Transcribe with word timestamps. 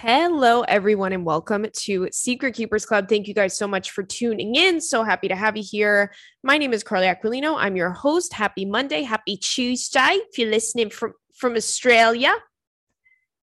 Hello, 0.00 0.60
everyone, 0.60 1.14
and 1.14 1.24
welcome 1.24 1.66
to 1.72 2.06
Secret 2.12 2.54
Keepers 2.54 2.84
Club. 2.84 3.08
Thank 3.08 3.26
you 3.26 3.32
guys 3.32 3.56
so 3.56 3.66
much 3.66 3.92
for 3.92 4.02
tuning 4.02 4.54
in. 4.54 4.78
So 4.78 5.02
happy 5.02 5.26
to 5.26 5.34
have 5.34 5.56
you 5.56 5.62
here. 5.66 6.12
My 6.42 6.58
name 6.58 6.74
is 6.74 6.84
Carly 6.84 7.06
Aquilino. 7.06 7.56
I'm 7.56 7.76
your 7.76 7.92
host. 7.92 8.34
Happy 8.34 8.66
Monday, 8.66 9.04
happy 9.04 9.38
Tuesday. 9.38 10.18
If 10.28 10.36
you're 10.36 10.50
listening 10.50 10.90
from 10.90 11.14
from 11.34 11.56
Australia, 11.56 12.34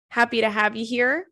happy 0.09 0.41
to 0.41 0.49
have 0.49 0.77
you 0.77 0.87
here. 0.87 1.27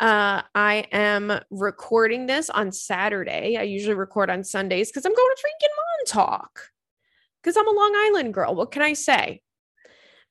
Uh, 0.00 0.42
I 0.56 0.88
am 0.90 1.38
recording 1.52 2.26
this 2.26 2.50
on 2.50 2.72
Saturday. 2.72 3.56
I 3.56 3.62
usually 3.62 3.94
record 3.94 4.28
on 4.28 4.42
Sundays 4.42 4.90
because 4.90 5.06
I'm 5.06 5.14
going 5.14 5.34
to 5.36 5.40
freaking 5.40 6.16
Montauk 6.16 6.70
because 7.40 7.56
I'm 7.56 7.68
a 7.68 7.78
Long 7.80 7.94
Island 7.96 8.34
girl. 8.34 8.56
What 8.56 8.72
can 8.72 8.82
I 8.82 8.94
say? 8.94 9.40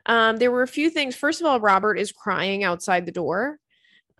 Um, 0.06 0.36
there 0.36 0.52
were 0.52 0.64
a 0.64 0.68
few 0.68 0.90
things. 0.90 1.16
First 1.16 1.40
of 1.40 1.48
all, 1.48 1.62
Robert 1.62 1.98
is 1.98 2.12
crying 2.12 2.66
outside 2.66 3.06
the 3.06 3.14
door. 3.14 3.58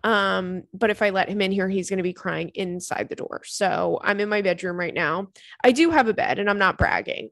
Um, 0.04 0.64
but 0.74 0.90
if 0.90 1.00
I 1.02 1.10
let 1.10 1.28
him 1.28 1.40
in 1.40 1.52
here, 1.52 1.68
he's 1.68 1.88
going 1.88 1.98
to 1.98 2.02
be 2.02 2.12
crying 2.12 2.50
inside 2.54 3.08
the 3.08 3.16
door. 3.16 3.42
So 3.44 4.00
I'm 4.02 4.20
in 4.20 4.28
my 4.28 4.42
bedroom 4.42 4.78
right 4.78 4.94
now. 4.94 5.28
I 5.62 5.72
do 5.72 5.90
have 5.90 6.08
a 6.08 6.14
bed 6.14 6.38
and 6.38 6.50
I'm 6.50 6.58
not 6.58 6.78
bragging, 6.78 7.30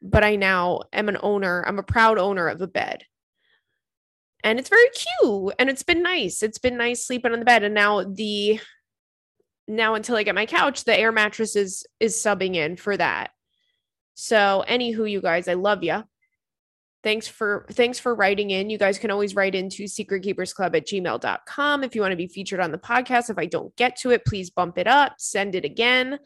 but 0.00 0.24
I 0.24 0.36
now 0.36 0.80
am 0.92 1.08
an 1.08 1.18
owner. 1.22 1.64
I'm 1.66 1.78
a 1.78 1.84
proud 1.84 2.18
owner 2.18 2.48
of 2.48 2.60
a 2.60 2.66
bed. 2.66 3.04
And 4.44 4.58
it's 4.58 4.68
very 4.68 4.88
cute 4.90 5.54
and 5.58 5.70
it's 5.70 5.84
been 5.84 6.02
nice. 6.02 6.42
It's 6.42 6.58
been 6.58 6.76
nice 6.76 7.06
sleeping 7.06 7.32
on 7.32 7.38
the 7.38 7.44
bed. 7.44 7.62
And 7.62 7.74
now 7.74 8.02
the 8.02 8.58
now 9.68 9.94
until 9.94 10.16
I 10.16 10.24
get 10.24 10.34
my 10.34 10.46
couch, 10.46 10.82
the 10.82 10.98
air 10.98 11.12
mattress 11.12 11.54
is 11.54 11.86
is 12.00 12.16
subbing 12.16 12.56
in 12.56 12.76
for 12.76 12.96
that. 12.96 13.30
So 14.14 14.64
anywho, 14.68 15.08
you 15.08 15.20
guys, 15.20 15.46
I 15.46 15.54
love 15.54 15.84
you 15.84 16.02
thanks 17.02 17.26
for 17.28 17.66
thanks 17.72 17.98
for 17.98 18.14
writing 18.14 18.50
in. 18.50 18.70
You 18.70 18.78
guys 18.78 18.98
can 18.98 19.10
always 19.10 19.34
write 19.34 19.54
into 19.54 19.84
secretkeepersclub 19.84 20.76
at 20.76 20.86
gmail.com 20.86 21.84
if 21.84 21.94
you 21.94 22.00
want 22.00 22.12
to 22.12 22.16
be 22.16 22.28
featured 22.28 22.60
on 22.60 22.72
the 22.72 22.78
podcast 22.78 23.30
if 23.30 23.38
i 23.38 23.46
don't 23.46 23.74
get 23.76 23.96
to 23.96 24.10
it 24.10 24.24
please 24.24 24.50
bump 24.50 24.78
it 24.78 24.86
up 24.86 25.14
send 25.18 25.54
it 25.54 25.64
again. 25.64 26.18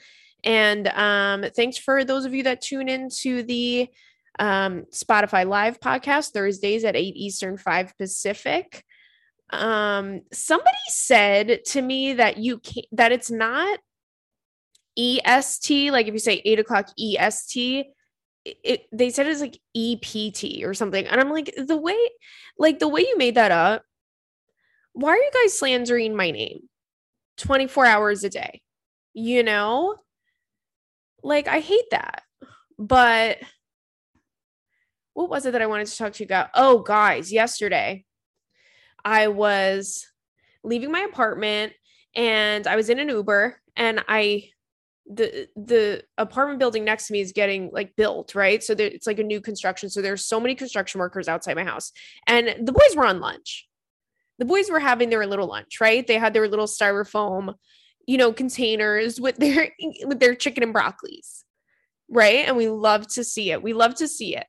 And 0.45 0.89
um, 0.89 1.45
thanks 1.57 1.77
for 1.79 2.05
those 2.05 2.25
of 2.25 2.35
you 2.35 2.45
that 2.45 2.61
tune 2.61 2.89
into 2.89 3.43
the 3.43 3.89
um, 4.39 4.85
spotify 4.93 5.47
live 5.47 5.81
podcast 5.81 6.33
thursdays 6.33 6.85
at 6.85 6.95
8 6.95 7.17
eastern 7.17 7.57
5 7.57 7.97
pacific. 7.99 8.85
Um, 9.51 10.23
somebody 10.33 10.77
said 10.89 11.65
to 11.67 11.81
me 11.81 12.15
that 12.15 12.37
you 12.37 12.59
can't 12.59 12.87
that 12.93 13.13
it's 13.13 13.31
not 13.31 13.79
est 14.99 15.91
like 15.91 16.07
if 16.07 16.15
you 16.15 16.19
say 16.19 16.43
8 16.45 16.59
o'clock 16.59 16.89
est 16.99 17.87
it, 18.63 18.87
they 18.93 19.11
said 19.11 19.27
it's 19.27 19.41
like 19.41 19.61
EPT 19.75 20.65
or 20.65 20.75
something. 20.75 21.07
And 21.07 21.21
I'm 21.21 21.31
like, 21.31 21.53
the 21.57 21.77
way, 21.77 21.99
like 22.59 22.79
the 22.79 22.89
way 22.89 23.01
you 23.01 23.17
made 23.17 23.35
that 23.35 23.51
up, 23.51 23.83
why 24.93 25.11
are 25.11 25.17
you 25.17 25.31
guys 25.33 25.59
slandering 25.59 26.15
my 26.15 26.31
name 26.31 26.69
24 27.39 27.87
hours 27.87 28.25
a 28.25 28.31
day? 28.31 28.63
You 29.15 29.43
know? 29.43 29.97
Like, 31.23 31.49
I 31.49 31.61
hate 31.61 31.91
that. 31.91 32.23
But 32.79 33.39
what 35.15 35.31
was 35.31 35.47
it 35.47 35.53
that 35.53 35.63
I 35.63 35.67
wanted 35.67 35.87
to 35.89 35.97
talk 35.97 36.13
to 36.13 36.23
you 36.23 36.27
about? 36.27 36.51
Oh, 36.55 36.81
guys, 36.81 37.33
yesterday 37.33 38.05
I 39.05 39.29
was 39.29 40.07
leaving 40.63 40.93
my 40.93 41.01
apartment 41.01 41.73
and 42.15 42.67
I 42.67 42.77
was 42.77 42.91
in 42.91 42.99
an 42.99 43.09
Uber 43.09 43.61
and 43.77 44.05
I 44.09 44.51
the 45.09 45.49
the 45.55 46.03
apartment 46.19 46.59
building 46.59 46.85
next 46.85 47.07
to 47.07 47.13
me 47.13 47.21
is 47.21 47.33
getting 47.33 47.71
like 47.73 47.95
built 47.97 48.35
right? 48.35 48.63
So 48.63 48.75
there, 48.75 48.89
it's 48.89 49.07
like 49.07 49.19
a 49.19 49.25
new 49.25 49.41
construction. 49.41 49.89
So 49.89 50.03
there's 50.03 50.25
so 50.25 50.41
many 50.41 50.55
construction 50.55 50.99
workers 50.99 51.29
outside 51.29 51.55
my 51.57 51.65
house. 51.65 51.93
And 52.27 52.67
the 52.67 52.73
boys 52.73 52.97
were 52.97 53.07
on 53.07 53.21
lunch. 53.21 53.69
The 54.39 54.45
boys 54.45 54.69
were 54.69 54.81
having 54.81 55.11
their 55.11 55.27
little 55.27 55.47
lunch 55.47 55.81
right? 55.81 56.07
They 56.07 56.19
had 56.19 56.35
their 56.35 56.49
little 56.49 56.67
styrofoam 56.67 57.55
you 58.07 58.17
know 58.17 58.33
containers 58.33 59.21
with 59.21 59.37
their 59.37 59.73
with 60.05 60.21
their 60.21 60.35
chicken 60.35 60.63
and 60.63 60.75
broccolis 60.75 61.45
right? 62.09 62.47
And 62.47 62.57
we 62.57 62.69
love 62.69 63.07
to 63.09 63.25
see 63.25 63.51
it. 63.51 63.63
We 63.63 63.73
love 63.73 63.97
to 63.97 64.07
see 64.07 64.37
it. 64.37 64.47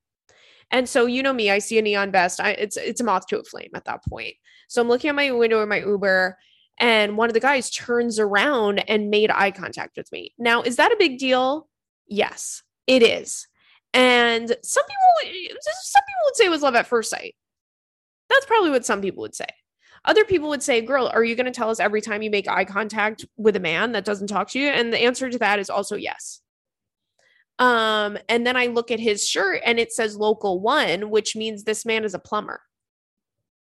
And 0.70 0.88
so 0.88 1.06
you 1.06 1.24
know 1.24 1.34
me 1.34 1.50
i 1.50 1.60
see 1.60 1.78
a 1.78 1.82
neon 1.82 2.12
vest. 2.12 2.40
I, 2.40 2.52
it's 2.52 2.78
it's 2.78 3.02
a 3.02 3.04
moth 3.04 3.28
to 3.28 3.40
a 3.40 3.44
flame 3.44 3.72
at 3.76 3.86
that 3.86 4.04
point. 4.06 4.36
So 4.68 4.82
i'm 4.82 4.88
looking 4.88 5.10
at 5.10 5.16
my 5.16 5.30
window 5.32 5.62
in 5.62 5.70
my 5.70 5.80
uber 5.80 6.38
and 6.80 7.18
one 7.18 7.30
of 7.30 7.34
the 7.34 7.40
guys 7.40 7.70
turns 7.70 8.20
around 8.20 8.88
and 8.90 9.10
made 9.10 9.32
eye 9.32 9.52
contact 9.52 9.98
with 9.98 10.12
me. 10.12 10.34
Now, 10.38 10.62
is 10.62 10.76
that 10.76 10.92
a 10.92 10.98
big 10.98 11.18
deal? 11.18 11.68
Yes, 12.08 12.62
it 12.86 13.02
is. 13.02 13.48
And 13.94 14.56
some 14.64 14.84
people, 14.84 15.50
some 15.62 16.04
people 16.08 16.22
would 16.26 16.36
say 16.36 16.46
it 16.46 16.50
was 16.50 16.62
love 16.62 16.76
at 16.76 16.88
first 16.88 17.10
sight. 17.10 17.36
That's 18.30 18.46
probably 18.46 18.70
what 18.70 18.86
some 18.86 19.02
people 19.02 19.22
would 19.22 19.36
say. 19.36 19.48
Other 20.06 20.24
people 20.24 20.50
would 20.50 20.64
say, 20.64 20.82
Girl, 20.82 21.08
are 21.08 21.24
you 21.24 21.36
going 21.36 21.48
to 21.48 21.52
tell 21.52 21.70
us 21.70 21.80
every 21.80 22.02
time 22.02 22.22
you 22.22 22.30
make 22.30 22.48
eye 22.48 22.66
contact 22.66 23.26
with 23.38 23.56
a 23.56 23.62
man 23.62 23.94
that 23.94 24.06
doesn't 24.06 24.28
talk 24.28 24.50
to 24.50 24.60
you? 24.60 24.68
And 24.68 24.94
the 24.94 25.02
answer 25.02 25.30
to 25.30 25.40
that 25.40 25.60
is 25.60 25.70
also 25.70 25.96
yes. 25.96 26.42
Um, 27.60 28.18
and 28.30 28.46
then 28.46 28.56
I 28.56 28.68
look 28.68 28.92
at 28.92 29.00
his 29.00 29.28
shirt 29.28 29.62
and 29.66 29.80
it 29.80 29.92
says 29.92 30.16
local 30.16 30.62
one, 30.62 31.10
which 31.10 31.36
means 31.36 31.64
this 31.64 31.86
man 31.86 32.04
is 32.04 32.14
a 32.14 32.20
plumber. 32.20 32.62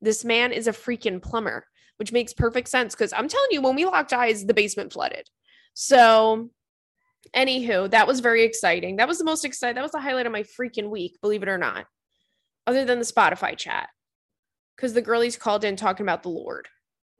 This 0.01 0.25
man 0.25 0.51
is 0.51 0.67
a 0.67 0.73
freaking 0.73 1.21
plumber 1.21 1.65
which 1.99 2.13
makes 2.13 2.33
perfect 2.33 2.69
sense 2.69 2.95
because 2.95 3.11
I'm 3.11 3.27
telling 3.27 3.49
you, 3.51 3.61
when 3.61 3.75
we 3.75 3.85
locked 3.85 4.13
eyes, 4.13 4.45
the 4.45 4.53
basement 4.53 4.93
flooded. 4.93 5.29
So, 5.73 6.49
anywho, 7.35 7.91
that 7.91 8.07
was 8.07 8.21
very 8.21 8.43
exciting. 8.43 8.95
That 8.95 9.07
was 9.07 9.17
the 9.17 9.25
most 9.25 9.43
exciting. 9.43 9.75
That 9.75 9.83
was 9.83 9.91
the 9.91 9.99
highlight 9.99 10.25
of 10.25 10.31
my 10.31 10.43
freaking 10.43 10.89
week, 10.89 11.19
believe 11.21 11.43
it 11.43 11.49
or 11.49 11.57
not, 11.57 11.85
other 12.65 12.85
than 12.85 12.99
the 12.99 13.05
Spotify 13.05 13.57
chat. 13.57 13.89
Because 14.75 14.93
the 14.93 15.01
girlies 15.01 15.35
called 15.35 15.65
in 15.65 15.75
talking 15.75 16.05
about 16.05 16.23
the 16.23 16.29
Lord. 16.29 16.69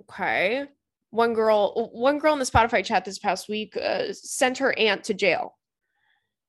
Okay. 0.02 0.64
One 1.12 1.34
girl, 1.34 1.90
one 1.92 2.18
girl 2.18 2.32
in 2.32 2.40
the 2.40 2.46
Spotify 2.46 2.86
chat 2.86 3.04
this 3.04 3.20
past 3.20 3.50
week 3.50 3.76
uh, 3.76 4.14
sent 4.14 4.60
her 4.60 4.78
aunt 4.80 5.04
to 5.06 5.14
jail 5.14 5.58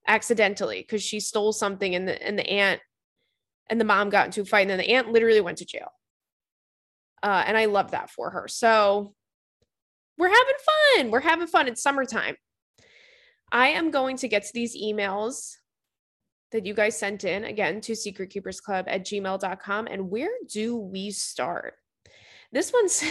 accidentally 0.06 0.80
because 0.82 1.02
she 1.02 1.18
stole 1.18 1.52
something 1.52 1.94
and 1.94 2.06
the 2.06 2.22
and 2.22 2.38
the 2.38 2.48
aunt 2.48 2.80
and 3.68 3.80
the 3.80 3.84
mom 3.84 4.10
got 4.10 4.26
into 4.26 4.42
a 4.42 4.44
fight 4.44 4.62
and 4.62 4.70
then 4.70 4.78
the 4.78 4.90
aunt 4.90 5.10
literally 5.10 5.40
went 5.40 5.58
to 5.58 5.64
jail. 5.64 5.90
Uh, 7.22 7.44
and 7.46 7.56
I 7.56 7.66
love 7.66 7.90
that 7.90 8.10
for 8.10 8.30
her. 8.30 8.48
So 8.48 9.14
we're 10.18 10.28
having 10.28 10.54
fun. 10.94 11.10
We're 11.10 11.20
having 11.20 11.46
fun. 11.46 11.68
It's 11.68 11.82
summertime. 11.82 12.36
I 13.52 13.68
am 13.68 13.90
going 13.90 14.16
to 14.18 14.28
get 14.28 14.44
to 14.44 14.52
these 14.54 14.76
emails 14.76 15.56
that 16.52 16.66
you 16.66 16.74
guys 16.74 16.98
sent 16.98 17.24
in 17.24 17.44
again 17.44 17.80
to 17.82 17.92
secretkeepersclub 17.92 18.84
at 18.86 19.04
gmail.com. 19.04 19.86
And 19.86 20.10
where 20.10 20.30
do 20.48 20.76
we 20.76 21.10
start? 21.10 21.74
This 22.52 22.72
one's 22.72 23.04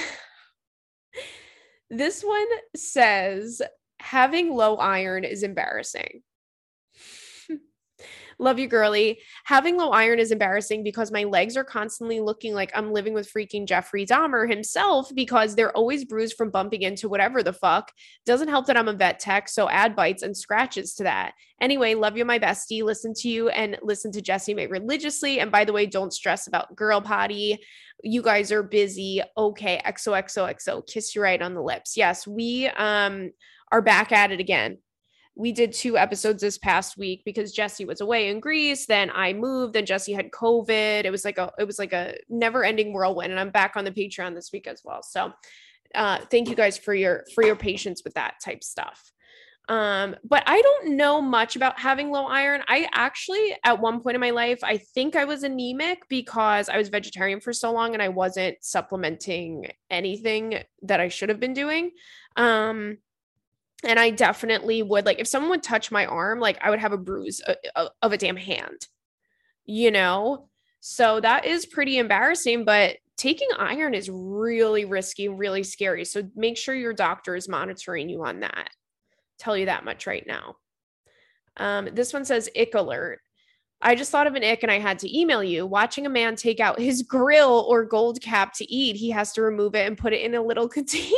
this 1.89 2.23
one 2.23 2.47
says 2.75 3.61
having 3.99 4.53
low 4.53 4.75
iron 4.75 5.23
is 5.23 5.43
embarrassing. 5.43 6.21
Love 8.41 8.57
you, 8.57 8.67
girly. 8.67 9.19
Having 9.43 9.75
low 9.75 9.89
iron 9.89 10.17
is 10.17 10.31
embarrassing 10.31 10.81
because 10.81 11.11
my 11.11 11.25
legs 11.25 11.57
are 11.57 11.63
constantly 11.65 12.21
looking 12.21 12.53
like 12.53 12.71
I'm 12.73 12.93
living 12.93 13.13
with 13.13 13.31
freaking 13.31 13.67
Jeffrey 13.67 14.05
Dahmer 14.05 14.49
himself 14.49 15.13
because 15.13 15.55
they're 15.55 15.75
always 15.75 16.05
bruised 16.05 16.37
from 16.37 16.49
bumping 16.49 16.83
into 16.83 17.09
whatever 17.09 17.43
the 17.43 17.51
fuck. 17.51 17.91
Doesn't 18.25 18.47
help 18.47 18.65
that 18.67 18.77
I'm 18.77 18.87
a 18.87 18.93
vet 18.93 19.19
tech, 19.19 19.49
so 19.49 19.69
add 19.69 19.93
bites 19.93 20.23
and 20.23 20.35
scratches 20.35 20.95
to 20.95 21.03
that. 21.03 21.33
Anyway, 21.59 21.95
love 21.95 22.15
you, 22.15 22.23
my 22.23 22.39
bestie. 22.39 22.81
Listen 22.81 23.13
to 23.15 23.27
you 23.27 23.49
and 23.49 23.77
listen 23.81 24.09
to 24.13 24.21
Jessimae 24.21 24.71
religiously. 24.71 25.41
And 25.41 25.51
by 25.51 25.65
the 25.65 25.73
way, 25.73 25.85
don't 25.85 26.13
stress 26.13 26.47
about 26.47 26.73
girl 26.77 27.01
potty. 27.01 27.59
You 28.03 28.21
guys 28.21 28.53
are 28.53 28.63
busy. 28.63 29.21
Okay, 29.37 29.81
XOXOXO. 29.85 30.87
Kiss 30.87 31.13
you 31.13 31.21
right 31.21 31.41
on 31.41 31.55
the 31.55 31.61
lips. 31.61 31.97
Yes, 31.97 32.25
we 32.25 32.67
um 32.67 33.31
are 33.69 33.81
back 33.81 34.13
at 34.13 34.31
it 34.31 34.39
again 34.39 34.77
we 35.39 35.53
did 35.53 35.71
two 35.71 35.97
episodes 35.97 36.41
this 36.41 36.57
past 36.57 36.97
week 36.97 37.21
because 37.23 37.53
Jesse 37.53 37.85
was 37.85 38.01
away 38.01 38.27
in 38.27 38.41
Greece. 38.41 38.85
Then 38.85 39.09
I 39.09 39.31
moved. 39.31 39.73
Then 39.73 39.85
Jesse 39.85 40.11
had 40.11 40.31
COVID. 40.31 41.05
It 41.05 41.11
was 41.11 41.23
like 41.23 41.37
a 41.37 41.49
it 41.57 41.63
was 41.63 41.79
like 41.79 41.93
a 41.93 42.15
never 42.27 42.65
ending 42.65 42.91
whirlwind. 42.91 43.31
And 43.31 43.39
I'm 43.39 43.49
back 43.49 43.77
on 43.77 43.85
the 43.85 43.91
Patreon 43.91 44.35
this 44.35 44.51
week 44.51 44.67
as 44.67 44.81
well. 44.83 45.01
So 45.01 45.31
uh, 45.95 46.19
thank 46.29 46.49
you 46.49 46.55
guys 46.55 46.77
for 46.77 46.93
your 46.93 47.23
for 47.33 47.45
your 47.45 47.55
patience 47.55 48.01
with 48.03 48.15
that 48.15 48.33
type 48.43 48.65
stuff. 48.65 49.13
Um, 49.69 50.17
but 50.25 50.43
I 50.45 50.61
don't 50.61 50.97
know 50.97 51.21
much 51.21 51.55
about 51.55 51.79
having 51.79 52.11
low 52.11 52.25
iron. 52.25 52.61
I 52.67 52.89
actually, 52.91 53.55
at 53.63 53.79
one 53.79 54.01
point 54.01 54.15
in 54.15 54.21
my 54.21 54.31
life, 54.31 54.59
I 54.61 54.77
think 54.77 55.15
I 55.15 55.23
was 55.23 55.43
anemic 55.43 55.99
because 56.09 56.67
I 56.67 56.77
was 56.77 56.89
vegetarian 56.89 57.39
for 57.39 57.53
so 57.53 57.71
long 57.71 57.93
and 57.93 58.03
I 58.03 58.09
wasn't 58.09 58.57
supplementing 58.61 59.67
anything 59.89 60.63
that 60.81 60.99
I 60.99 61.07
should 61.07 61.29
have 61.29 61.39
been 61.39 61.53
doing. 61.53 61.91
Um, 62.35 62.97
and 63.83 63.99
I 63.99 64.09
definitely 64.09 64.83
would 64.83 65.05
like 65.05 65.19
if 65.19 65.27
someone 65.27 65.51
would 65.51 65.63
touch 65.63 65.91
my 65.91 66.05
arm, 66.05 66.39
like 66.39 66.57
I 66.61 66.69
would 66.69 66.79
have 66.79 66.91
a 66.91 66.97
bruise 66.97 67.39
of, 67.41 67.55
uh, 67.75 67.79
uh, 67.79 67.89
of 68.01 68.11
a 68.11 68.17
damn 68.17 68.35
hand, 68.35 68.87
you 69.65 69.91
know? 69.91 70.49
So 70.81 71.19
that 71.21 71.45
is 71.45 71.65
pretty 71.65 71.97
embarrassing, 71.97 72.65
but 72.65 72.97
taking 73.17 73.49
iron 73.57 73.93
is 73.93 74.09
really 74.09 74.85
risky, 74.85 75.27
really 75.27 75.63
scary. 75.63 76.05
So 76.05 76.29
make 76.35 76.57
sure 76.57 76.75
your 76.75 76.93
doctor 76.93 77.35
is 77.35 77.49
monitoring 77.49 78.09
you 78.09 78.23
on 78.23 78.41
that. 78.41 78.69
Tell 79.37 79.57
you 79.57 79.65
that 79.65 79.85
much 79.85 80.07
right 80.07 80.25
now. 80.25 80.55
Um, 81.57 81.89
this 81.93 82.13
one 82.13 82.25
says 82.25 82.49
ick 82.55 82.75
alert. 82.75 83.19
I 83.81 83.95
just 83.95 84.11
thought 84.11 84.27
of 84.27 84.35
an 84.35 84.43
ick 84.43 84.63
and 84.63 84.71
I 84.71 84.79
had 84.79 84.99
to 84.99 85.17
email 85.17 85.43
you. 85.43 85.65
Watching 85.65 86.05
a 86.05 86.09
man 86.09 86.35
take 86.35 86.59
out 86.59 86.79
his 86.79 87.01
grill 87.01 87.65
or 87.69 87.85
gold 87.85 88.21
cap 88.21 88.53
to 88.55 88.69
eat, 88.69 88.97
he 88.97 89.09
has 89.11 89.31
to 89.33 89.41
remove 89.41 89.75
it 89.75 89.87
and 89.87 89.97
put 89.97 90.13
it 90.13 90.21
in 90.21 90.35
a 90.35 90.41
little 90.41 90.67
container 90.69 91.09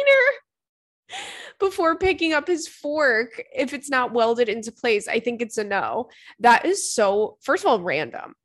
before 1.62 1.98
picking 1.98 2.34
up 2.34 2.48
his 2.48 2.68
fork 2.68 3.42
if 3.56 3.74
it's 3.74 3.90
not 3.90 4.12
welded 4.12 4.50
into 4.50 4.74
place. 4.74 5.08
I 5.08 5.22
think 5.22 5.42
it's 5.42 5.58
a 5.58 5.64
no. 5.64 6.10
That 6.42 6.66
is 6.66 6.94
so, 6.94 7.38
first 7.42 7.64
of 7.64 7.70
all, 7.70 7.80
random. 7.80 8.36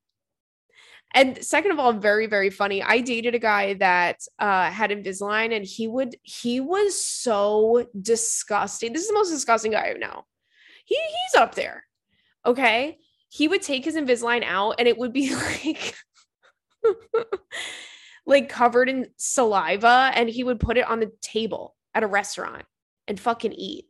And 1.13 1.45
second 1.45 1.73
of 1.73 1.81
all, 1.81 1.93
very, 1.93 2.29
very 2.29 2.51
funny. 2.51 2.81
I 2.81 3.01
dated 3.01 3.35
a 3.35 3.41
guy 3.41 3.75
that 3.75 4.21
uh, 4.39 4.71
had 4.71 4.91
Invisalign 4.91 5.57
and 5.57 5.65
he 5.65 5.89
would, 5.89 6.15
he 6.23 6.61
was 6.61 7.05
so 7.05 7.89
disgusting. 8.01 8.93
This 8.93 9.03
is 9.03 9.09
the 9.09 9.15
most 9.15 9.31
disgusting 9.31 9.73
guy 9.73 9.91
I 9.91 9.99
know. 9.99 10.25
He, 10.85 10.95
he's 10.95 11.41
up 11.41 11.57
there. 11.57 11.85
Okay 12.45 12.99
he 13.29 13.49
would 13.49 13.63
take 13.63 13.85
his 13.85 13.97
Invisalign 13.97 14.45
out 14.45 14.77
and 14.79 14.89
it 14.89 14.97
would 14.99 15.13
be 15.13 15.35
like 15.65 15.95
like 18.27 18.49
covered 18.49 18.89
in 18.89 19.09
saliva 19.17 20.11
and 20.15 20.29
he 20.29 20.45
would 20.45 20.61
put 20.61 20.77
it 20.77 20.89
on 20.89 21.01
the 21.01 21.13
table 21.21 21.77
at 21.95 22.03
a 22.03 22.07
restaurant 22.07 22.65
and 23.09 23.19
fucking 23.19 23.53
eat 23.53 23.87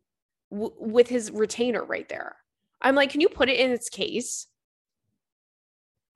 w- 0.51 0.75
with 0.79 1.09
his 1.09 1.31
retainer 1.31 1.85
right 1.85 2.09
there. 2.09 2.37
I'm 2.81 2.95
like, 2.95 3.11
can 3.11 3.21
you 3.21 3.29
put 3.29 3.49
it 3.49 3.59
in 3.59 3.71
its 3.71 3.89
case? 3.89 4.47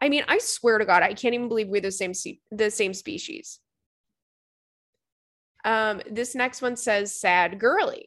I 0.00 0.08
mean, 0.08 0.24
I 0.28 0.38
swear 0.38 0.78
to 0.78 0.84
God, 0.84 1.02
I 1.02 1.14
can't 1.14 1.34
even 1.34 1.48
believe 1.48 1.68
we're 1.68 1.80
the 1.80 1.92
same 1.92 2.12
the 2.50 2.70
same 2.70 2.94
species. 2.94 3.60
Um, 5.64 6.00
this 6.10 6.34
next 6.34 6.62
one 6.62 6.76
says 6.76 7.14
sad 7.14 7.58
girly. 7.58 8.06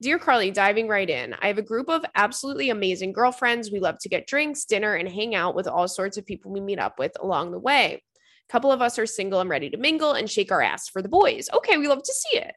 Dear 0.00 0.18
Carly, 0.18 0.52
diving 0.52 0.86
right 0.86 1.08
in, 1.08 1.34
I 1.40 1.48
have 1.48 1.58
a 1.58 1.62
group 1.62 1.88
of 1.88 2.04
absolutely 2.14 2.70
amazing 2.70 3.12
girlfriends. 3.12 3.72
We 3.72 3.80
love 3.80 3.98
to 4.00 4.08
get 4.08 4.26
drinks, 4.26 4.64
dinner, 4.64 4.94
and 4.94 5.08
hang 5.08 5.34
out 5.34 5.56
with 5.56 5.66
all 5.66 5.88
sorts 5.88 6.16
of 6.16 6.26
people 6.26 6.52
we 6.52 6.60
meet 6.60 6.78
up 6.78 6.98
with 6.98 7.12
along 7.20 7.50
the 7.50 7.58
way. 7.58 8.02
A 8.48 8.52
couple 8.52 8.70
of 8.70 8.82
us 8.82 8.98
are 8.98 9.06
single 9.06 9.40
and 9.40 9.50
ready 9.50 9.70
to 9.70 9.76
mingle 9.76 10.12
and 10.12 10.30
shake 10.30 10.52
our 10.52 10.62
ass 10.62 10.88
for 10.88 11.02
the 11.02 11.08
boys. 11.08 11.48
Okay, 11.52 11.76
we 11.78 11.88
love 11.88 12.02
to 12.02 12.12
see 12.12 12.38
it. 12.38 12.54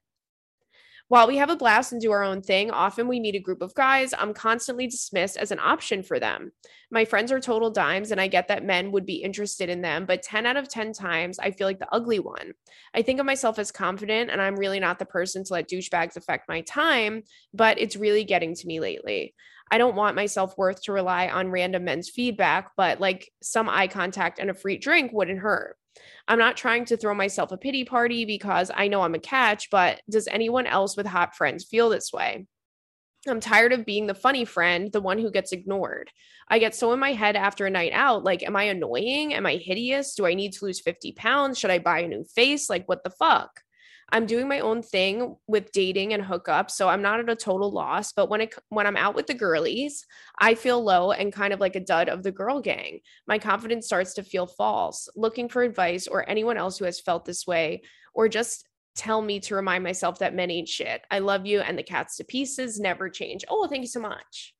While 1.09 1.27
we 1.27 1.37
have 1.37 1.49
a 1.49 1.55
blast 1.55 1.93
and 1.93 2.01
do 2.01 2.11
our 2.11 2.23
own 2.23 2.41
thing, 2.41 2.69
often 2.69 3.07
we 3.07 3.21
meet 3.21 3.35
a 3.35 3.39
group 3.39 3.61
of 3.61 3.73
guys 3.73 4.13
I'm 4.17 4.33
constantly 4.33 4.87
dismissed 4.87 5.37
as 5.37 5.51
an 5.51 5.59
option 5.59 6.03
for 6.03 6.19
them. 6.19 6.51
My 6.91 7.05
friends 7.05 7.31
are 7.31 7.39
total 7.39 7.71
dimes, 7.71 8.11
and 8.11 8.19
I 8.19 8.27
get 8.27 8.49
that 8.49 8.65
men 8.65 8.91
would 8.91 9.05
be 9.05 9.23
interested 9.23 9.69
in 9.69 9.81
them, 9.81 10.05
but 10.05 10.21
10 10.21 10.45
out 10.45 10.57
of 10.57 10.67
10 10.67 10.91
times, 10.91 11.39
I 11.39 11.51
feel 11.51 11.65
like 11.65 11.79
the 11.79 11.93
ugly 11.93 12.19
one. 12.19 12.51
I 12.93 13.03
think 13.03 13.21
of 13.21 13.25
myself 13.25 13.57
as 13.57 13.71
confident, 13.71 14.31
and 14.31 14.41
I'm 14.41 14.57
really 14.57 14.81
not 14.81 14.99
the 14.99 15.05
person 15.05 15.45
to 15.45 15.53
let 15.53 15.69
douchebags 15.69 16.17
affect 16.17 16.49
my 16.49 16.59
time, 16.61 17.23
but 17.53 17.79
it's 17.79 17.95
really 17.95 18.25
getting 18.25 18.53
to 18.55 18.67
me 18.67 18.81
lately. 18.81 19.33
I 19.71 19.77
don't 19.77 19.95
want 19.95 20.15
my 20.17 20.25
self 20.25 20.57
worth 20.57 20.81
to 20.83 20.91
rely 20.91 21.29
on 21.29 21.51
random 21.51 21.85
men's 21.85 22.09
feedback, 22.09 22.71
but 22.75 22.99
like 22.99 23.31
some 23.41 23.69
eye 23.69 23.87
contact 23.87 24.39
and 24.39 24.49
a 24.49 24.53
free 24.53 24.77
drink 24.77 25.13
wouldn't 25.13 25.39
hurt. 25.39 25.77
I'm 26.27 26.39
not 26.39 26.57
trying 26.57 26.85
to 26.85 26.97
throw 26.97 27.13
myself 27.13 27.51
a 27.51 27.57
pity 27.57 27.85
party 27.85 28.25
because 28.25 28.71
I 28.73 28.87
know 28.87 29.01
I'm 29.01 29.15
a 29.15 29.19
catch, 29.19 29.69
but 29.69 30.01
does 30.09 30.27
anyone 30.27 30.67
else 30.67 30.97
with 30.97 31.05
hot 31.05 31.35
friends 31.35 31.65
feel 31.65 31.89
this 31.89 32.11
way? 32.11 32.47
I'm 33.27 33.39
tired 33.39 33.73
of 33.73 33.85
being 33.85 34.07
the 34.07 34.13
funny 34.13 34.45
friend, 34.45 34.91
the 34.91 35.01
one 35.01 35.19
who 35.19 35.31
gets 35.31 35.51
ignored. 35.51 36.11
I 36.47 36.59
get 36.59 36.75
so 36.75 36.93
in 36.93 36.99
my 36.99 37.13
head 37.13 37.35
after 37.35 37.65
a 37.65 37.69
night 37.69 37.91
out 37.93 38.23
like, 38.23 38.43
am 38.43 38.55
I 38.55 38.63
annoying? 38.63 39.33
Am 39.33 39.45
I 39.45 39.55
hideous? 39.57 40.15
Do 40.15 40.25
I 40.25 40.33
need 40.33 40.53
to 40.53 40.65
lose 40.65 40.79
50 40.79 41.13
pounds? 41.13 41.59
Should 41.59 41.71
I 41.71 41.79
buy 41.79 41.99
a 41.99 42.07
new 42.07 42.23
face? 42.23 42.69
Like, 42.69 42.87
what 42.87 43.03
the 43.03 43.09
fuck? 43.09 43.61
I'm 44.09 44.25
doing 44.25 44.47
my 44.47 44.59
own 44.59 44.81
thing 44.81 45.35
with 45.47 45.71
dating 45.73 46.13
and 46.13 46.23
hookups, 46.23 46.71
so 46.71 46.87
I'm 46.87 47.01
not 47.01 47.19
at 47.19 47.29
a 47.29 47.35
total 47.35 47.71
loss. 47.71 48.13
But 48.13 48.29
when 48.29 48.41
it 48.41 48.55
when 48.69 48.87
I'm 48.87 48.95
out 48.95 49.15
with 49.15 49.27
the 49.27 49.33
girlies, 49.33 50.05
I 50.39 50.55
feel 50.55 50.81
low 50.81 51.11
and 51.11 51.33
kind 51.33 51.53
of 51.53 51.59
like 51.59 51.75
a 51.75 51.81
dud 51.81 52.07
of 52.07 52.23
the 52.23 52.31
girl 52.31 52.61
gang. 52.61 52.99
My 53.27 53.37
confidence 53.37 53.85
starts 53.85 54.13
to 54.13 54.23
feel 54.23 54.47
false. 54.47 55.09
Looking 55.15 55.49
for 55.49 55.61
advice 55.61 56.07
or 56.07 56.29
anyone 56.29 56.57
else 56.57 56.77
who 56.77 56.85
has 56.85 57.01
felt 57.01 57.25
this 57.25 57.45
way, 57.45 57.81
or 58.13 58.29
just 58.29 58.67
tell 58.95 59.21
me 59.21 59.39
to 59.41 59.55
remind 59.55 59.83
myself 59.83 60.19
that 60.19 60.33
men 60.33 60.51
ain't 60.51 60.67
shit. 60.67 61.01
I 61.11 61.19
love 61.19 61.45
you 61.45 61.59
and 61.59 61.77
the 61.77 61.83
cats 61.83 62.17
to 62.17 62.23
pieces 62.23 62.79
never 62.79 63.09
change. 63.09 63.45
Oh, 63.49 63.67
thank 63.67 63.81
you 63.81 63.87
so 63.87 63.99
much. 63.99 64.55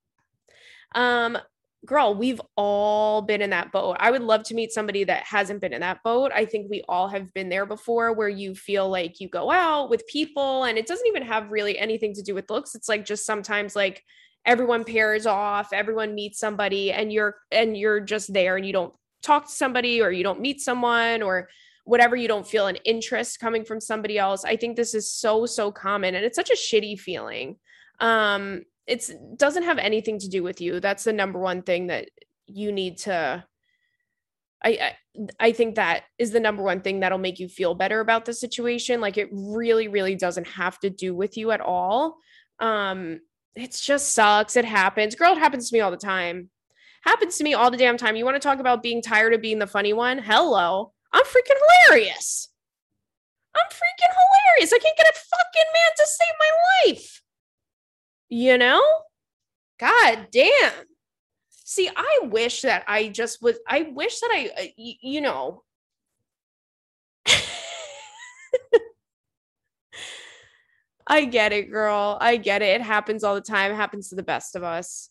Um, 0.94 1.38
girl, 1.85 2.15
we've 2.15 2.41
all 2.56 3.21
been 3.21 3.41
in 3.41 3.51
that 3.51 3.71
boat. 3.71 3.97
I 4.00 4.12
would 4.12 4.24
love 4.24 4.44
to 4.44 4.56
meet 4.56 4.71
somebody 4.71 5.03
that 5.06 5.24
hasn't 5.24 5.62
been 5.62 5.74
in 5.74 5.81
that 5.81 6.03
boat. 6.03 6.31
I 6.33 6.45
think 6.45 6.69
we 6.69 6.83
all 6.89 7.07
have 7.07 7.33
been 7.33 7.50
there 7.50 7.65
before 7.65 8.13
where 8.13 8.29
you 8.29 8.56
feel 8.56 8.89
like 8.89 9.19
you 9.19 9.29
go 9.29 9.51
out 9.51 9.89
with 9.89 10.06
people 10.07 10.63
and 10.63 10.77
it 10.77 10.88
doesn't 10.88 11.07
even 11.07 11.24
have 11.24 11.51
really 11.51 11.77
anything 11.77 12.13
to 12.15 12.21
do 12.21 12.33
with 12.33 12.50
looks. 12.50 12.75
It's 12.75 12.89
like 12.89 13.06
just 13.06 13.25
sometimes 13.25 13.75
like 13.75 14.03
everyone 14.45 14.83
pairs 14.83 15.25
off, 15.25 15.71
everyone 15.71 16.15
meets 16.15 16.39
somebody 16.39 16.91
and 16.91 17.12
you're 17.13 17.35
and 17.51 17.77
you're 17.77 18.00
just 18.00 18.33
there 18.33 18.57
and 18.57 18.65
you 18.65 18.73
don't 18.73 18.94
talk 19.21 19.45
to 19.45 19.51
somebody 19.51 20.01
or 20.01 20.12
you 20.12 20.23
don't 20.23 20.41
meet 20.41 20.62
someone 20.62 21.21
or 21.21 21.47
whatever 21.85 22.15
you 22.15 22.27
don't 22.27 22.47
feel 22.47 22.68
an 22.68 22.77
interest 22.83 23.39
coming 23.39 23.63
from 23.63 23.80
somebody 23.80 24.18
else. 24.18 24.44
I 24.44 24.56
think 24.56 24.75
this 24.75 24.94
is 24.94 25.12
so 25.12 25.45
so 25.45 25.71
common 25.71 26.15
and 26.15 26.25
it's 26.25 26.35
such 26.35 26.50
a 26.50 26.53
shitty 26.53 27.00
feeling. 27.00 27.57
Um 28.00 28.63
it's 28.88 29.12
doesn't 29.36 29.63
have 29.63 29.78
anything 29.78 30.18
to 30.19 30.30
do 30.30 30.44
with 30.44 30.62
you 30.62 30.80
that's 30.80 31.04
the 31.04 31.13
number 31.13 31.39
one 31.39 31.62
thing 31.62 31.88
that 31.88 32.10
you 32.48 32.72
need 32.72 32.98
to 32.98 33.44
I, 34.63 34.69
I 34.69 34.95
I 35.39 35.51
think 35.51 35.75
that 35.75 36.04
is 36.18 36.31
the 36.31 36.39
number 36.39 36.63
one 36.63 36.81
thing 36.81 37.00
that'll 37.00 37.18
make 37.18 37.39
you 37.39 37.48
feel 37.48 37.74
better 37.74 38.00
about 38.00 38.25
the 38.25 38.34
situation. 38.34 39.01
Like 39.01 39.18
it 39.18 39.30
really, 39.31 39.88
really 39.88 40.16
doesn't 40.16 40.48
have 40.48 40.80
to 40.80 40.89
do 40.89 41.16
with 41.16 41.38
you 41.38 41.51
at 41.51 41.62
all. 41.62 42.18
Um, 42.60 43.22
it 43.56 43.80
just 43.81 44.13
sucks. 44.13 44.56
It 44.56 44.66
happens. 44.66 45.16
Girl, 45.16 45.33
it 45.33 45.40
happens 45.40 45.69
to 45.69 45.75
me 45.75 45.81
all 45.81 45.92
the 45.92 45.98
time. 45.98 46.50
Happens 47.01 47.38
to 47.38 47.44
me 47.44 47.54
all 47.54 47.72
the 47.72 47.78
damn 47.78 47.98
time. 47.98 48.16
You 48.16 48.25
want 48.25 48.36
to 48.36 48.48
talk 48.48 48.60
about 48.60 48.83
being 48.83 49.01
tired 49.01 49.33
of 49.33 49.42
being 49.42 49.60
the 49.60 49.68
funny 49.68 49.94
one? 49.94 50.19
Hello. 50.19 50.94
I'm 51.13 51.24
freaking 51.24 51.57
hilarious. 51.88 52.50
I'm 53.56 53.69
freaking 53.69 54.13
hilarious. 54.13 54.74
I 54.74 54.78
can't 54.78 54.98
get 54.98 55.07
a 55.07 55.13
fucking 55.13 55.72
man 55.74 55.92
to 55.98 56.06
save 56.06 56.36
my 56.40 56.92
life. 56.92 57.22
You 58.29 58.57
know? 58.57 58.81
God 59.79 60.27
damn. 60.31 60.74
See, 61.50 61.89
I 61.95 62.19
wish 62.24 62.62
that 62.62 62.83
I 62.88 63.09
just 63.09 63.41
was, 63.41 63.57
I 63.68 63.91
wish 63.94 64.19
that 64.19 64.31
I, 64.31 64.50
uh, 64.57 64.65
y- 64.77 64.97
you 65.01 65.21
know, 65.21 65.63
I 71.07 71.25
get 71.25 71.53
it, 71.53 71.71
girl. 71.71 72.18
I 72.19 72.38
get 72.38 72.62
it. 72.62 72.79
It 72.79 72.81
happens 72.81 73.24
all 73.24 73.35
the 73.35 73.41
time. 73.41 73.71
It 73.71 73.75
happens 73.75 74.09
to 74.09 74.15
the 74.15 74.24
best 74.24 74.56
of 74.56 74.63
us. 74.63 75.09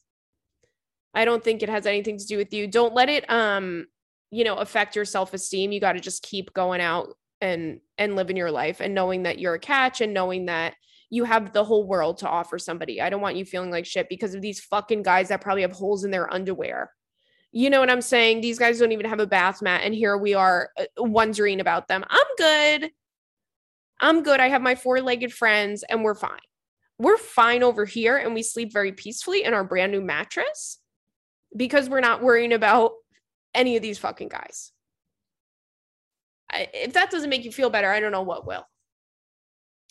I 1.14 1.24
don't 1.24 1.42
think 1.42 1.62
it 1.62 1.69
has 1.69 1.86
anything 1.86 2.19
to 2.19 2.26
do 2.26 2.36
with 2.36 2.52
you. 2.52 2.66
Don't 2.66 2.94
let 2.94 3.08
it 3.08 3.30
um, 3.30 3.86
you 4.30 4.44
know, 4.44 4.56
affect 4.56 4.96
your 4.96 5.04
self-esteem. 5.04 5.72
You 5.72 5.80
got 5.80 5.92
to 5.92 6.00
just 6.00 6.22
keep 6.22 6.52
going 6.52 6.80
out 6.80 7.16
and 7.40 7.80
and 7.98 8.16
living 8.16 8.36
your 8.36 8.50
life 8.50 8.80
and 8.80 8.94
knowing 8.94 9.24
that 9.24 9.38
you're 9.38 9.54
a 9.54 9.58
catch 9.58 10.00
and 10.00 10.14
knowing 10.14 10.46
that 10.46 10.74
you 11.10 11.25
have 11.25 11.53
the 11.53 11.65
whole 11.65 11.86
world 11.86 12.19
to 12.19 12.29
offer 12.29 12.58
somebody. 12.58 13.01
I 13.01 13.10
don't 13.10 13.20
want 13.20 13.36
you 13.36 13.44
feeling 13.44 13.70
like 13.70 13.86
shit 13.86 14.08
because 14.08 14.34
of 14.34 14.43
these 14.43 14.60
fucking 14.60 15.03
guys 15.03 15.29
that 15.29 15.41
probably 15.41 15.63
have 15.63 15.72
holes 15.72 16.05
in 16.05 16.10
their 16.10 16.32
underwear. 16.32 16.91
You 17.53 17.70
know 17.70 17.81
what 17.81 17.91
I'm 17.91 18.03
saying? 18.03 18.41
These 18.41 18.58
guys 18.58 18.79
don't 18.79 18.93
even 18.93 19.06
have 19.06 19.20
a 19.20 19.27
bath 19.27 19.63
mat, 19.63 19.82
and 19.84 19.94
here 19.94 20.19
we 20.19 20.34
are 20.34 20.70
uh, 20.79 20.84
wondering 20.98 21.60
about 21.60 21.89
them. 21.89 22.05
I'm 22.10 22.27
good. 22.36 22.91
I'm 24.01 24.22
good. 24.22 24.41
I 24.41 24.48
have 24.48 24.63
my 24.63 24.75
four 24.75 25.01
legged 25.01 25.32
friends, 25.32 25.82
and 25.89 26.03
we're 26.03 26.15
fine. 26.15 26.39
We're 26.98 27.17
fine 27.17 27.63
over 27.63 27.84
here, 27.84 28.17
and 28.17 28.34
we 28.34 28.43
sleep 28.43 28.72
very 28.72 28.93
peacefully 28.93 29.44
in 29.44 29.55
our 29.55 29.65
brand 29.65 29.93
new 29.93 30.03
mattress 30.03 30.79
because 31.56 31.89
we're 31.89 32.01
not 32.01 32.22
worrying 32.22 32.53
about 32.53 32.93
any 33.55 33.77
of 33.77 33.82
these 33.82 33.98
fucking 33.98 34.29
guys. 34.29 34.72
If 36.53 36.93
that 36.93 37.10
doesn't 37.10 37.31
make 37.31 37.44
you 37.44 37.53
feel 37.53 37.70
better, 37.70 37.91
I 37.91 38.01
don't 38.01 38.13
know 38.13 38.22
what 38.22 38.46
will. 38.46 38.67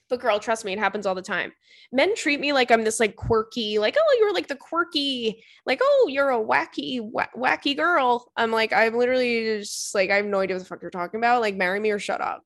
But 0.10 0.20
girl, 0.20 0.40
trust 0.40 0.66
me, 0.66 0.74
it 0.74 0.80
happens 0.80 1.06
all 1.06 1.16
the 1.16 1.22
time. 1.22 1.52
Men 1.92 2.16
treat 2.16 2.40
me 2.40 2.54
like 2.54 2.70
I'm 2.70 2.84
this 2.84 3.00
like 3.00 3.16
quirky, 3.16 3.80
like, 3.80 3.96
oh, 4.00 4.18
you're 4.20 4.34
like 4.34 4.48
the 4.48 4.56
quirky, 4.56 5.44
like, 5.66 5.80
oh, 5.82 6.08
you're 6.12 6.30
a 6.30 6.44
wacky, 6.44 7.00
wacky 7.36 7.76
girl. 7.76 8.32
I'm 8.38 8.52
like, 8.52 8.72
I'm 8.72 8.96
literally 8.96 9.60
just 9.60 9.96
like, 9.96 10.12
I 10.12 10.18
have 10.18 10.26
no 10.26 10.42
idea 10.42 10.56
what 10.56 10.60
the 10.60 10.66
fuck 10.68 10.82
you're 10.82 10.92
talking 10.92 11.20
about. 11.20 11.42
Like, 11.42 11.56
marry 11.56 11.80
me 11.80 11.92
or 11.92 12.00
shut 12.00 12.22
up. 12.22 12.44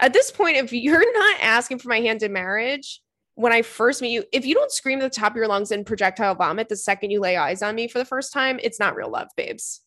At 0.00 0.12
this 0.12 0.30
point, 0.30 0.56
if 0.56 0.72
you're 0.72 1.12
not 1.18 1.40
asking 1.40 1.78
for 1.78 1.88
my 1.88 2.00
hand 2.00 2.22
in 2.22 2.32
marriage, 2.32 3.00
when 3.34 3.52
I 3.52 3.62
first 3.62 4.02
meet 4.02 4.10
you, 4.10 4.24
if 4.32 4.44
you 4.44 4.54
don't 4.54 4.72
scream 4.72 5.00
at 5.00 5.12
the 5.12 5.20
top 5.20 5.32
of 5.32 5.36
your 5.36 5.46
lungs 5.46 5.70
and 5.70 5.86
projectile 5.86 6.34
vomit 6.34 6.68
the 6.68 6.76
second 6.76 7.12
you 7.12 7.20
lay 7.20 7.36
eyes 7.36 7.62
on 7.62 7.76
me 7.76 7.86
for 7.86 7.98
the 7.98 8.04
first 8.04 8.32
time, 8.32 8.58
it's 8.64 8.80
not 8.80 8.96
real 8.96 9.10
love, 9.10 9.28
babes. 9.36 9.82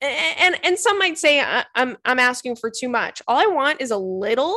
And 0.00 0.36
and, 0.38 0.64
and 0.64 0.78
some 0.78 0.98
might 0.98 1.18
say 1.18 1.42
I'm 1.74 1.96
I'm 2.04 2.18
asking 2.20 2.56
for 2.56 2.70
too 2.70 2.88
much. 2.88 3.22
All 3.26 3.38
I 3.38 3.46
want 3.46 3.80
is 3.80 3.90
a 3.90 3.96
little 3.96 4.56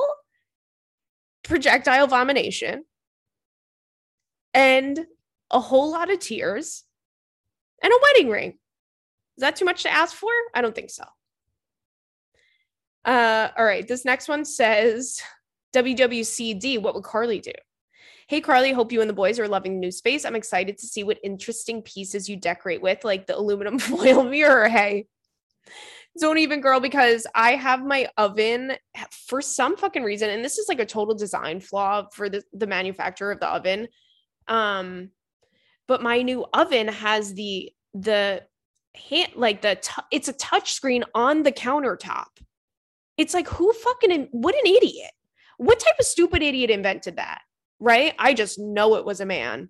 projectile 1.49 2.07
vomitation 2.07 2.85
and 4.53 5.05
a 5.51 5.59
whole 5.59 5.91
lot 5.91 6.11
of 6.11 6.19
tears 6.19 6.83
and 7.83 7.91
a 7.91 7.99
wedding 8.01 8.29
ring. 8.29 8.49
Is 8.51 9.41
that 9.41 9.55
too 9.55 9.65
much 9.65 9.83
to 9.83 9.91
ask 9.91 10.15
for? 10.15 10.31
I 10.53 10.61
don't 10.61 10.75
think 10.75 10.91
so. 10.91 11.03
Uh, 13.03 13.49
all 13.57 13.65
right. 13.65 13.87
This 13.87 14.05
next 14.05 14.27
one 14.27 14.45
says 14.45 15.21
WWCD. 15.73 16.81
What 16.81 16.93
would 16.95 17.03
Carly 17.03 17.39
do? 17.39 17.53
Hey, 18.27 18.41
Carly, 18.41 18.71
hope 18.71 18.91
you 18.91 19.01
and 19.01 19.09
the 19.09 19.13
boys 19.13 19.39
are 19.39 19.47
loving 19.47 19.79
new 19.79 19.91
space. 19.91 20.23
I'm 20.23 20.35
excited 20.35 20.77
to 20.77 20.85
see 20.85 21.03
what 21.03 21.17
interesting 21.23 21.81
pieces 21.81 22.29
you 22.29 22.35
decorate 22.35 22.81
with, 22.81 23.03
like 23.03 23.25
the 23.25 23.37
aluminum 23.37 23.79
foil 23.79 24.23
mirror. 24.23 24.67
Hey, 24.67 25.07
don't 26.19 26.37
even, 26.37 26.61
girl, 26.61 26.79
because 26.79 27.25
I 27.33 27.55
have 27.55 27.83
my 27.83 28.07
oven 28.17 28.73
for 29.27 29.41
some 29.41 29.77
fucking 29.77 30.03
reason, 30.03 30.29
and 30.29 30.43
this 30.43 30.57
is 30.57 30.67
like 30.69 30.79
a 30.79 30.85
total 30.85 31.15
design 31.15 31.59
flaw 31.59 32.07
for 32.13 32.29
the, 32.29 32.43
the 32.53 32.67
manufacturer 32.67 33.31
of 33.31 33.39
the 33.39 33.47
oven. 33.47 33.87
Um, 34.47 35.11
but 35.87 36.03
my 36.03 36.21
new 36.21 36.45
oven 36.53 36.87
has 36.87 37.33
the 37.33 37.71
the 37.93 38.43
hand 38.95 39.31
like 39.35 39.61
the 39.61 39.75
t- 39.75 40.01
it's 40.11 40.27
a 40.27 40.33
touch 40.33 40.73
screen 40.73 41.03
on 41.15 41.43
the 41.43 41.51
countertop. 41.51 42.27
It's 43.17 43.33
like 43.33 43.47
who 43.47 43.73
fucking 43.73 44.29
what 44.31 44.55
an 44.55 44.71
idiot. 44.71 45.11
What 45.57 45.79
type 45.79 45.95
of 45.99 46.05
stupid 46.05 46.41
idiot 46.41 46.69
invented 46.69 47.17
that? 47.17 47.41
Right? 47.79 48.13
I 48.19 48.33
just 48.33 48.59
know 48.59 48.95
it 48.95 49.05
was 49.05 49.19
a 49.19 49.25
man. 49.25 49.69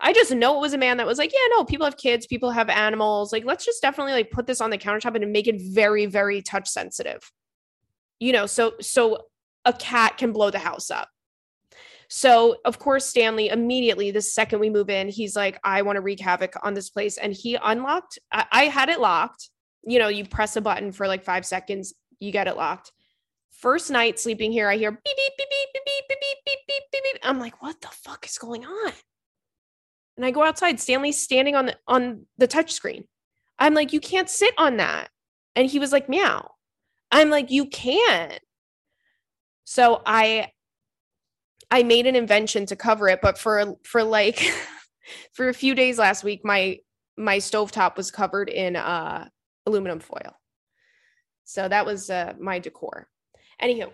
I 0.00 0.12
just 0.12 0.32
know 0.32 0.56
it 0.56 0.60
was 0.60 0.74
a 0.74 0.78
man 0.78 0.96
that 0.96 1.06
was 1.06 1.18
like, 1.18 1.32
yeah, 1.32 1.56
no, 1.56 1.64
people 1.64 1.86
have 1.86 1.96
kids, 1.96 2.26
people 2.26 2.50
have 2.50 2.68
animals. 2.68 3.32
Like, 3.32 3.44
let's 3.44 3.64
just 3.64 3.82
definitely 3.82 4.12
like 4.12 4.30
put 4.30 4.46
this 4.46 4.60
on 4.60 4.70
the 4.70 4.78
countertop 4.78 5.14
and 5.14 5.32
make 5.32 5.48
it 5.48 5.60
very, 5.60 6.06
very 6.06 6.42
touch 6.42 6.68
sensitive. 6.68 7.32
You 8.20 8.32
know, 8.32 8.46
so 8.46 8.74
so 8.80 9.26
a 9.64 9.72
cat 9.72 10.16
can 10.16 10.32
blow 10.32 10.50
the 10.50 10.58
house 10.58 10.90
up. 10.90 11.08
So, 12.08 12.56
of 12.64 12.78
course, 12.78 13.04
Stanley 13.04 13.48
immediately, 13.48 14.10
the 14.10 14.22
second 14.22 14.60
we 14.60 14.70
move 14.70 14.90
in, 14.90 15.08
he's 15.08 15.34
like, 15.34 15.58
I 15.64 15.82
want 15.82 15.96
to 15.96 16.00
wreak 16.00 16.20
havoc 16.20 16.54
on 16.62 16.74
this 16.74 16.88
place. 16.88 17.18
And 17.18 17.32
he 17.32 17.56
unlocked, 17.56 18.18
I, 18.30 18.46
I 18.52 18.64
had 18.64 18.88
it 18.88 19.00
locked. 19.00 19.50
You 19.84 19.98
know, 19.98 20.08
you 20.08 20.24
press 20.24 20.56
a 20.56 20.60
button 20.60 20.92
for 20.92 21.08
like 21.08 21.24
five 21.24 21.44
seconds, 21.44 21.94
you 22.18 22.32
get 22.32 22.48
it 22.48 22.56
locked. 22.56 22.92
First 23.50 23.90
night 23.90 24.20
sleeping 24.20 24.52
here, 24.52 24.68
I 24.68 24.76
hear 24.76 24.90
beep, 24.90 25.00
beep, 25.04 25.32
beep, 25.36 25.48
beep, 25.48 25.72
beep, 25.74 25.84
beep, 25.84 26.08
beep, 26.08 26.20
beep, 26.44 26.58
beep, 26.66 26.82
beep, 26.92 27.02
beep. 27.12 27.20
I'm 27.22 27.38
like, 27.38 27.62
what 27.62 27.80
the 27.80 27.88
fuck 27.88 28.26
is 28.26 28.38
going 28.38 28.64
on? 28.64 28.92
And 30.16 30.24
I 30.24 30.30
go 30.30 30.42
outside. 30.42 30.80
Stanley's 30.80 31.22
standing 31.22 31.54
on 31.54 31.66
the 31.66 31.76
on 31.86 32.26
the 32.38 32.46
touch 32.46 32.72
screen. 32.72 33.04
I'm 33.58 33.74
like, 33.74 33.92
you 33.92 34.00
can't 34.00 34.30
sit 34.30 34.54
on 34.58 34.78
that. 34.78 35.08
And 35.54 35.68
he 35.68 35.78
was 35.78 35.92
like, 35.92 36.08
meow. 36.08 36.52
I'm 37.10 37.30
like, 37.30 37.50
you 37.50 37.66
can't. 37.66 38.40
So 39.64 40.02
I 40.06 40.52
I 41.70 41.82
made 41.82 42.06
an 42.06 42.16
invention 42.16 42.66
to 42.66 42.76
cover 42.76 43.08
it, 43.08 43.20
but 43.20 43.38
for 43.38 43.76
for 43.84 44.02
like 44.02 44.40
for 45.32 45.48
a 45.48 45.54
few 45.54 45.74
days 45.74 45.98
last 45.98 46.24
week, 46.24 46.42
my 46.44 46.78
my 47.16 47.38
stovetop 47.38 47.96
was 47.96 48.10
covered 48.10 48.48
in 48.48 48.76
uh 48.76 49.28
aluminum 49.66 50.00
foil. 50.00 50.38
So 51.44 51.68
that 51.68 51.86
was 51.86 52.10
uh, 52.10 52.34
my 52.40 52.58
decor. 52.58 53.08
Anywho, 53.62 53.92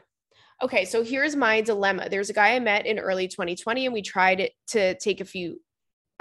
okay, 0.62 0.84
so 0.84 1.02
here's 1.02 1.36
my 1.36 1.60
dilemma. 1.60 2.08
There's 2.08 2.30
a 2.30 2.34
guy 2.34 2.54
I 2.54 2.60
met 2.60 2.86
in 2.86 2.98
early 2.98 3.28
2020, 3.28 3.86
and 3.86 3.92
we 3.92 4.02
tried 4.02 4.50
to 4.68 4.98
take 4.98 5.20
a 5.20 5.24
few. 5.24 5.60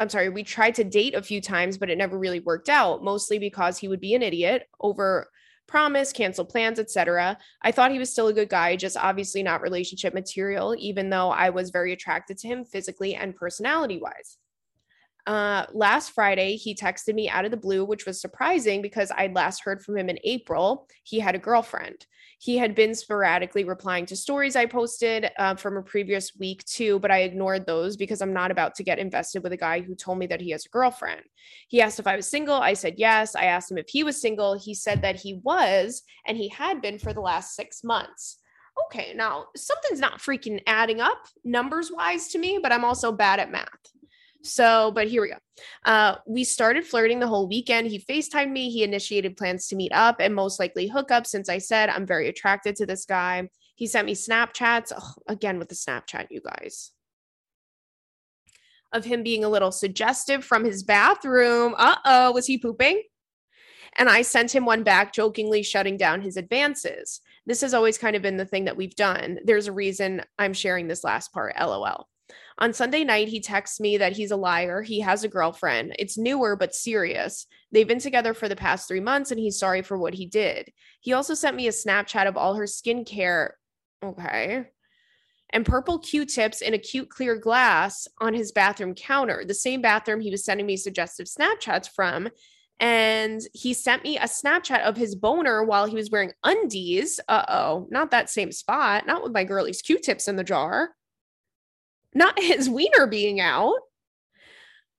I'm 0.01 0.09
sorry, 0.09 0.29
we 0.29 0.43
tried 0.43 0.73
to 0.75 0.83
date 0.83 1.13
a 1.13 1.21
few 1.21 1.39
times, 1.39 1.77
but 1.77 1.91
it 1.91 1.97
never 1.97 2.17
really 2.17 2.39
worked 2.39 2.69
out, 2.69 3.03
mostly 3.03 3.37
because 3.37 3.77
he 3.77 3.87
would 3.87 3.99
be 3.99 4.15
an 4.15 4.23
idiot 4.23 4.67
over 4.79 5.29
promise, 5.67 6.11
cancel 6.11 6.43
plans, 6.43 6.79
etc. 6.79 7.37
I 7.61 7.71
thought 7.71 7.91
he 7.91 7.99
was 7.99 8.11
still 8.11 8.27
a 8.27 8.33
good 8.33 8.49
guy, 8.49 8.75
just 8.75 8.97
obviously 8.97 9.43
not 9.43 9.61
relationship 9.61 10.15
material, 10.15 10.75
even 10.79 11.11
though 11.11 11.29
I 11.29 11.51
was 11.51 11.69
very 11.69 11.93
attracted 11.93 12.39
to 12.39 12.47
him 12.47 12.65
physically 12.65 13.13
and 13.13 13.35
personality 13.35 13.99
wise. 14.01 14.37
Uh, 15.27 15.67
last 15.71 16.13
Friday, 16.13 16.55
he 16.55 16.73
texted 16.73 17.13
me 17.13 17.29
out 17.29 17.45
of 17.45 17.51
the 17.51 17.57
blue, 17.57 17.85
which 17.85 18.07
was 18.07 18.19
surprising 18.19 18.81
because 18.81 19.11
I'd 19.15 19.35
last 19.35 19.63
heard 19.63 19.83
from 19.83 19.97
him 19.97 20.09
in 20.09 20.17
April. 20.23 20.87
He 21.03 21.19
had 21.19 21.35
a 21.35 21.39
girlfriend. 21.39 22.07
He 22.43 22.57
had 22.57 22.73
been 22.73 22.95
sporadically 22.95 23.65
replying 23.65 24.07
to 24.07 24.15
stories 24.15 24.55
I 24.55 24.65
posted 24.65 25.29
uh, 25.37 25.53
from 25.53 25.77
a 25.77 25.83
previous 25.83 26.35
week 26.35 26.65
too, 26.65 26.97
but 26.97 27.11
I 27.11 27.19
ignored 27.19 27.67
those 27.67 27.95
because 27.95 28.19
I'm 28.19 28.33
not 28.33 28.49
about 28.49 28.73
to 28.75 28.83
get 28.83 28.97
invested 28.97 29.43
with 29.43 29.51
a 29.51 29.57
guy 29.57 29.81
who 29.81 29.93
told 29.93 30.17
me 30.17 30.25
that 30.25 30.41
he 30.41 30.49
has 30.49 30.65
a 30.65 30.69
girlfriend. 30.69 31.21
He 31.67 31.83
asked 31.83 31.99
if 31.99 32.07
I 32.07 32.15
was 32.15 32.27
single. 32.27 32.55
I 32.55 32.73
said 32.73 32.95
yes. 32.97 33.35
I 33.35 33.43
asked 33.43 33.69
him 33.69 33.77
if 33.77 33.89
he 33.89 34.03
was 34.03 34.19
single. 34.19 34.57
He 34.57 34.73
said 34.73 35.03
that 35.03 35.17
he 35.17 35.35
was, 35.43 36.01
and 36.25 36.35
he 36.35 36.49
had 36.49 36.81
been 36.81 36.97
for 36.97 37.13
the 37.13 37.21
last 37.21 37.55
six 37.55 37.83
months 37.83 38.39
okay, 38.85 39.13
now 39.13 39.45
something's 39.55 39.99
not 39.99 40.19
freaking 40.19 40.61
adding 40.65 41.01
up 41.01 41.27
numbers 41.43 41.91
wise 41.91 42.29
to 42.29 42.39
me, 42.39 42.57
but 42.63 42.71
I'm 42.71 42.85
also 42.85 43.11
bad 43.11 43.39
at 43.39 43.51
math. 43.51 43.67
So, 44.43 44.91
but 44.91 45.07
here 45.07 45.21
we 45.21 45.29
go. 45.29 45.37
Uh, 45.85 46.15
we 46.27 46.43
started 46.43 46.85
flirting 46.85 47.19
the 47.19 47.27
whole 47.27 47.47
weekend. 47.47 47.87
He 47.87 47.99
FaceTimed 47.99 48.51
me. 48.51 48.69
He 48.69 48.83
initiated 48.83 49.37
plans 49.37 49.67
to 49.67 49.75
meet 49.75 49.91
up 49.93 50.17
and 50.19 50.33
most 50.33 50.59
likely 50.59 50.87
hook 50.87 51.11
up 51.11 51.27
since 51.27 51.47
I 51.49 51.59
said 51.59 51.89
I'm 51.89 52.07
very 52.07 52.27
attracted 52.27 52.75
to 52.77 52.85
this 52.85 53.05
guy. 53.05 53.49
He 53.75 53.87
sent 53.87 54.07
me 54.07 54.15
Snapchats. 54.15 54.91
Oh, 54.97 55.13
again, 55.27 55.59
with 55.59 55.69
the 55.69 55.75
Snapchat, 55.75 56.27
you 56.29 56.41
guys. 56.41 56.91
Of 58.91 59.05
him 59.05 59.23
being 59.23 59.43
a 59.43 59.49
little 59.49 59.71
suggestive 59.71 60.43
from 60.43 60.65
his 60.65 60.83
bathroom. 60.83 61.75
Uh 61.77 61.95
oh, 62.03 62.31
was 62.31 62.47
he 62.47 62.57
pooping? 62.57 63.03
And 63.97 64.09
I 64.09 64.21
sent 64.21 64.55
him 64.55 64.65
one 64.65 64.83
back, 64.83 65.13
jokingly 65.13 65.63
shutting 65.63 65.97
down 65.97 66.21
his 66.21 66.37
advances. 66.37 67.21
This 67.45 67.61
has 67.61 67.73
always 67.73 67.97
kind 67.97 68.15
of 68.15 68.21
been 68.21 68.37
the 68.37 68.45
thing 68.45 68.65
that 68.65 68.77
we've 68.77 68.95
done. 68.95 69.39
There's 69.43 69.67
a 69.67 69.73
reason 69.73 70.23
I'm 70.39 70.53
sharing 70.53 70.87
this 70.87 71.03
last 71.03 71.33
part, 71.33 71.55
lol. 71.59 72.07
On 72.61 72.73
Sunday 72.73 73.03
night, 73.03 73.27
he 73.27 73.39
texts 73.39 73.79
me 73.79 73.97
that 73.97 74.15
he's 74.15 74.29
a 74.29 74.35
liar. 74.35 74.83
He 74.83 74.99
has 74.99 75.23
a 75.23 75.27
girlfriend. 75.27 75.95
It's 75.97 76.15
newer, 76.15 76.55
but 76.55 76.75
serious. 76.75 77.47
They've 77.71 77.87
been 77.87 77.99
together 77.99 78.35
for 78.35 78.47
the 78.47 78.55
past 78.55 78.87
three 78.87 78.99
months, 78.99 79.31
and 79.31 79.39
he's 79.39 79.57
sorry 79.57 79.81
for 79.81 79.97
what 79.97 80.13
he 80.13 80.27
did. 80.27 80.71
He 80.99 81.11
also 81.11 81.33
sent 81.33 81.55
me 81.55 81.67
a 81.67 81.71
Snapchat 81.71 82.27
of 82.27 82.37
all 82.37 82.53
her 82.53 82.65
skincare. 82.65 83.53
Okay. 84.05 84.67
And 85.51 85.65
purple 85.65 85.97
Q 85.97 86.23
tips 86.23 86.61
in 86.61 86.75
a 86.75 86.77
cute 86.77 87.09
clear 87.09 87.35
glass 87.35 88.07
on 88.19 88.35
his 88.35 88.51
bathroom 88.51 88.93
counter, 88.93 89.43
the 89.43 89.55
same 89.55 89.81
bathroom 89.81 90.21
he 90.21 90.29
was 90.29 90.45
sending 90.45 90.67
me 90.67 90.77
suggestive 90.77 91.25
Snapchats 91.25 91.89
from. 91.89 92.29
And 92.79 93.41
he 93.53 93.73
sent 93.73 94.03
me 94.03 94.19
a 94.19 94.27
Snapchat 94.27 94.83
of 94.83 94.97
his 94.97 95.15
boner 95.15 95.63
while 95.63 95.87
he 95.87 95.95
was 95.95 96.11
wearing 96.11 96.33
undies. 96.43 97.19
Uh 97.27 97.43
oh, 97.49 97.87
not 97.89 98.11
that 98.11 98.29
same 98.29 98.51
spot, 98.51 99.07
not 99.07 99.23
with 99.23 99.33
my 99.33 99.45
girlie's 99.45 99.81
Q 99.81 99.97
tips 99.97 100.27
in 100.27 100.35
the 100.35 100.43
jar 100.43 100.91
not 102.13 102.39
his 102.39 102.69
wiener 102.69 103.07
being 103.07 103.39
out. 103.39 103.75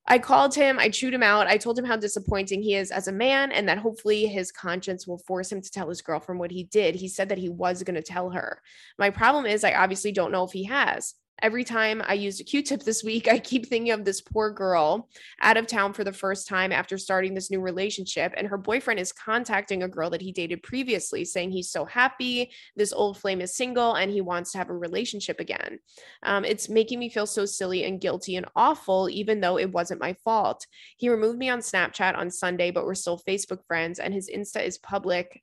I 0.07 0.19
called 0.19 0.55
him, 0.55 0.79
I 0.79 0.89
chewed 0.89 1.15
him 1.15 1.23
out. 1.23 1.47
I 1.47 1.57
told 1.57 1.79
him 1.79 1.85
how 1.85 1.97
disappointing 1.97 2.63
he 2.63 2.75
is 2.75 2.91
as 2.91 3.07
a 3.07 3.13
man 3.13 3.53
and 3.53 3.69
that 3.69 3.79
hopefully 3.79 4.27
his 4.27 4.51
conscience 4.51 5.07
will 5.07 5.19
force 5.19 5.51
him 5.53 5.63
to 5.63 5.71
tell 5.71 5.89
his 5.89 6.03
girlfriend 6.03 6.41
what 6.41 6.51
he 6.51 6.65
did. 6.65 6.97
He 6.97 7.09
said 7.09 7.29
that 7.29 7.39
he 7.39 7.49
was 7.49 7.85
going 7.85 7.95
to 7.95 8.03
tell 8.03 8.31
her. 8.31 8.61
My 8.99 9.11
problem 9.11 9.47
is, 9.47 9.63
I 9.63 9.75
obviously 9.75 10.11
don't 10.11 10.33
know 10.33 10.45
if 10.45 10.53
he 10.53 10.65
has. 10.65 11.15
Every 11.43 11.65
time 11.65 12.01
I 12.07 12.15
used 12.15 12.41
a 12.41 12.45
Q 12.45 12.63
tip 12.63 12.85
this 12.85 13.03
week, 13.03 13.27
I 13.33 13.41
keep 13.41 13.67
thinking 13.67 13.93
of 13.93 14.05
this 14.05 14.21
poor 14.21 14.51
girl 14.51 15.09
out 15.41 15.57
of 15.57 15.67
town 15.67 15.93
for 15.93 16.05
the 16.05 16.13
first 16.13 16.47
time 16.47 16.71
after 16.71 16.97
starting 16.97 17.35
this 17.35 17.51
new 17.51 17.61
relationship. 17.61 18.33
And 18.37 18.47
her 18.47 18.57
boyfriend 18.57 19.01
is 19.01 19.13
contacting 19.13 19.83
a 19.83 19.89
girl 19.89 20.09
that 20.11 20.23
he 20.23 20.31
dated 20.31 20.63
previously, 20.63 21.25
saying 21.25 21.51
he's 21.51 21.71
so 21.71 21.85
happy. 21.85 22.53
This 22.77 22.93
old 22.93 23.19
flame 23.19 23.41
is 23.41 23.57
single 23.57 23.95
and 23.95 24.11
he 24.11 24.21
wants 24.21 24.53
to 24.53 24.59
have 24.59 24.71
a 24.71 24.75
relationship 24.75 25.41
again. 25.41 25.81
Um, 26.23 26.45
it's 26.45 26.69
making 26.69 27.01
me 27.01 27.11
feel 27.11 27.27
so 27.27 27.45
silly 27.45 27.85
and 27.85 28.01
guilty 28.01 28.37
and 28.37 28.47
awful, 28.55 29.11
even 29.11 29.41
though 29.41 29.59
it 29.59 29.73
wasn't 29.73 30.01
my 30.01 30.15
fault. 30.25 30.65
He 30.97 31.09
removed 31.09 31.39
me 31.39 31.49
on 31.49 31.59
Snapchat 31.59 32.17
on 32.17 32.31
Sunday, 32.31 32.71
but 32.71 32.87
we're 32.87 32.95
still 32.95 33.19
Facebook 33.19 33.67
friends, 33.67 33.99
and 33.99 34.15
his 34.15 34.31
Insta 34.31 34.65
is 34.65 34.79
public. 34.79 35.43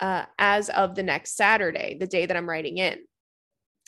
Uh, 0.00 0.24
as 0.38 0.68
of 0.70 0.94
the 0.94 1.02
next 1.02 1.36
Saturday, 1.36 1.96
the 1.98 2.06
day 2.06 2.24
that 2.24 2.36
I'm 2.36 2.48
writing 2.48 2.78
in 2.78 2.98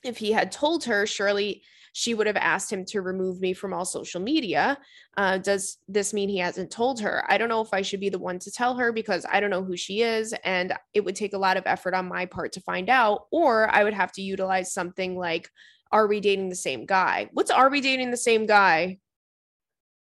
if 0.04 0.18
he 0.18 0.32
had 0.32 0.52
told 0.52 0.84
her, 0.84 1.06
surely 1.06 1.62
she 1.92 2.14
would 2.14 2.26
have 2.26 2.36
asked 2.36 2.72
him 2.72 2.84
to 2.86 3.02
remove 3.02 3.40
me 3.40 3.52
from 3.52 3.72
all 3.72 3.84
social 3.84 4.20
media. 4.20 4.78
Uh, 5.16 5.38
does 5.38 5.78
this 5.88 6.12
mean 6.14 6.28
he 6.28 6.38
hasn't 6.38 6.70
told 6.70 7.00
her? 7.00 7.24
I 7.28 7.36
don't 7.36 7.48
know 7.48 7.60
if 7.60 7.74
I 7.74 7.82
should 7.82 8.00
be 8.00 8.08
the 8.08 8.18
one 8.18 8.38
to 8.40 8.50
tell 8.50 8.76
her 8.76 8.92
because 8.92 9.26
I 9.30 9.40
don't 9.40 9.50
know 9.50 9.64
who 9.64 9.76
she 9.76 10.02
is. 10.02 10.34
And 10.44 10.72
it 10.94 11.04
would 11.04 11.16
take 11.16 11.32
a 11.32 11.38
lot 11.38 11.56
of 11.56 11.64
effort 11.66 11.94
on 11.94 12.08
my 12.08 12.26
part 12.26 12.52
to 12.52 12.60
find 12.60 12.88
out, 12.88 13.26
or 13.32 13.68
I 13.74 13.84
would 13.84 13.94
have 13.94 14.12
to 14.12 14.22
utilize 14.22 14.72
something 14.72 15.16
like, 15.16 15.50
Are 15.90 16.06
we 16.06 16.20
dating 16.20 16.48
the 16.48 16.56
same 16.56 16.86
guy? 16.86 17.28
What's 17.32 17.50
Are 17.50 17.70
we 17.70 17.80
dating 17.80 18.12
the 18.12 18.16
same 18.16 18.46
guy? 18.46 18.98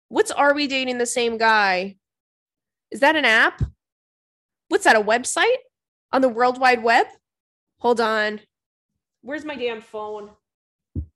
What's 0.08 0.30
Are 0.30 0.54
we 0.54 0.66
dating 0.66 0.98
the 0.98 1.06
same 1.06 1.36
guy? 1.36 1.96
Is 2.90 3.00
that 3.00 3.16
an 3.16 3.24
app? 3.24 3.60
What's 4.68 4.84
that, 4.84 4.96
a 4.96 5.00
website 5.00 5.58
on 6.12 6.22
the 6.22 6.28
World 6.28 6.58
Wide 6.58 6.82
Web? 6.82 7.06
Hold 7.78 8.00
on. 8.00 8.40
Where's 9.26 9.44
my 9.44 9.56
damn 9.56 9.80
phone? 9.80 10.30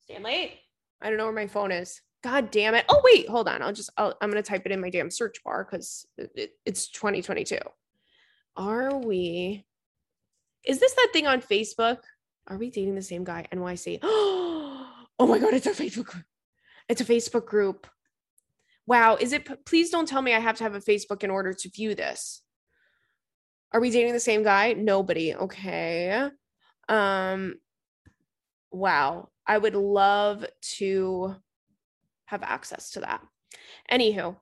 Stanley? 0.02 0.58
I 1.00 1.08
don't 1.08 1.16
know 1.16 1.26
where 1.26 1.32
my 1.32 1.46
phone 1.46 1.70
is. 1.70 2.00
God 2.24 2.50
damn 2.50 2.74
it. 2.74 2.84
Oh, 2.88 3.00
wait, 3.04 3.28
hold 3.28 3.46
on. 3.46 3.62
I'll 3.62 3.72
just, 3.72 3.88
i 3.96 4.06
am 4.20 4.30
going 4.32 4.42
to 4.42 4.42
type 4.42 4.66
it 4.66 4.72
in 4.72 4.80
my 4.80 4.90
damn 4.90 5.12
search 5.12 5.36
bar 5.44 5.64
because 5.64 6.04
it, 6.18 6.32
it, 6.34 6.50
it's 6.66 6.88
2022. 6.88 7.58
Are 8.56 8.98
we, 8.98 9.64
is 10.64 10.80
this 10.80 10.92
that 10.94 11.10
thing 11.12 11.28
on 11.28 11.40
Facebook? 11.40 11.98
Are 12.48 12.58
we 12.58 12.68
dating 12.68 12.96
the 12.96 13.02
same 13.02 13.22
guy? 13.22 13.46
NYC. 13.52 14.00
Oh 15.22 15.26
my 15.26 15.38
God, 15.38 15.52
it's 15.52 15.66
a 15.66 15.72
Facebook 15.72 16.06
group. 16.06 16.24
It's 16.88 17.02
a 17.02 17.04
Facebook 17.04 17.44
group. 17.44 17.86
Wow. 18.86 19.16
Is 19.16 19.34
it, 19.34 19.66
please 19.66 19.90
don't 19.90 20.08
tell 20.08 20.22
me 20.22 20.32
I 20.32 20.38
have 20.38 20.56
to 20.56 20.64
have 20.64 20.74
a 20.74 20.80
Facebook 20.80 21.22
in 21.22 21.30
order 21.30 21.52
to 21.52 21.68
view 21.68 21.94
this. 21.94 22.40
Are 23.70 23.80
we 23.80 23.90
dating 23.90 24.14
the 24.14 24.18
same 24.18 24.42
guy? 24.42 24.72
Nobody. 24.72 25.34
Okay. 25.34 26.30
Um, 26.88 27.56
wow, 28.70 29.28
I 29.46 29.58
would 29.58 29.74
love 29.74 30.44
to 30.76 31.36
have 32.26 32.42
access 32.42 32.90
to 32.92 33.00
that. 33.00 33.22
Anywho, 33.90 34.36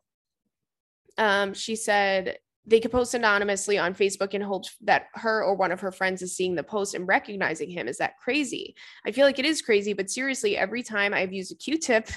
um, 1.16 1.54
she 1.54 1.76
said 1.76 2.38
they 2.66 2.80
could 2.80 2.92
post 2.92 3.14
anonymously 3.14 3.78
on 3.78 3.94
Facebook 3.94 4.35
and 4.35 4.44
hope 4.44 4.64
that 4.82 5.06
her 5.14 5.42
or 5.42 5.54
one 5.54 5.73
of 5.73 5.80
her 5.80 5.90
friends 5.90 6.20
is 6.20 6.37
seeing 6.37 6.54
the 6.54 6.62
post 6.62 6.94
and 6.94 7.08
recognizing 7.08 7.70
him. 7.70 7.88
Is 7.88 7.97
that 7.97 8.18
crazy? 8.18 8.75
I 9.06 9.12
feel 9.12 9.25
like 9.25 9.38
it 9.38 9.47
is 9.47 9.62
crazy, 9.62 9.94
but 9.94 10.11
seriously, 10.11 10.56
every 10.56 10.82
time 10.82 11.14
I've 11.14 11.32
used 11.32 11.50
a 11.50 11.56
Q 11.56 11.78
tip 11.78 12.08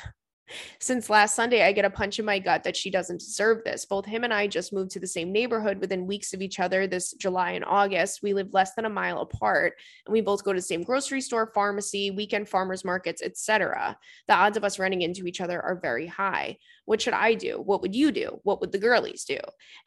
since 0.79 1.09
last 1.09 1.35
Sunday, 1.35 1.63
I 1.63 1.71
get 1.71 1.85
a 1.85 1.89
punch 1.89 2.19
in 2.19 2.25
my 2.25 2.39
gut 2.39 2.63
that 2.63 2.75
she 2.75 2.89
doesn't 2.89 3.19
deserve 3.19 3.63
this. 3.63 3.85
Both 3.85 4.05
him 4.05 4.23
and 4.23 4.33
I 4.33 4.47
just 4.47 4.73
moved 4.73 4.91
to 4.91 4.99
the 4.99 5.07
same 5.07 5.31
neighborhood 5.31 5.79
within 5.79 6.07
weeks 6.07 6.33
of 6.33 6.41
each 6.41 6.59
other 6.59 6.87
this 6.87 7.13
July 7.13 7.51
and 7.51 7.65
August. 7.65 8.21
We 8.23 8.33
live 8.33 8.53
less 8.53 8.73
than 8.73 8.85
a 8.85 8.89
mile 8.89 9.19
apart, 9.21 9.73
and 10.05 10.13
we 10.13 10.21
both 10.21 10.43
go 10.43 10.53
to 10.53 10.57
the 10.57 10.61
same 10.61 10.83
grocery 10.83 11.21
store, 11.21 11.51
pharmacy, 11.53 12.11
weekend 12.11 12.49
farmers 12.49 12.83
markets, 12.83 13.21
etc. 13.21 13.97
The 14.27 14.35
odds 14.35 14.57
of 14.57 14.63
us 14.63 14.79
running 14.79 15.01
into 15.01 15.25
each 15.25 15.41
other 15.41 15.61
are 15.61 15.79
very 15.79 16.07
high. 16.07 16.57
What 16.85 17.01
should 17.01 17.13
I 17.13 17.33
do? 17.33 17.61
What 17.63 17.81
would 17.81 17.95
you 17.95 18.11
do? 18.11 18.39
What 18.43 18.61
would 18.61 18.71
the 18.71 18.79
girlies 18.79 19.23
do? 19.23 19.39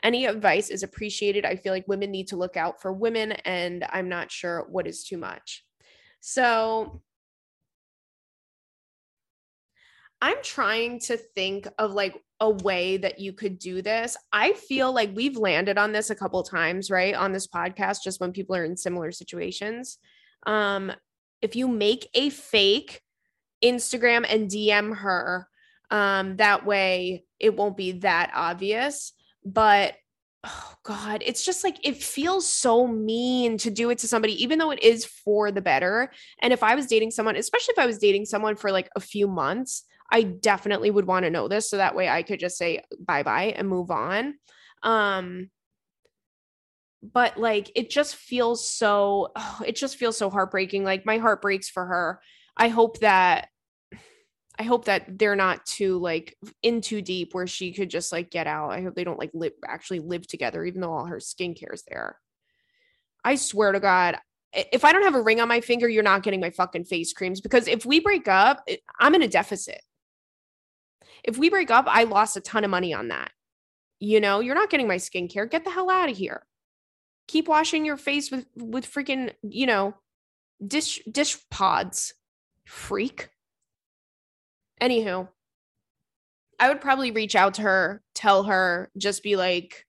Any 0.03 0.27
advice 0.27 0.71
is 0.71 0.83
appreciated. 0.83 1.45
I 1.45 1.57
feel 1.57 1.73
like 1.73 1.89
women 1.89 2.11
need 2.11 2.29
to 2.29 2.37
look 2.37 2.57
out 2.57 2.81
for 2.81 2.93
women, 2.93 3.33
and 3.33 3.85
I'm 3.91 4.09
not 4.09 4.31
sure 4.31 4.67
what 4.71 4.87
is 4.87 5.05
too 5.05 5.19
much. 5.19 5.65
So, 6.21 7.03
I'm 10.21 10.43
trying 10.43 11.01
to 11.01 11.17
think 11.17 11.69
of 11.79 11.93
like 11.93 12.21
a 12.41 12.51
way 12.51 12.97
that 12.99 13.19
you 13.19 13.33
could 13.33 13.59
do 13.59 13.83
this. 13.83 14.17
I 14.33 14.53
feel 14.53 14.93
like 14.93 15.15
we've 15.15 15.37
landed 15.37 15.79
on 15.79 15.93
this 15.93 16.11
a 16.11 16.15
couple 16.15 16.43
times, 16.43 16.91
right? 16.91 17.15
On 17.15 17.33
this 17.33 17.47
podcast, 17.47 17.99
just 18.03 18.21
when 18.21 18.33
people 18.33 18.57
are 18.57 18.65
in 18.65 18.77
similar 18.77 19.13
situations. 19.13 19.99
Um, 20.47 20.93
if 21.43 21.57
you 21.57 21.69
make 21.69 22.09
a 22.15 22.31
fake 22.31 23.03
Instagram 23.63 24.27
and 24.29 24.51
DM 24.51 24.97
her, 24.97 25.49
um, 25.91 26.37
that 26.37 26.67
way 26.67 27.25
it 27.39 27.57
won't 27.57 27.77
be 27.77 27.93
that 27.93 28.31
obvious. 28.35 29.13
But 29.45 29.95
oh 30.47 30.75
god 30.83 31.23
it's 31.25 31.43
just 31.45 31.65
like 31.65 31.79
it 31.87 32.03
feels 32.03 32.47
so 32.47 32.87
mean 32.87 33.57
to 33.57 33.71
do 33.71 33.89
it 33.89 33.97
to 33.97 34.07
somebody 34.07 34.43
even 34.43 34.59
though 34.59 34.71
it 34.71 34.83
is 34.83 35.05
for 35.07 35.51
the 35.51 35.63
better 35.63 36.11
and 36.43 36.53
if 36.53 36.63
i 36.63 36.75
was 36.75 36.87
dating 36.87 37.11
someone 37.11 37.35
especially 37.35 37.73
if 37.73 37.79
i 37.79 37.87
was 37.87 37.99
dating 37.99 38.27
someone 38.27 38.55
for 38.55 38.71
like 38.71 38.91
a 38.95 39.01
few 39.01 39.27
months 39.27 39.85
I 40.11 40.23
definitely 40.23 40.91
would 40.91 41.07
want 41.07 41.25
to 41.25 41.31
know 41.31 41.49
this 41.49 41.69
so 41.69 41.77
that 41.77 41.97
way 41.97 42.09
I 42.09 42.23
could 42.23 42.41
just 42.41 42.57
say 42.57 42.83
bye 42.99 43.23
bye 43.23 43.55
and 43.57 43.69
move 43.69 43.91
on. 43.91 44.35
Um, 44.83 45.51
but 47.03 47.39
like 47.39 47.71
it 47.75 47.91
just 47.91 48.17
feels 48.17 48.69
so 48.69 49.33
oh, 49.37 49.61
it 49.67 49.77
just 49.77 49.97
feels 49.97 50.17
so 50.17 50.31
heartbreaking 50.31 50.85
like 50.85 51.05
my 51.05 51.19
heart 51.19 51.43
breaks 51.43 51.69
for 51.69 51.85
her. 51.85 52.21
I 52.57 52.69
hope 52.69 53.01
that 53.01 53.49
i 54.57 54.63
hope 54.63 54.85
that 54.85 55.19
they're 55.19 55.35
not 55.35 55.67
too 55.67 55.99
like 55.99 56.37
in 56.63 56.81
too 56.81 57.03
deep 57.03 57.35
where 57.35 57.49
she 57.49 57.73
could 57.73 57.91
just 57.91 58.13
like 58.13 58.31
get 58.31 58.47
out. 58.47 58.71
I 58.71 58.83
hope 58.83 58.95
they 58.95 59.05
don't 59.05 59.19
like 59.19 59.33
live 59.35 59.53
actually 59.67 60.01
live 60.01 60.27
together 60.27 60.65
even 60.65 60.81
though 60.81 60.93
all 60.93 61.07
her 61.07 61.19
skincare 61.19 61.75
is 61.75 61.83
there. 61.89 62.19
I 63.25 63.35
swear 63.37 63.73
to 63.73 63.81
god 63.81 64.19
if 64.55 64.85
i 64.85 64.93
don't 64.93 65.03
have 65.03 65.15
a 65.15 65.23
ring 65.23 65.41
on 65.41 65.49
my 65.49 65.61
finger 65.61 65.89
you're 65.89 66.03
not 66.03 66.23
getting 66.23 66.41
my 66.41 66.51
fucking 66.51 66.85
face 66.85 67.13
creams 67.13 67.41
because 67.41 67.67
if 67.67 67.85
we 67.85 68.01
break 68.01 68.29
up 68.29 68.65
i'm 69.01 69.15
in 69.15 69.23
a 69.23 69.29
deficit 69.29 69.81
if 71.25 71.39
we 71.39 71.49
break 71.51 71.71
up, 71.71 71.87
I 71.89 72.05
lost 72.05 72.37
a 72.37 72.41
ton 72.41 72.65
of 72.65 72.71
money 72.71 72.95
on 72.95 73.09
that. 73.09 73.33
You 73.99 74.21
know, 74.21 74.41
you're 74.41 74.55
not 74.55 74.71
getting 74.71 74.87
my 74.87 74.97
skincare. 74.97 75.51
Get 75.51 75.65
the 75.65 75.71
hell 75.71 75.91
out 75.91 76.11
of 76.11 76.17
here. 76.17 76.47
Keep 77.27 77.49
washing 77.49 77.87
your 77.87 77.97
face 77.97 78.31
with 78.31 78.47
with 78.55 78.91
freaking, 78.91 79.33
you 79.43 79.67
know, 79.67 79.95
dish 80.65 81.01
dish 81.11 81.39
pods. 81.51 82.15
Freak. 82.67 83.31
Anywho, 84.81 85.29
I 86.59 86.69
would 86.69 86.81
probably 86.81 87.11
reach 87.11 87.35
out 87.35 87.55
to 87.55 87.63
her, 87.63 88.03
tell 88.15 88.45
her, 88.45 88.91
just 88.97 89.23
be 89.23 89.37
like, 89.37 89.87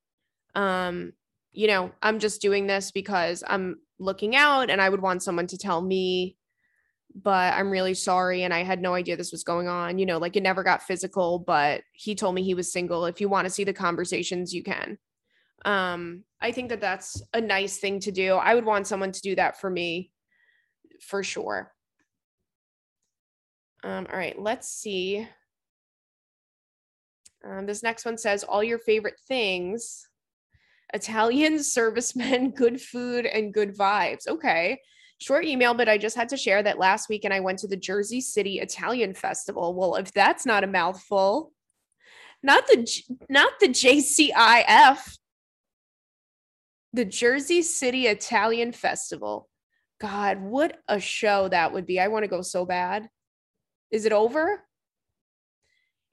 um, 0.56 1.14
you 1.52 1.68
know, 1.68 1.92
I'm 2.02 2.20
just 2.20 2.42
doing 2.42 2.68
this 2.68 2.92
because 2.92 3.44
I'm 3.48 3.78
looking 4.00 4.36
out 4.36 4.70
and 4.70 4.82
I 4.82 4.90
would 4.90 5.02
want 5.02 5.24
someone 5.24 5.48
to 5.48 5.58
tell 5.58 5.82
me 5.82 6.38
but 7.14 7.54
I'm 7.54 7.70
really 7.70 7.94
sorry. 7.94 8.44
And 8.44 8.54
I 8.54 8.64
had 8.64 8.82
no 8.82 8.94
idea 8.94 9.16
this 9.16 9.32
was 9.32 9.44
going 9.44 9.68
on. 9.68 9.98
You 9.98 10.06
know, 10.06 10.18
like 10.18 10.36
it 10.36 10.44
never 10.44 10.64
got 10.64 10.84
physical, 10.84 11.40
but 11.40 11.82
he 11.94 12.16
told 12.16 12.36
me 12.36 12.44
he 12.44 12.54
was 12.54 12.72
single. 12.72 13.06
If 13.06 13.22
you 13.22 13.30
want 13.30 13.46
to 13.46 13.54
see 13.54 13.64
the 13.64 13.74
conversations, 13.74 14.54
you 14.54 14.64
can. 14.64 14.98
Um, 15.64 16.24
I 16.42 16.52
think 16.52 16.70
that 16.70 16.82
that's 16.82 17.22
a 17.34 17.42
nice 17.42 17.78
thing 17.78 18.00
to 18.02 18.12
do. 18.12 18.36
I 18.36 18.54
would 18.56 18.66
want 18.66 18.88
someone 18.88 19.12
to 19.12 19.22
do 19.22 19.36
that 19.36 19.60
for 19.60 19.70
me 19.70 20.12
for 21.02 21.24
sure. 21.24 21.72
Um, 23.84 24.08
all 24.12 24.18
right, 24.18 24.40
let's 24.40 24.70
see. 24.70 25.28
Um, 27.48 27.66
this 27.66 27.84
next 27.84 28.06
one 28.06 28.18
says 28.18 28.44
all 28.44 28.64
your 28.64 28.80
favorite 28.80 29.20
things 29.28 30.08
Italian 30.94 31.64
servicemen, 31.64 32.52
good 32.52 32.82
food, 32.82 33.26
and 33.26 33.54
good 33.54 33.76
vibes. 33.76 34.28
Okay. 34.28 34.80
Short 35.20 35.46
email, 35.46 35.74
but 35.74 35.88
I 35.88 35.98
just 35.98 36.16
had 36.16 36.30
to 36.30 36.38
share 36.38 36.62
that 36.64 36.78
last 36.78 37.08
weekend 37.10 37.34
I 37.34 37.40
went 37.40 37.60
to 37.60 37.68
the 37.68 37.78
Jersey 37.78 38.20
City 38.22 38.60
Italian 38.60 39.14
Festival. 39.14 39.74
Well, 39.74 39.96
if 39.96 40.12
that's 40.12 40.46
not 40.46 40.64
a 40.64 40.68
mouthful, 40.68 41.54
not 42.44 42.68
the 42.68 42.88
not 43.30 43.54
the 43.60 43.70
JCIF, 43.70 45.18
the 46.94 47.06
Jersey 47.06 47.62
City 47.62 48.08
Italian 48.08 48.72
Festival. 48.72 49.50
God, 50.02 50.42
what 50.42 50.80
a 50.88 51.00
show 51.00 51.48
that 51.48 51.72
would 51.72 51.86
be. 51.86 52.00
I 52.00 52.10
want 52.10 52.24
to 52.24 52.30
go 52.30 52.42
so 52.42 52.66
bad. 52.66 53.10
Is 53.92 54.06
it 54.06 54.12
over? 54.12 54.64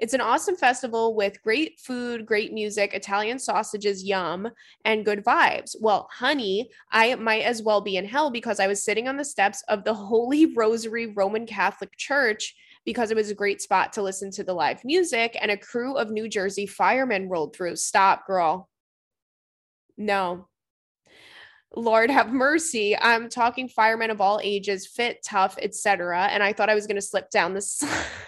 It's 0.03 0.15
an 0.15 0.21
awesome 0.21 0.57
festival 0.57 1.15
with 1.15 1.41
great 1.45 1.79
food, 1.79 2.27
great 2.27 2.53
music, 2.53 2.93
Italian 2.93 3.39
sausages, 3.39 4.03
yum, 4.03 4.49
and 4.85 5.05
good 5.05 5.25
vibes. 5.25 5.77
Well, 5.81 6.09
honey, 6.11 6.71
I 6.91 7.15
might 7.15 7.43
as 7.43 7.63
well 7.63 7.81
be 7.81 7.97
in 7.97 8.05
hell 8.05 8.29
because 8.29 8.59
I 8.59 8.67
was 8.67 8.83
sitting 8.83 9.07
on 9.07 9.17
the 9.17 9.25
steps 9.25 9.63
of 9.69 9.85
the 9.85 9.95
Holy 9.95 10.47
Rosary 10.57 11.07
Roman 11.07 11.47
Catholic 11.47 11.97
Church 11.97 12.53
because 12.85 13.13
it 13.13 13.17
was 13.17 13.31
a 13.31 13.35
great 13.35 13.63
spot 13.63 13.93
to 13.93 14.03
listen 14.03 14.33
to 14.33 14.43
the 14.43 14.53
live 14.53 14.85
music, 14.85 15.39
and 15.41 15.53
a 15.53 15.57
crew 15.57 15.97
of 15.97 16.11
New 16.11 16.29
Jersey 16.29 16.67
firemen 16.67 17.29
rolled 17.29 17.55
through. 17.55 17.77
Stop, 17.77 18.27
girl. 18.27 18.69
No, 19.97 20.49
Lord 21.75 22.11
have 22.11 22.33
mercy. 22.33 22.97
I'm 22.97 23.29
talking 23.29 23.69
firemen 23.69 24.11
of 24.11 24.21
all 24.21 24.41
ages, 24.43 24.87
fit, 24.87 25.23
tough, 25.25 25.57
etc. 25.61 26.27
And 26.27 26.43
I 26.43 26.53
thought 26.53 26.69
I 26.69 26.75
was 26.75 26.87
going 26.87 26.97
to 26.97 27.03
slip 27.03 27.31
down 27.31 27.55
this 27.55 27.83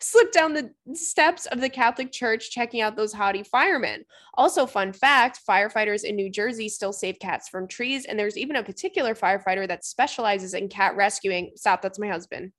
slip 0.00 0.32
down 0.32 0.54
the 0.54 0.72
steps 0.94 1.46
of 1.46 1.60
the 1.60 1.68
Catholic 1.68 2.10
Church 2.10 2.50
checking 2.50 2.80
out 2.80 2.96
those 2.96 3.12
haughty 3.12 3.42
firemen. 3.42 4.04
Also, 4.34 4.66
fun 4.66 4.92
fact 4.92 5.40
firefighters 5.48 6.04
in 6.04 6.16
New 6.16 6.30
Jersey 6.30 6.68
still 6.68 6.92
save 6.92 7.18
cats 7.18 7.48
from 7.48 7.68
trees, 7.68 8.06
and 8.06 8.18
there's 8.18 8.38
even 8.38 8.56
a 8.56 8.62
particular 8.62 9.14
firefighter 9.14 9.68
that 9.68 9.84
specializes 9.84 10.54
in 10.54 10.68
cat 10.68 10.96
rescuing. 10.96 11.52
Stop, 11.54 11.82
that's 11.82 11.98
my 11.98 12.08
husband. 12.08 12.52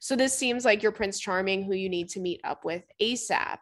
So, 0.00 0.14
this 0.14 0.36
seems 0.36 0.64
like 0.64 0.82
your 0.82 0.92
Prince 0.92 1.18
Charming 1.18 1.64
who 1.64 1.74
you 1.74 1.88
need 1.88 2.08
to 2.10 2.20
meet 2.20 2.40
up 2.44 2.64
with 2.64 2.84
ASAP. 3.02 3.58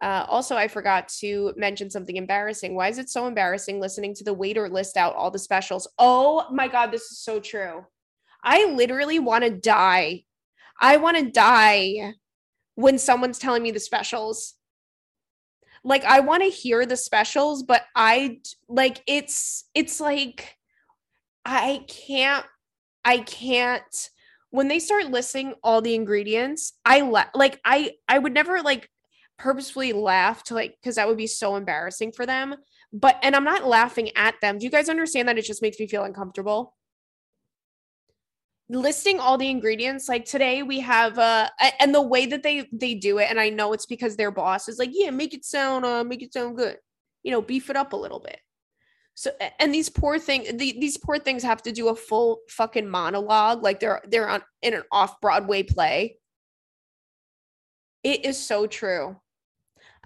Uh, 0.00 0.26
also, 0.28 0.56
I 0.56 0.68
forgot 0.68 1.08
to 1.20 1.54
mention 1.56 1.90
something 1.90 2.16
embarrassing. 2.16 2.74
Why 2.74 2.88
is 2.88 2.98
it 2.98 3.08
so 3.08 3.26
embarrassing 3.26 3.80
listening 3.80 4.14
to 4.14 4.24
the 4.24 4.34
waiter 4.34 4.68
list 4.68 4.96
out 4.96 5.14
all 5.14 5.30
the 5.30 5.38
specials? 5.38 5.88
Oh 5.98 6.46
my 6.50 6.68
God, 6.68 6.90
this 6.90 7.10
is 7.10 7.18
so 7.18 7.40
true. 7.40 7.86
I 8.42 8.66
literally 8.66 9.18
want 9.18 9.44
to 9.44 9.50
die 9.50 10.24
I 10.80 10.96
want 10.96 11.16
to 11.16 11.30
die 11.30 12.14
when 12.74 12.98
someone's 12.98 13.38
telling 13.38 13.62
me 13.62 13.70
the 13.70 13.80
specials. 13.80 14.54
Like 15.84 16.04
I 16.04 16.20
want 16.20 16.42
to 16.42 16.48
hear 16.48 16.84
the 16.84 16.96
specials, 16.96 17.62
but 17.62 17.82
I 17.94 18.40
like 18.68 19.02
it's 19.06 19.64
it's 19.74 20.00
like 20.00 20.56
I 21.44 21.84
can't 21.88 22.44
I 23.04 23.18
can't 23.18 24.10
when 24.50 24.68
they 24.68 24.78
start 24.78 25.10
listing 25.10 25.54
all 25.62 25.82
the 25.82 25.94
ingredients, 25.94 26.72
I 26.84 27.00
la- 27.00 27.30
like 27.34 27.60
I 27.64 27.92
I 28.08 28.18
would 28.18 28.32
never 28.32 28.62
like 28.62 28.88
purposefully 29.38 29.92
laugh 29.92 30.42
to 30.44 30.54
like 30.54 30.76
because 30.80 30.96
that 30.96 31.06
would 31.06 31.18
be 31.18 31.26
so 31.26 31.56
embarrassing 31.56 32.12
for 32.12 32.26
them. 32.26 32.54
But 32.92 33.18
and 33.22 33.36
I'm 33.36 33.44
not 33.44 33.66
laughing 33.66 34.10
at 34.16 34.34
them. 34.40 34.58
Do 34.58 34.64
you 34.64 34.70
guys 34.70 34.88
understand 34.88 35.28
that 35.28 35.38
it 35.38 35.44
just 35.44 35.62
makes 35.62 35.78
me 35.78 35.86
feel 35.86 36.04
uncomfortable? 36.04 36.74
Listing 38.68 39.20
all 39.20 39.38
the 39.38 39.48
ingredients 39.48 40.08
like 40.08 40.24
today 40.24 40.62
we 40.64 40.80
have 40.80 41.18
uh 41.20 41.48
and 41.78 41.94
the 41.94 42.02
way 42.02 42.26
that 42.26 42.42
they 42.42 42.68
they 42.72 42.94
do 42.94 43.18
it 43.18 43.30
and 43.30 43.38
i 43.38 43.48
know 43.48 43.72
it's 43.72 43.86
because 43.86 44.16
their 44.16 44.32
boss 44.32 44.68
is 44.68 44.78
like 44.78 44.90
yeah 44.92 45.10
make 45.10 45.32
it 45.32 45.44
sound 45.44 45.84
uh 45.84 46.02
make 46.02 46.22
it 46.22 46.32
sound 46.32 46.56
good. 46.56 46.76
You 47.22 47.32
know 47.32 47.42
beef 47.42 47.70
it 47.70 47.76
up 47.76 47.92
a 47.92 47.96
little 47.96 48.20
bit. 48.20 48.38
So 49.14 49.30
and 49.58 49.74
these 49.74 49.88
poor 49.88 50.18
thing 50.18 50.44
the, 50.56 50.76
these 50.78 50.96
poor 50.96 51.18
things 51.18 51.42
have 51.42 51.62
to 51.62 51.72
do 51.72 51.88
a 51.88 51.96
full 51.96 52.40
fucking 52.48 52.88
monologue 52.88 53.62
like 53.62 53.80
they're 53.80 54.00
they're 54.08 54.28
on 54.28 54.42
in 54.62 54.74
an 54.74 54.82
off 54.92 55.20
broadway 55.20 55.62
play. 55.62 56.18
It 58.04 58.24
is 58.24 58.38
so 58.38 58.66
true 58.66 59.16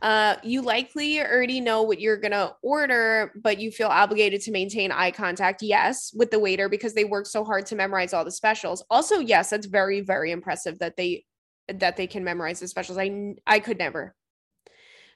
uh, 0.03 0.37
you 0.43 0.63
likely 0.63 1.21
already 1.21 1.61
know 1.61 1.83
what 1.83 2.01
you're 2.01 2.17
going 2.17 2.33
to 2.33 2.55
order, 2.63 3.33
but 3.43 3.59
you 3.59 3.71
feel 3.71 3.89
obligated 3.89 4.41
to 4.43 4.51
maintain 4.51 4.91
eye 4.91 5.11
contact, 5.11 5.63
yes, 5.63 6.13
with 6.15 6.31
the 6.31 6.39
waiter 6.39 6.69
because 6.69 6.95
they 6.95 7.05
work 7.05 7.27
so 7.27 7.45
hard 7.45 7.67
to 7.67 7.77
memorize 7.77 8.15
all 8.15 8.25
the 8.25 8.31
specials. 8.31 8.83
Also, 8.89 9.19
yes, 9.19 9.51
that's 9.51 9.67
very, 9.67 10.01
very 10.01 10.31
impressive 10.31 10.79
that 10.79 10.97
they 10.97 11.25
that 11.69 11.97
they 11.97 12.07
can 12.07 12.25
memorize 12.25 12.61
the 12.61 12.69
specials. 12.69 12.99
I 12.99 13.35
I 13.47 13.61
could 13.61 13.79
never. 13.79 14.15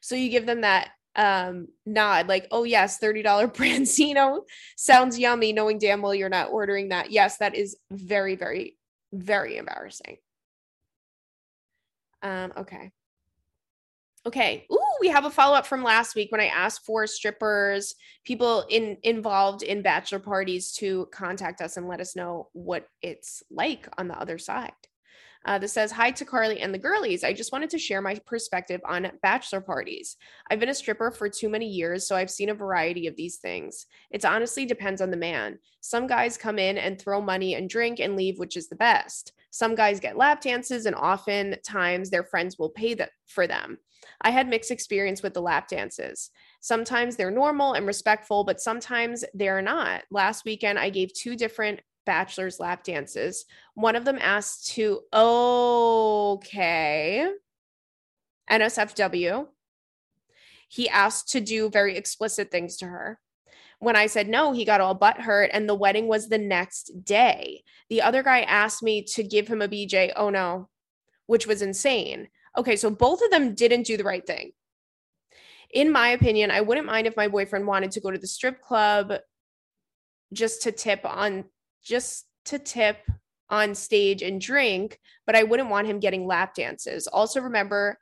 So 0.00 0.14
you 0.14 0.28
give 0.28 0.46
them 0.46 0.60
that 0.60 0.90
um 1.16 1.68
nod 1.86 2.26
like 2.26 2.48
oh 2.50 2.64
yes 2.64 2.98
$30 2.98 3.22
branzino 3.54 4.40
sounds 4.76 5.16
yummy 5.16 5.52
knowing 5.52 5.78
damn 5.78 6.02
well 6.02 6.12
you're 6.12 6.28
not 6.28 6.50
ordering 6.50 6.88
that 6.88 7.12
yes 7.12 7.36
that 7.36 7.54
is 7.54 7.76
very 7.92 8.34
very 8.34 8.76
very 9.12 9.56
embarrassing 9.56 10.16
um 12.22 12.52
okay 12.56 12.90
okay. 14.26 14.66
Ooh, 14.72 14.78
we 15.00 15.08
have 15.08 15.24
a 15.24 15.30
follow-up 15.30 15.66
from 15.66 15.82
last 15.82 16.14
week 16.14 16.32
when 16.32 16.40
i 16.40 16.46
asked 16.46 16.84
for 16.84 17.06
strippers 17.06 17.94
people 18.24 18.64
in 18.70 18.96
involved 19.02 19.62
in 19.62 19.82
bachelor 19.82 20.18
parties 20.18 20.72
to 20.72 21.06
contact 21.12 21.60
us 21.60 21.76
and 21.76 21.88
let 21.88 22.00
us 22.00 22.16
know 22.16 22.48
what 22.52 22.88
it's 23.02 23.42
like 23.50 23.88
on 23.98 24.08
the 24.08 24.18
other 24.18 24.38
side 24.38 24.72
uh, 25.44 25.58
that 25.58 25.68
says, 25.68 25.92
Hi 25.92 26.10
to 26.12 26.24
Carly 26.24 26.60
and 26.60 26.72
the 26.72 26.78
girlies. 26.78 27.24
I 27.24 27.32
just 27.32 27.52
wanted 27.52 27.70
to 27.70 27.78
share 27.78 28.00
my 28.00 28.14
perspective 28.26 28.80
on 28.86 29.10
bachelor 29.22 29.60
parties. 29.60 30.16
I've 30.50 30.60
been 30.60 30.68
a 30.68 30.74
stripper 30.74 31.10
for 31.10 31.28
too 31.28 31.48
many 31.48 31.66
years, 31.66 32.06
so 32.06 32.16
I've 32.16 32.30
seen 32.30 32.48
a 32.48 32.54
variety 32.54 33.06
of 33.06 33.16
these 33.16 33.36
things. 33.36 33.86
It 34.10 34.24
honestly 34.24 34.66
depends 34.66 35.00
on 35.00 35.10
the 35.10 35.16
man. 35.16 35.58
Some 35.80 36.06
guys 36.06 36.38
come 36.38 36.58
in 36.58 36.78
and 36.78 36.98
throw 36.98 37.20
money 37.20 37.54
and 37.54 37.68
drink 37.68 38.00
and 38.00 38.16
leave, 38.16 38.38
which 38.38 38.56
is 38.56 38.68
the 38.68 38.76
best. 38.76 39.32
Some 39.50 39.74
guys 39.74 40.00
get 40.00 40.16
lap 40.16 40.40
dances, 40.40 40.86
and 40.86 40.96
oftentimes 40.96 42.10
their 42.10 42.24
friends 42.24 42.58
will 42.58 42.70
pay 42.70 42.94
the- 42.94 43.10
for 43.26 43.46
them. 43.46 43.78
I 44.20 44.30
had 44.30 44.48
mixed 44.48 44.70
experience 44.70 45.22
with 45.22 45.34
the 45.34 45.42
lap 45.42 45.68
dances. 45.68 46.30
Sometimes 46.60 47.16
they're 47.16 47.30
normal 47.30 47.74
and 47.74 47.86
respectful, 47.86 48.44
but 48.44 48.60
sometimes 48.60 49.24
they're 49.34 49.62
not. 49.62 50.04
Last 50.10 50.44
weekend, 50.44 50.78
I 50.78 50.90
gave 50.90 51.12
two 51.12 51.36
different 51.36 51.80
bachelor's 52.06 52.60
lap 52.60 52.84
dances. 52.84 53.44
One 53.74 53.96
of 53.96 54.04
them 54.04 54.18
asked 54.20 54.68
to, 54.74 55.00
okay, 55.12 56.48
NSFW. 58.50 59.46
He 60.68 60.88
asked 60.88 61.28
to 61.30 61.40
do 61.40 61.70
very 61.70 61.96
explicit 61.96 62.50
things 62.50 62.76
to 62.78 62.86
her. 62.86 63.18
When 63.78 63.96
I 63.96 64.06
said 64.06 64.28
no, 64.28 64.52
he 64.52 64.64
got 64.64 64.80
all 64.80 64.94
butt 64.94 65.20
hurt, 65.20 65.50
and 65.52 65.68
the 65.68 65.74
wedding 65.74 66.08
was 66.08 66.28
the 66.28 66.38
next 66.38 67.04
day. 67.04 67.64
The 67.90 68.02
other 68.02 68.22
guy 68.22 68.40
asked 68.42 68.82
me 68.82 69.02
to 69.14 69.22
give 69.22 69.46
him 69.46 69.60
a 69.62 69.68
BJ. 69.68 70.12
Oh 70.16 70.30
no, 70.30 70.68
which 71.26 71.46
was 71.46 71.62
insane. 71.62 72.28
Okay, 72.56 72.76
so 72.76 72.88
both 72.88 73.22
of 73.22 73.30
them 73.30 73.54
didn't 73.54 73.86
do 73.86 73.96
the 73.96 74.04
right 74.04 74.26
thing. 74.26 74.52
In 75.70 75.90
my 75.90 76.08
opinion, 76.08 76.50
I 76.50 76.60
wouldn't 76.60 76.86
mind 76.86 77.06
if 77.06 77.16
my 77.16 77.28
boyfriend 77.28 77.66
wanted 77.66 77.90
to 77.92 78.00
go 78.00 78.10
to 78.10 78.18
the 78.18 78.26
strip 78.26 78.60
club 78.60 79.12
just 80.32 80.62
to 80.62 80.72
tip 80.72 81.04
on 81.04 81.44
just 81.84 82.26
to 82.46 82.58
tip 82.58 82.98
on 83.50 83.74
stage 83.74 84.22
and 84.22 84.40
drink, 84.40 84.98
but 85.26 85.36
I 85.36 85.42
wouldn't 85.42 85.70
want 85.70 85.86
him 85.86 86.00
getting 86.00 86.26
lap 86.26 86.54
dances. 86.54 87.06
Also, 87.06 87.40
remember, 87.40 87.98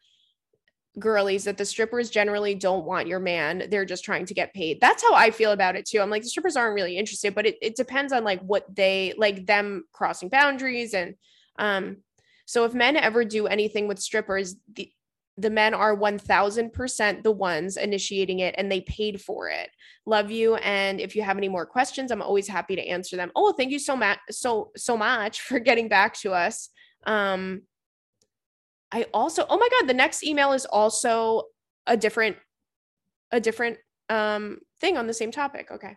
girlies, 0.98 1.44
that 1.44 1.58
the 1.58 1.64
strippers 1.64 2.10
generally 2.10 2.54
don't 2.54 2.84
want 2.84 3.08
your 3.08 3.18
man. 3.18 3.64
They're 3.70 3.84
just 3.84 4.04
trying 4.04 4.26
to 4.26 4.34
get 4.34 4.54
paid. 4.54 4.80
That's 4.80 5.02
how 5.02 5.14
I 5.14 5.30
feel 5.30 5.52
about 5.52 5.76
it 5.76 5.86
too. 5.86 6.00
I'm 6.00 6.10
like, 6.10 6.22
the 6.22 6.28
strippers 6.28 6.56
aren't 6.56 6.74
really 6.74 6.96
interested, 6.96 7.34
but 7.34 7.46
it, 7.46 7.56
it 7.60 7.76
depends 7.76 8.12
on 8.12 8.24
like 8.24 8.40
what 8.40 8.72
they 8.74 9.14
like 9.16 9.46
them 9.46 9.84
crossing 9.92 10.28
boundaries. 10.28 10.94
And 10.94 11.14
um, 11.58 11.98
so 12.46 12.64
if 12.64 12.74
men 12.74 12.96
ever 12.96 13.24
do 13.24 13.46
anything 13.46 13.88
with 13.88 13.98
strippers, 13.98 14.56
the, 14.74 14.90
the 15.38 15.50
men 15.50 15.72
are 15.72 15.96
1000% 15.96 17.22
the 17.22 17.32
ones 17.32 17.76
initiating 17.76 18.40
it 18.40 18.54
and 18.58 18.70
they 18.70 18.82
paid 18.82 19.20
for 19.20 19.48
it. 19.48 19.70
Love 20.04 20.30
you 20.30 20.56
and 20.56 21.00
if 21.00 21.16
you 21.16 21.22
have 21.22 21.38
any 21.38 21.48
more 21.48 21.64
questions 21.64 22.10
i'm 22.10 22.22
always 22.22 22.48
happy 22.48 22.76
to 22.76 22.86
answer 22.86 23.16
them. 23.16 23.32
Oh 23.34 23.52
thank 23.52 23.70
you 23.70 23.78
so 23.78 23.96
much 23.96 24.18
so 24.30 24.70
so 24.76 24.96
much 24.96 25.40
for 25.48 25.58
getting 25.58 25.88
back 25.88 26.14
to 26.20 26.32
us. 26.32 26.68
Um 27.04 27.62
i 28.90 29.06
also 29.14 29.46
oh 29.48 29.58
my 29.58 29.68
god 29.78 29.88
the 29.88 29.94
next 29.94 30.22
email 30.24 30.52
is 30.52 30.66
also 30.66 31.44
a 31.86 31.96
different 31.96 32.36
a 33.30 33.40
different 33.40 33.78
um 34.10 34.58
thing 34.80 34.96
on 34.96 35.06
the 35.06 35.14
same 35.14 35.30
topic. 35.30 35.70
Okay. 35.70 35.96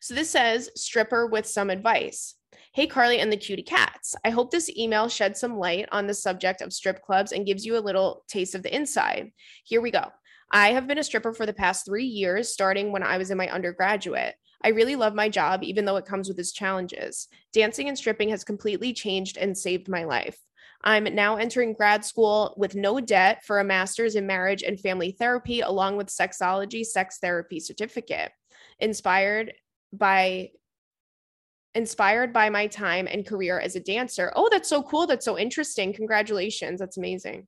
So 0.00 0.14
this 0.14 0.30
says 0.30 0.70
stripper 0.74 1.26
with 1.26 1.46
some 1.46 1.70
advice 1.70 2.34
Hey, 2.74 2.86
Carly 2.86 3.18
and 3.18 3.30
the 3.30 3.36
cutie 3.36 3.62
cats. 3.62 4.16
I 4.24 4.30
hope 4.30 4.50
this 4.50 4.74
email 4.74 5.06
sheds 5.06 5.38
some 5.38 5.58
light 5.58 5.86
on 5.92 6.06
the 6.06 6.14
subject 6.14 6.62
of 6.62 6.72
strip 6.72 7.02
clubs 7.02 7.32
and 7.32 7.44
gives 7.44 7.66
you 7.66 7.76
a 7.76 7.84
little 7.84 8.24
taste 8.28 8.54
of 8.54 8.62
the 8.62 8.74
inside. 8.74 9.30
Here 9.62 9.82
we 9.82 9.90
go. 9.90 10.06
I 10.50 10.72
have 10.72 10.86
been 10.86 10.96
a 10.96 11.04
stripper 11.04 11.34
for 11.34 11.44
the 11.44 11.52
past 11.52 11.84
three 11.84 12.06
years, 12.06 12.50
starting 12.50 12.90
when 12.90 13.02
I 13.02 13.18
was 13.18 13.30
in 13.30 13.36
my 13.36 13.46
undergraduate. 13.50 14.36
I 14.64 14.68
really 14.68 14.96
love 14.96 15.14
my 15.14 15.28
job, 15.28 15.62
even 15.62 15.84
though 15.84 15.96
it 15.96 16.06
comes 16.06 16.28
with 16.28 16.38
its 16.38 16.50
challenges. 16.50 17.28
Dancing 17.52 17.88
and 17.88 17.98
stripping 17.98 18.30
has 18.30 18.42
completely 18.42 18.94
changed 18.94 19.36
and 19.36 19.54
saved 19.56 19.90
my 19.90 20.04
life. 20.04 20.38
I'm 20.82 21.04
now 21.14 21.36
entering 21.36 21.74
grad 21.74 22.06
school 22.06 22.54
with 22.56 22.74
no 22.74 23.00
debt 23.00 23.44
for 23.44 23.60
a 23.60 23.64
master's 23.64 24.14
in 24.14 24.26
marriage 24.26 24.62
and 24.62 24.80
family 24.80 25.12
therapy, 25.12 25.60
along 25.60 25.98
with 25.98 26.06
sexology 26.06 26.86
sex 26.86 27.18
therapy 27.18 27.60
certificate. 27.60 28.32
Inspired 28.80 29.52
by 29.92 30.52
inspired 31.74 32.32
by 32.32 32.50
my 32.50 32.66
time 32.66 33.08
and 33.10 33.26
career 33.26 33.58
as 33.58 33.76
a 33.76 33.80
dancer. 33.80 34.32
Oh, 34.36 34.48
that's 34.50 34.68
so 34.68 34.82
cool. 34.82 35.06
That's 35.06 35.24
so 35.24 35.38
interesting. 35.38 35.92
Congratulations. 35.92 36.80
That's 36.80 36.96
amazing. 36.96 37.46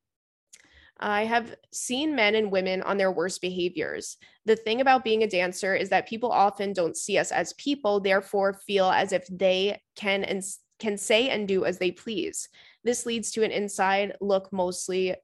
I 0.99 1.25
have 1.25 1.57
seen 1.73 2.15
men 2.15 2.37
and 2.37 2.53
women 2.53 2.81
on 2.83 2.97
their 2.97 3.11
worst 3.11 3.41
behaviors. 3.41 4.17
The 4.47 4.57
thing 4.57 4.81
about 4.81 5.05
being 5.05 5.25
a 5.25 5.29
dancer 5.29 5.75
is 5.75 5.89
that 5.89 6.09
people 6.09 6.31
often 6.31 6.73
don't 6.73 6.97
see 6.97 7.19
us 7.19 7.33
as 7.33 7.53
people, 7.55 8.01
therefore 8.01 8.61
feel 8.67 8.87
as 8.87 9.13
if 9.13 9.27
they 9.29 9.81
can 9.97 10.25
and 10.25 10.43
can 10.79 10.97
say 10.97 11.31
and 11.31 11.49
do 11.49 11.65
as 11.65 11.79
they 11.79 11.91
please. 11.91 12.49
This 12.85 13.07
leads 13.07 13.33
to 13.33 13.43
an 13.43 13.51
inside 13.51 14.17
look 14.21 14.53
mostly 14.53 15.17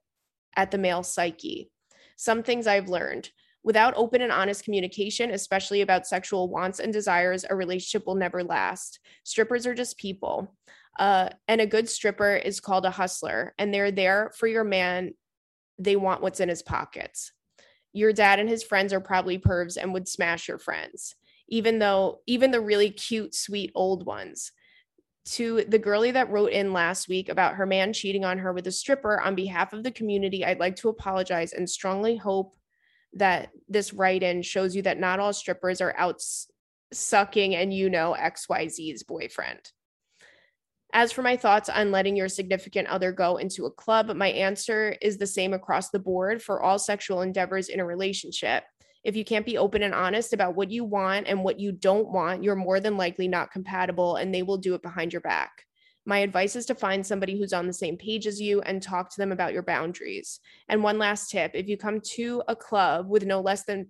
at 0.55 0.71
the 0.71 0.77
male 0.77 1.03
psyche. 1.03 1.69
Some 2.17 2.43
things 2.43 2.67
I've 2.67 2.89
learned. 2.89 3.29
Without 3.63 3.93
open 3.95 4.21
and 4.21 4.31
honest 4.31 4.63
communication, 4.63 5.31
especially 5.31 5.81
about 5.81 6.07
sexual 6.07 6.49
wants 6.49 6.79
and 6.79 6.91
desires, 6.91 7.45
a 7.47 7.55
relationship 7.55 8.07
will 8.07 8.15
never 8.15 8.43
last. 8.43 8.99
Strippers 9.23 9.67
are 9.67 9.75
just 9.75 9.97
people. 9.97 10.55
Uh, 10.97 11.29
and 11.47 11.61
a 11.61 11.67
good 11.67 11.87
stripper 11.87 12.35
is 12.35 12.59
called 12.59 12.85
a 12.85 12.91
hustler, 12.91 13.53
and 13.57 13.73
they're 13.73 13.91
there 13.91 14.31
for 14.35 14.47
your 14.47 14.63
man. 14.63 15.13
They 15.77 15.95
want 15.95 16.21
what's 16.21 16.39
in 16.39 16.49
his 16.49 16.63
pockets. 16.63 17.31
Your 17.93 18.13
dad 18.13 18.39
and 18.39 18.49
his 18.49 18.63
friends 18.63 18.93
are 18.93 18.99
probably 18.99 19.37
pervs 19.37 19.77
and 19.77 19.93
would 19.93 20.07
smash 20.07 20.47
your 20.47 20.57
friends, 20.57 21.15
even 21.47 21.79
though, 21.79 22.21
even 22.25 22.51
the 22.51 22.61
really 22.61 22.89
cute, 22.89 23.35
sweet 23.35 23.71
old 23.75 24.05
ones. 24.05 24.51
To 25.25 25.63
the 25.67 25.77
girlie 25.77 26.11
that 26.11 26.31
wrote 26.31 26.51
in 26.51 26.73
last 26.73 27.07
week 27.07 27.29
about 27.29 27.55
her 27.55 27.67
man 27.67 27.93
cheating 27.93 28.25
on 28.25 28.39
her 28.39 28.53
with 28.53 28.65
a 28.65 28.71
stripper, 28.71 29.21
on 29.21 29.35
behalf 29.35 29.71
of 29.71 29.83
the 29.83 29.91
community, 29.91 30.43
I'd 30.43 30.59
like 30.59 30.75
to 30.77 30.89
apologize 30.89 31.53
and 31.53 31.69
strongly 31.69 32.17
hope 32.17 32.55
that 33.13 33.49
this 33.67 33.93
write 33.93 34.23
in 34.23 34.41
shows 34.41 34.75
you 34.75 34.81
that 34.83 34.99
not 34.99 35.19
all 35.19 35.33
strippers 35.33 35.81
are 35.81 35.95
out 35.97 36.21
sucking 36.93 37.55
and 37.55 37.73
you 37.73 37.89
know 37.89 38.15
XYZ's 38.17 39.03
boyfriend. 39.03 39.59
As 40.93 41.11
for 41.11 41.21
my 41.21 41.37
thoughts 41.37 41.69
on 41.69 41.91
letting 41.91 42.17
your 42.17 42.27
significant 42.27 42.87
other 42.89 43.13
go 43.13 43.37
into 43.37 43.65
a 43.65 43.71
club, 43.71 44.13
my 44.13 44.27
answer 44.27 44.95
is 45.01 45.17
the 45.17 45.27
same 45.27 45.53
across 45.53 45.89
the 45.89 45.99
board 45.99 46.41
for 46.41 46.61
all 46.61 46.77
sexual 46.77 47.21
endeavors 47.21 47.69
in 47.69 47.79
a 47.79 47.85
relationship. 47.85 48.63
If 49.03 49.15
you 49.15 49.23
can't 49.23 49.45
be 49.45 49.57
open 49.57 49.83
and 49.83 49.93
honest 49.93 50.33
about 50.33 50.55
what 50.55 50.69
you 50.69 50.83
want 50.83 51.27
and 51.27 51.43
what 51.43 51.59
you 51.59 51.71
don't 51.71 52.11
want, 52.11 52.43
you're 52.43 52.55
more 52.55 52.79
than 52.79 52.97
likely 52.97 53.27
not 53.27 53.51
compatible 53.51 54.17
and 54.17 54.33
they 54.33 54.43
will 54.43 54.57
do 54.57 54.75
it 54.75 54.81
behind 54.81 55.13
your 55.13 55.21
back. 55.21 55.65
My 56.05 56.19
advice 56.19 56.55
is 56.55 56.65
to 56.67 56.75
find 56.75 57.05
somebody 57.05 57.37
who's 57.37 57.53
on 57.53 57.67
the 57.67 57.73
same 57.73 57.95
page 57.97 58.25
as 58.25 58.41
you 58.41 58.61
and 58.61 58.81
talk 58.81 59.11
to 59.11 59.17
them 59.17 59.31
about 59.31 59.53
your 59.53 59.61
boundaries. 59.61 60.39
And 60.67 60.83
one 60.83 60.97
last 60.97 61.29
tip 61.29 61.51
if 61.53 61.67
you 61.67 61.77
come 61.77 62.01
to 62.15 62.43
a 62.47 62.55
club 62.55 63.07
with 63.07 63.25
no 63.25 63.39
less 63.39 63.63
than, 63.63 63.87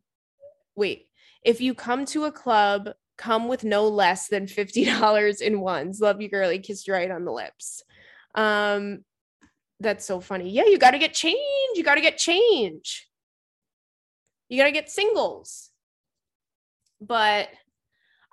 wait, 0.76 1.08
if 1.44 1.62
you 1.62 1.74
come 1.74 2.06
to 2.08 2.26
a 2.26 2.32
club, 2.32 2.90
come 3.18 3.48
with 3.48 3.64
no 3.64 3.88
less 3.88 4.28
than 4.28 4.46
$50 4.46 5.42
in 5.42 5.62
ones. 5.62 6.02
Love 6.02 6.22
you, 6.22 6.30
girly. 6.30 6.60
Kissed 6.60 6.88
you 6.88 6.94
right 6.94 7.12
on 7.12 7.24
the 7.24 7.32
lips. 7.32 7.84
Um, 8.36 9.06
that's 9.80 10.06
so 10.06 10.20
funny. 10.20 10.50
Yeah, 10.50 10.66
you 10.66 10.78
got 10.78 10.92
to 10.92 11.00
get 11.00 11.14
change. 11.14 11.38
You 11.76 11.84
got 11.84 11.96
to 11.96 12.02
get 12.02 12.18
change. 12.18 13.08
You 14.50 14.58
got 14.58 14.66
to 14.66 14.72
get 14.72 14.90
singles. 14.90 15.70
But 17.00 17.50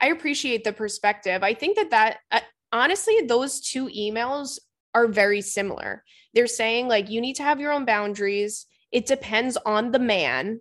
I 0.01 0.09
appreciate 0.09 0.64
the 0.64 0.73
perspective. 0.73 1.43
I 1.43 1.55
think 1.55 1.77
that 1.77 1.91
that 1.91 2.19
uh, 2.31 2.41
honestly, 2.72 3.20
those 3.22 3.61
two 3.61 3.88
emails 3.88 4.59
are 4.94 5.07
very 5.07 5.40
similar. 5.40 6.04
They're 6.35 6.46
saying, 6.46 6.88
like, 6.88 7.11
you 7.11 7.20
need 7.20 7.37
to 7.37 7.42
have 7.42 7.61
your 7.61 7.72
own 7.72 7.85
boundaries. 7.85 8.66
It 8.92 9.07
depends 9.07 9.57
on 9.57 9.92
the 9.92 9.98
man, 9.98 10.61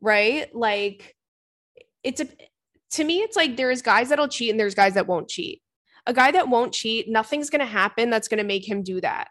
right? 0.00 0.54
Like, 0.54 1.16
it's 2.02 2.20
a, 2.20 2.28
to 2.92 3.04
me, 3.04 3.20
it's 3.20 3.36
like 3.36 3.56
there's 3.56 3.82
guys 3.82 4.08
that'll 4.08 4.28
cheat 4.28 4.50
and 4.50 4.60
there's 4.60 4.74
guys 4.74 4.94
that 4.94 5.06
won't 5.06 5.28
cheat. 5.28 5.62
A 6.06 6.12
guy 6.12 6.30
that 6.32 6.48
won't 6.48 6.74
cheat, 6.74 7.08
nothing's 7.08 7.50
going 7.50 7.60
to 7.60 7.66
happen 7.66 8.10
that's 8.10 8.28
going 8.28 8.38
to 8.38 8.44
make 8.44 8.68
him 8.68 8.82
do 8.82 9.00
that. 9.00 9.28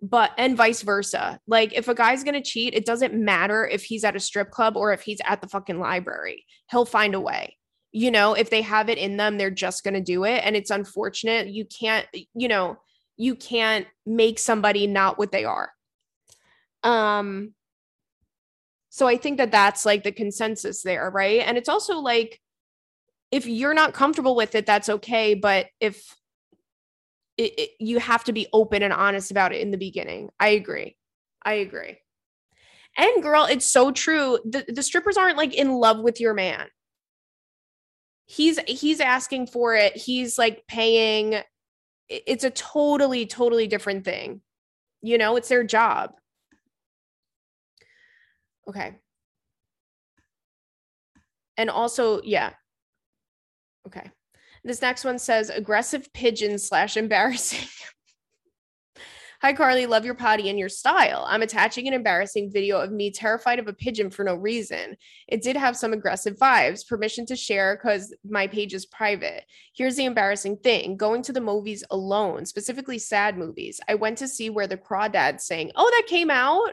But, 0.00 0.32
and 0.38 0.56
vice 0.56 0.82
versa. 0.82 1.40
Like, 1.46 1.72
if 1.72 1.88
a 1.88 1.94
guy's 1.94 2.24
going 2.24 2.34
to 2.34 2.42
cheat, 2.42 2.74
it 2.74 2.86
doesn't 2.86 3.14
matter 3.14 3.66
if 3.66 3.84
he's 3.84 4.04
at 4.04 4.16
a 4.16 4.20
strip 4.20 4.50
club 4.50 4.76
or 4.76 4.92
if 4.92 5.02
he's 5.02 5.20
at 5.24 5.40
the 5.40 5.48
fucking 5.48 5.78
library, 5.78 6.44
he'll 6.70 6.84
find 6.84 7.14
a 7.14 7.20
way 7.20 7.57
you 7.92 8.10
know 8.10 8.34
if 8.34 8.50
they 8.50 8.62
have 8.62 8.88
it 8.88 8.98
in 8.98 9.16
them 9.16 9.38
they're 9.38 9.50
just 9.50 9.82
going 9.82 9.94
to 9.94 10.00
do 10.00 10.24
it 10.24 10.42
and 10.44 10.54
it's 10.54 10.70
unfortunate 10.70 11.48
you 11.48 11.64
can't 11.64 12.06
you 12.34 12.48
know 12.48 12.78
you 13.18 13.34
can't 13.34 13.86
make 14.06 14.38
somebody 14.38 14.86
not 14.86 15.18
what 15.18 15.32
they 15.32 15.44
are. 15.44 15.72
Um 16.82 17.54
so 18.90 19.06
I 19.06 19.16
think 19.16 19.36
that 19.38 19.52
that's 19.52 19.84
like 19.84 20.02
the 20.02 20.12
consensus 20.12 20.82
there, 20.82 21.10
right? 21.10 21.42
And 21.44 21.58
it's 21.58 21.68
also 21.68 21.98
like 21.98 22.40
if 23.30 23.46
you're 23.46 23.74
not 23.74 23.92
comfortable 23.92 24.34
with 24.34 24.54
it, 24.54 24.64
that's 24.64 24.88
okay. 24.88 25.34
But 25.34 25.66
if 25.80 26.16
it, 27.36 27.52
it, 27.58 27.70
you 27.78 27.98
have 27.98 28.24
to 28.24 28.32
be 28.32 28.48
open 28.52 28.82
and 28.82 28.92
honest 28.92 29.30
about 29.30 29.52
it 29.52 29.60
in 29.60 29.70
the 29.70 29.76
beginning, 29.76 30.30
I 30.40 30.48
agree. 30.50 30.96
I 31.44 31.54
agree. 31.54 31.98
And 32.96 33.22
girl, 33.22 33.44
it's 33.44 33.70
so 33.70 33.92
true. 33.92 34.38
The, 34.44 34.64
the 34.66 34.82
strippers 34.82 35.16
aren't 35.16 35.36
like 35.36 35.54
in 35.54 35.70
love 35.70 36.00
with 36.00 36.20
your 36.20 36.34
man. 36.34 36.66
He's 38.30 38.58
he's 38.68 39.00
asking 39.00 39.46
for 39.46 39.74
it. 39.74 39.96
He's 39.96 40.36
like 40.36 40.66
paying. 40.68 41.40
It's 42.10 42.44
a 42.44 42.50
totally 42.50 43.24
totally 43.24 43.66
different 43.66 44.04
thing. 44.04 44.42
You 45.00 45.16
know, 45.16 45.36
it's 45.36 45.48
their 45.48 45.64
job. 45.64 46.12
Okay. 48.68 48.96
And 51.56 51.70
also, 51.70 52.20
yeah. 52.22 52.52
Okay. 53.86 54.10
This 54.62 54.82
next 54.82 55.04
one 55.04 55.18
says 55.18 55.48
aggressive 55.48 56.12
pigeon 56.12 56.58
slash 56.58 56.96
embarrassing. 56.96 57.66
Hi, 59.40 59.52
Carly. 59.52 59.86
Love 59.86 60.04
your 60.04 60.16
potty 60.16 60.50
and 60.50 60.58
your 60.58 60.68
style. 60.68 61.24
I'm 61.28 61.42
attaching 61.42 61.86
an 61.86 61.94
embarrassing 61.94 62.50
video 62.50 62.80
of 62.80 62.90
me 62.90 63.12
terrified 63.12 63.60
of 63.60 63.68
a 63.68 63.72
pigeon 63.72 64.10
for 64.10 64.24
no 64.24 64.34
reason. 64.34 64.96
It 65.28 65.42
did 65.42 65.56
have 65.56 65.76
some 65.76 65.92
aggressive 65.92 66.36
vibes. 66.36 66.84
Permission 66.84 67.24
to 67.26 67.36
share 67.36 67.76
because 67.76 68.12
my 68.28 68.48
page 68.48 68.74
is 68.74 68.84
private. 68.86 69.44
Here's 69.76 69.94
the 69.94 70.06
embarrassing 70.06 70.56
thing 70.56 70.96
going 70.96 71.22
to 71.22 71.32
the 71.32 71.40
movies 71.40 71.84
alone, 71.92 72.46
specifically 72.46 72.98
sad 72.98 73.38
movies. 73.38 73.80
I 73.88 73.94
went 73.94 74.18
to 74.18 74.26
see 74.26 74.50
where 74.50 74.66
the 74.66 74.76
crawdads 74.76 75.42
sang, 75.42 75.70
Oh, 75.76 75.88
that 75.88 76.08
came 76.08 76.30
out. 76.30 76.70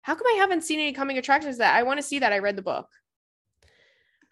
How 0.00 0.14
come 0.14 0.28
I 0.28 0.38
haven't 0.38 0.64
seen 0.64 0.80
any 0.80 0.94
coming 0.94 1.18
attractions 1.18 1.58
that 1.58 1.74
I 1.74 1.82
want 1.82 1.98
to 1.98 2.02
see 2.02 2.20
that? 2.20 2.32
I 2.32 2.38
read 2.38 2.56
the 2.56 2.62
book. 2.62 2.88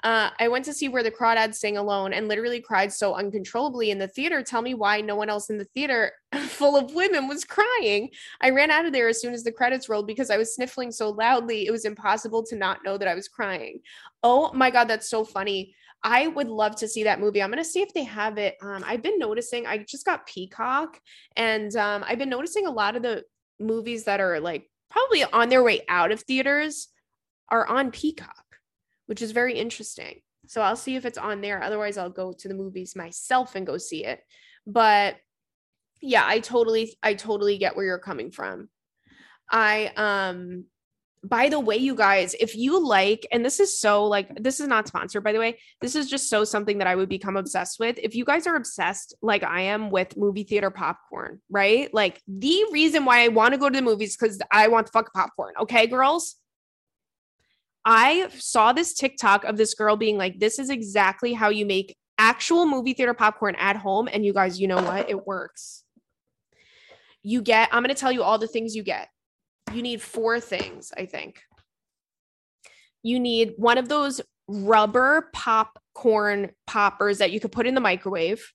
Uh, 0.06 0.30
I 0.38 0.46
went 0.46 0.64
to 0.66 0.72
see 0.72 0.88
where 0.88 1.02
the 1.02 1.10
crawdads 1.10 1.56
sang 1.56 1.76
alone 1.76 2.12
and 2.12 2.28
literally 2.28 2.60
cried 2.60 2.92
so 2.92 3.14
uncontrollably 3.14 3.90
in 3.90 3.98
the 3.98 4.06
theater. 4.06 4.40
Tell 4.40 4.62
me 4.62 4.72
why 4.72 5.00
no 5.00 5.16
one 5.16 5.28
else 5.28 5.50
in 5.50 5.58
the 5.58 5.64
theater 5.64 6.12
full 6.46 6.76
of 6.76 6.94
women 6.94 7.26
was 7.26 7.44
crying. 7.44 8.10
I 8.40 8.50
ran 8.50 8.70
out 8.70 8.86
of 8.86 8.92
there 8.92 9.08
as 9.08 9.20
soon 9.20 9.34
as 9.34 9.42
the 9.42 9.50
credits 9.50 9.88
rolled 9.88 10.06
because 10.06 10.30
I 10.30 10.36
was 10.36 10.54
sniffling 10.54 10.92
so 10.92 11.10
loudly. 11.10 11.66
It 11.66 11.72
was 11.72 11.84
impossible 11.84 12.44
to 12.44 12.54
not 12.54 12.84
know 12.84 12.96
that 12.96 13.08
I 13.08 13.16
was 13.16 13.26
crying. 13.26 13.80
Oh 14.22 14.52
my 14.52 14.70
God, 14.70 14.84
that's 14.84 15.10
so 15.10 15.24
funny. 15.24 15.74
I 16.04 16.28
would 16.28 16.46
love 16.46 16.76
to 16.76 16.86
see 16.86 17.02
that 17.02 17.18
movie. 17.18 17.42
I'm 17.42 17.50
going 17.50 17.58
to 17.58 17.68
see 17.68 17.82
if 17.82 17.92
they 17.92 18.04
have 18.04 18.38
it. 18.38 18.54
Um, 18.62 18.84
I've 18.86 19.02
been 19.02 19.18
noticing, 19.18 19.66
I 19.66 19.78
just 19.78 20.06
got 20.06 20.24
Peacock 20.28 21.00
and 21.34 21.74
um, 21.74 22.04
I've 22.06 22.20
been 22.20 22.30
noticing 22.30 22.68
a 22.68 22.70
lot 22.70 22.94
of 22.94 23.02
the 23.02 23.24
movies 23.58 24.04
that 24.04 24.20
are 24.20 24.38
like 24.38 24.70
probably 24.88 25.24
on 25.24 25.48
their 25.48 25.64
way 25.64 25.80
out 25.88 26.12
of 26.12 26.20
theaters 26.20 26.90
are 27.48 27.66
on 27.66 27.90
Peacock 27.90 28.45
which 29.06 29.22
is 29.22 29.32
very 29.32 29.58
interesting. 29.58 30.20
So 30.48 30.60
I'll 30.60 30.76
see 30.76 30.96
if 30.96 31.04
it's 31.04 31.18
on 31.18 31.40
there. 31.40 31.62
Otherwise, 31.62 31.98
I'll 31.98 32.10
go 32.10 32.32
to 32.32 32.48
the 32.48 32.54
movies 32.54 32.94
myself 32.94 33.54
and 33.54 33.66
go 33.66 33.78
see 33.78 34.04
it. 34.04 34.20
But 34.66 35.16
yeah, 36.00 36.24
I 36.26 36.40
totally, 36.40 36.96
I 37.02 37.14
totally 37.14 37.58
get 37.58 37.76
where 37.76 37.84
you're 37.84 37.98
coming 37.98 38.30
from. 38.30 38.68
I, 39.50 39.92
um, 39.96 40.64
by 41.24 41.48
the 41.48 41.58
way, 41.58 41.76
you 41.76 41.96
guys, 41.96 42.34
if 42.38 42.54
you 42.54 42.86
like, 42.86 43.26
and 43.32 43.44
this 43.44 43.58
is 43.58 43.80
so 43.80 44.04
like, 44.04 44.40
this 44.40 44.60
is 44.60 44.68
not 44.68 44.86
sponsored, 44.86 45.24
by 45.24 45.32
the 45.32 45.40
way, 45.40 45.58
this 45.80 45.96
is 45.96 46.08
just 46.08 46.30
so 46.30 46.44
something 46.44 46.78
that 46.78 46.86
I 46.86 46.94
would 46.94 47.08
become 47.08 47.36
obsessed 47.36 47.80
with. 47.80 47.98
If 48.00 48.14
you 48.14 48.24
guys 48.24 48.46
are 48.46 48.54
obsessed, 48.54 49.14
like 49.22 49.42
I 49.42 49.62
am, 49.62 49.90
with 49.90 50.16
movie 50.16 50.44
theater 50.44 50.70
popcorn, 50.70 51.40
right? 51.50 51.92
Like 51.92 52.22
the 52.28 52.66
reason 52.70 53.04
why 53.04 53.24
I 53.24 53.28
want 53.28 53.54
to 53.54 53.58
go 53.58 53.68
to 53.68 53.76
the 53.76 53.82
movies 53.82 54.16
because 54.16 54.40
I 54.52 54.68
want 54.68 54.86
the 54.86 54.92
fuck 54.92 55.12
popcorn. 55.12 55.54
Okay, 55.62 55.88
girls? 55.88 56.36
I 57.88 58.28
saw 58.36 58.72
this 58.72 58.92
TikTok 58.92 59.44
of 59.44 59.56
this 59.56 59.74
girl 59.74 59.94
being 59.96 60.18
like, 60.18 60.40
this 60.40 60.58
is 60.58 60.70
exactly 60.70 61.32
how 61.32 61.50
you 61.50 61.64
make 61.64 61.96
actual 62.18 62.66
movie 62.66 62.94
theater 62.94 63.14
popcorn 63.14 63.54
at 63.54 63.76
home. 63.76 64.08
And 64.12 64.26
you 64.26 64.32
guys, 64.32 64.60
you 64.60 64.66
know 64.66 64.82
what? 64.82 65.08
It 65.08 65.24
works. 65.24 65.84
You 67.22 67.42
get, 67.42 67.68
I'm 67.70 67.84
going 67.84 67.94
to 67.94 68.00
tell 68.00 68.10
you 68.10 68.24
all 68.24 68.38
the 68.38 68.48
things 68.48 68.74
you 68.74 68.82
get. 68.82 69.08
You 69.72 69.82
need 69.82 70.02
four 70.02 70.40
things, 70.40 70.92
I 70.96 71.06
think. 71.06 71.40
You 73.04 73.20
need 73.20 73.54
one 73.56 73.78
of 73.78 73.88
those 73.88 74.20
rubber 74.48 75.30
popcorn 75.32 76.50
poppers 76.66 77.18
that 77.18 77.30
you 77.30 77.38
could 77.38 77.52
put 77.52 77.68
in 77.68 77.76
the 77.76 77.80
microwave, 77.80 78.52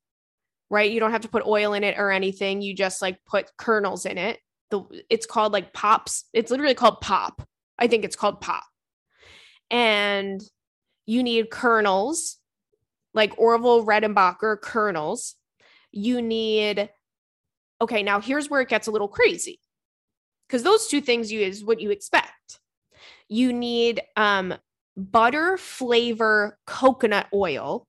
right? 0.70 0.92
You 0.92 1.00
don't 1.00 1.12
have 1.12 1.22
to 1.22 1.30
put 1.30 1.46
oil 1.46 1.72
in 1.72 1.86
it 1.86 1.98
or 1.98 2.12
anything. 2.12 2.62
You 2.62 2.76
just 2.76 3.02
like 3.02 3.18
put 3.26 3.50
kernels 3.58 4.06
in 4.06 4.18
it. 4.18 4.40
The 4.72 4.84
it's 5.10 5.26
called 5.26 5.54
like 5.54 5.74
pops. 5.74 6.26
It's 6.34 6.52
literally 6.52 6.76
called 6.76 7.00
pop. 7.00 7.42
I 7.80 7.88
think 7.88 8.04
it's 8.04 8.16
called 8.16 8.42
pop 8.42 8.64
and 9.72 10.42
you 11.06 11.24
need 11.24 11.50
kernels 11.50 12.38
like 13.14 13.38
Orville 13.40 13.86
Redenbacher 13.86 14.62
kernels. 14.62 15.36
You 15.92 16.22
need, 16.22 16.90
okay, 17.82 18.04
now 18.04 18.22
here's 18.22 18.50
where 18.50 18.62
it 18.62 18.70
gets 18.70 18.88
a 18.88 18.92
little 18.92 19.08
crazy 19.08 19.60
because 20.48 20.64
those 20.64 20.88
two 20.88 21.02
things 21.02 21.32
you 21.32 21.42
is 21.42 21.64
what 21.64 21.80
you 21.80 21.90
expect. 21.90 22.60
You 23.28 23.54
need 23.54 24.02
um, 24.18 24.54
butter 24.96 25.58
flavor 25.58 26.60
coconut 26.68 27.28
oil. 27.34 27.88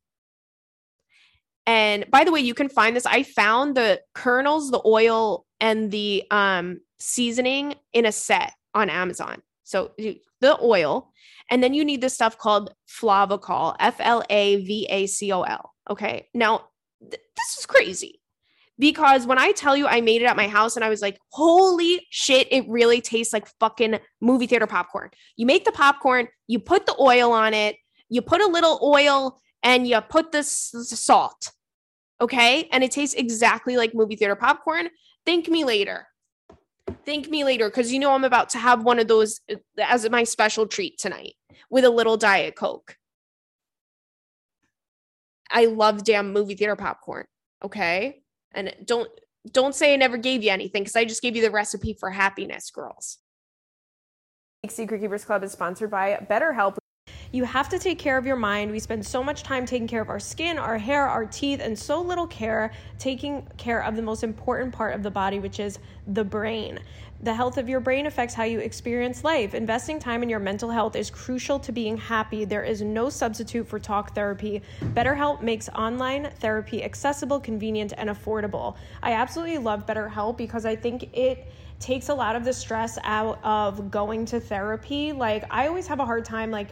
And 1.66 2.10
by 2.10 2.24
the 2.24 2.32
way, 2.32 2.40
you 2.40 2.54
can 2.54 2.68
find 2.68 2.96
this. 2.96 3.06
I 3.06 3.22
found 3.22 3.76
the 3.76 4.00
kernels, 4.14 4.70
the 4.70 4.82
oil, 4.84 5.46
and 5.60 5.90
the 5.90 6.24
um, 6.30 6.80
seasoning 6.98 7.74
in 7.92 8.06
a 8.06 8.12
set 8.12 8.52
on 8.74 8.90
Amazon. 8.90 9.42
So 9.62 9.92
the 10.42 10.58
oil, 10.62 11.10
and 11.50 11.62
then 11.62 11.72
you 11.72 11.84
need 11.84 12.02
this 12.02 12.14
stuff 12.14 12.36
called 12.36 12.74
Flavacol, 12.86 13.74
F 13.80 13.96
L 14.00 14.22
A 14.28 14.56
V 14.64 14.86
A 14.90 15.06
C 15.06 15.32
O 15.32 15.42
L. 15.42 15.72
Okay. 15.88 16.28
Now, 16.34 16.66
th- 17.00 17.22
this 17.36 17.58
is 17.58 17.66
crazy 17.66 18.20
because 18.78 19.26
when 19.26 19.38
I 19.38 19.52
tell 19.52 19.76
you 19.76 19.86
I 19.86 20.00
made 20.00 20.22
it 20.22 20.26
at 20.26 20.36
my 20.36 20.48
house 20.48 20.76
and 20.76 20.84
I 20.84 20.88
was 20.88 21.02
like, 21.02 21.18
holy 21.30 22.06
shit, 22.10 22.48
it 22.50 22.68
really 22.68 23.00
tastes 23.00 23.32
like 23.32 23.46
fucking 23.60 23.98
movie 24.20 24.46
theater 24.46 24.66
popcorn. 24.66 25.10
You 25.36 25.46
make 25.46 25.64
the 25.64 25.72
popcorn, 25.72 26.28
you 26.46 26.58
put 26.58 26.86
the 26.86 26.96
oil 27.00 27.32
on 27.32 27.54
it, 27.54 27.76
you 28.08 28.22
put 28.22 28.40
a 28.40 28.46
little 28.46 28.80
oil, 28.82 29.40
and 29.62 29.86
you 29.86 30.00
put 30.00 30.32
this 30.32 30.74
salt. 30.88 31.52
Okay. 32.20 32.68
And 32.72 32.84
it 32.84 32.90
tastes 32.90 33.14
exactly 33.14 33.76
like 33.76 33.94
movie 33.94 34.16
theater 34.16 34.36
popcorn. 34.36 34.88
Thank 35.24 35.48
me 35.48 35.64
later. 35.64 36.06
Thank 37.04 37.28
me 37.28 37.44
later 37.44 37.68
because 37.68 37.92
you 37.92 37.98
know 37.98 38.12
I'm 38.12 38.24
about 38.24 38.50
to 38.50 38.58
have 38.58 38.84
one 38.84 38.98
of 38.98 39.08
those 39.08 39.40
uh, 39.50 39.56
as 39.78 40.08
my 40.10 40.24
special 40.24 40.66
treat 40.66 40.98
tonight 40.98 41.34
with 41.70 41.84
a 41.84 41.90
little 41.90 42.16
Diet 42.16 42.56
Coke. 42.56 42.96
I 45.50 45.66
love 45.66 46.04
damn 46.04 46.32
movie 46.32 46.54
theater 46.54 46.76
popcorn. 46.76 47.26
Okay. 47.64 48.22
And 48.54 48.74
don't 48.84 49.08
don't 49.50 49.74
say 49.74 49.92
I 49.92 49.96
never 49.96 50.16
gave 50.16 50.42
you 50.42 50.50
anything 50.50 50.82
because 50.82 50.96
I 50.96 51.04
just 51.04 51.22
gave 51.22 51.36
you 51.36 51.42
the 51.42 51.50
recipe 51.50 51.94
for 51.94 52.10
happiness, 52.10 52.70
girls. 52.70 53.18
Secret 54.68 55.00
Keepers 55.00 55.24
Club 55.24 55.42
is 55.42 55.52
sponsored 55.52 55.90
by 55.90 56.24
BetterHelp. 56.30 56.76
You 57.32 57.44
have 57.44 57.70
to 57.70 57.78
take 57.78 57.98
care 57.98 58.18
of 58.18 58.26
your 58.26 58.36
mind. 58.36 58.70
We 58.70 58.78
spend 58.78 59.06
so 59.06 59.24
much 59.24 59.42
time 59.42 59.64
taking 59.64 59.88
care 59.88 60.02
of 60.02 60.10
our 60.10 60.20
skin, 60.20 60.58
our 60.58 60.76
hair, 60.76 61.08
our 61.08 61.24
teeth, 61.24 61.60
and 61.62 61.78
so 61.78 61.98
little 62.02 62.26
care 62.26 62.72
taking 62.98 63.46
care 63.56 63.82
of 63.82 63.96
the 63.96 64.02
most 64.02 64.22
important 64.22 64.74
part 64.74 64.94
of 64.94 65.02
the 65.02 65.10
body, 65.10 65.38
which 65.38 65.58
is 65.58 65.78
the 66.06 66.24
brain. 66.24 66.78
The 67.22 67.32
health 67.32 67.56
of 67.56 67.70
your 67.70 67.80
brain 67.80 68.04
affects 68.04 68.34
how 68.34 68.42
you 68.42 68.58
experience 68.58 69.24
life. 69.24 69.54
Investing 69.54 69.98
time 69.98 70.22
in 70.22 70.28
your 70.28 70.40
mental 70.40 70.68
health 70.68 70.94
is 70.94 71.08
crucial 71.08 71.58
to 71.60 71.72
being 71.72 71.96
happy. 71.96 72.44
There 72.44 72.64
is 72.64 72.82
no 72.82 73.08
substitute 73.08 73.66
for 73.66 73.78
talk 73.78 74.14
therapy. 74.14 74.60
BetterHelp 74.82 75.40
makes 75.40 75.70
online 75.70 76.30
therapy 76.40 76.84
accessible, 76.84 77.40
convenient, 77.40 77.94
and 77.96 78.10
affordable. 78.10 78.76
I 79.02 79.12
absolutely 79.12 79.56
love 79.56 79.86
BetterHelp 79.86 80.36
because 80.36 80.66
I 80.66 80.76
think 80.76 81.16
it 81.16 81.50
takes 81.80 82.10
a 82.10 82.14
lot 82.14 82.36
of 82.36 82.44
the 82.44 82.52
stress 82.52 82.98
out 83.04 83.38
of 83.42 83.90
going 83.90 84.26
to 84.26 84.38
therapy. 84.38 85.12
Like, 85.12 85.44
I 85.50 85.68
always 85.68 85.86
have 85.86 86.00
a 86.00 86.04
hard 86.04 86.26
time, 86.26 86.50
like, 86.50 86.68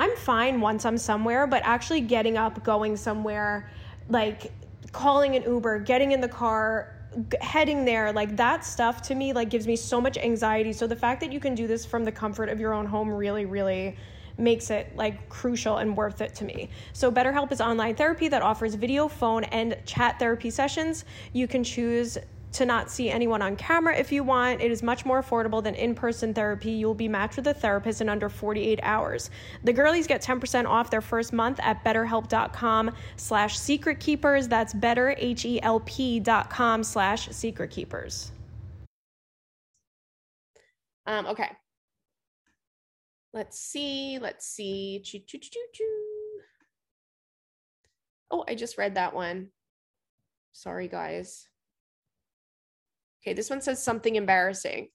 I'm 0.00 0.16
fine 0.16 0.62
once 0.62 0.86
I'm 0.86 0.96
somewhere, 0.96 1.46
but 1.46 1.62
actually 1.62 2.00
getting 2.00 2.38
up, 2.38 2.64
going 2.64 2.96
somewhere, 2.96 3.68
like 4.08 4.50
calling 4.92 5.36
an 5.36 5.42
Uber, 5.42 5.80
getting 5.80 6.12
in 6.12 6.22
the 6.22 6.28
car, 6.28 6.96
heading 7.42 7.84
there, 7.84 8.10
like 8.10 8.34
that 8.38 8.64
stuff 8.64 9.02
to 9.02 9.14
me 9.14 9.34
like 9.34 9.50
gives 9.50 9.66
me 9.66 9.76
so 9.76 10.00
much 10.00 10.16
anxiety. 10.16 10.72
So 10.72 10.86
the 10.86 10.96
fact 10.96 11.20
that 11.20 11.30
you 11.30 11.38
can 11.38 11.54
do 11.54 11.66
this 11.66 11.84
from 11.84 12.02
the 12.02 12.12
comfort 12.12 12.48
of 12.48 12.58
your 12.58 12.72
own 12.72 12.86
home 12.86 13.10
really 13.10 13.44
really 13.44 13.94
makes 14.38 14.70
it 14.70 14.96
like 14.96 15.28
crucial 15.28 15.76
and 15.76 15.94
worth 15.94 16.22
it 16.22 16.34
to 16.36 16.46
me. 16.46 16.70
So 16.94 17.12
BetterHelp 17.12 17.52
is 17.52 17.60
online 17.60 17.94
therapy 17.94 18.28
that 18.28 18.40
offers 18.40 18.76
video, 18.76 19.06
phone, 19.06 19.44
and 19.44 19.76
chat 19.84 20.18
therapy 20.18 20.48
sessions. 20.48 21.04
You 21.34 21.46
can 21.46 21.62
choose 21.62 22.16
to 22.52 22.66
not 22.66 22.90
see 22.90 23.10
anyone 23.10 23.42
on 23.42 23.56
camera 23.56 23.96
if 23.96 24.10
you 24.10 24.24
want. 24.24 24.60
It 24.60 24.70
is 24.70 24.82
much 24.82 25.04
more 25.04 25.22
affordable 25.22 25.62
than 25.62 25.74
in-person 25.74 26.34
therapy. 26.34 26.72
You 26.72 26.86
will 26.86 26.94
be 26.94 27.08
matched 27.08 27.36
with 27.36 27.46
a 27.46 27.54
therapist 27.54 28.00
in 28.00 28.08
under 28.08 28.28
48 28.28 28.80
hours. 28.82 29.30
The 29.64 29.72
girlies 29.72 30.06
get 30.06 30.22
10% 30.22 30.66
off 30.66 30.90
their 30.90 31.00
first 31.00 31.32
month 31.32 31.60
at 31.62 31.84
betterhelp.com 31.84 32.94
slash 33.16 33.58
secret 33.58 34.00
keepers. 34.00 34.48
That's 34.48 34.74
betterhelp.com 34.74 36.84
slash 36.84 37.28
secret 37.28 37.70
keepers. 37.70 38.32
Um, 41.06 41.26
okay. 41.26 41.50
Let's 43.32 43.60
see. 43.60 44.18
Let's 44.20 44.46
see. 44.46 45.02
Oh, 48.30 48.44
I 48.48 48.54
just 48.54 48.78
read 48.78 48.96
that 48.96 49.14
one. 49.14 49.48
Sorry, 50.52 50.88
guys. 50.88 51.49
Okay, 53.22 53.34
this 53.34 53.50
one 53.50 53.60
says 53.60 53.82
something 53.82 54.16
embarrassing. 54.16 54.88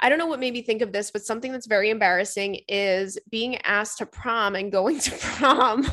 I 0.00 0.08
don't 0.08 0.18
know 0.18 0.26
what 0.26 0.40
made 0.40 0.52
me 0.52 0.62
think 0.62 0.80
of 0.80 0.92
this, 0.92 1.10
but 1.10 1.24
something 1.24 1.50
that's 1.50 1.66
very 1.66 1.90
embarrassing 1.90 2.60
is 2.68 3.18
being 3.30 3.56
asked 3.62 3.98
to 3.98 4.06
prom 4.06 4.54
and 4.54 4.70
going 4.70 5.00
to 5.00 5.10
prom. 5.10 5.90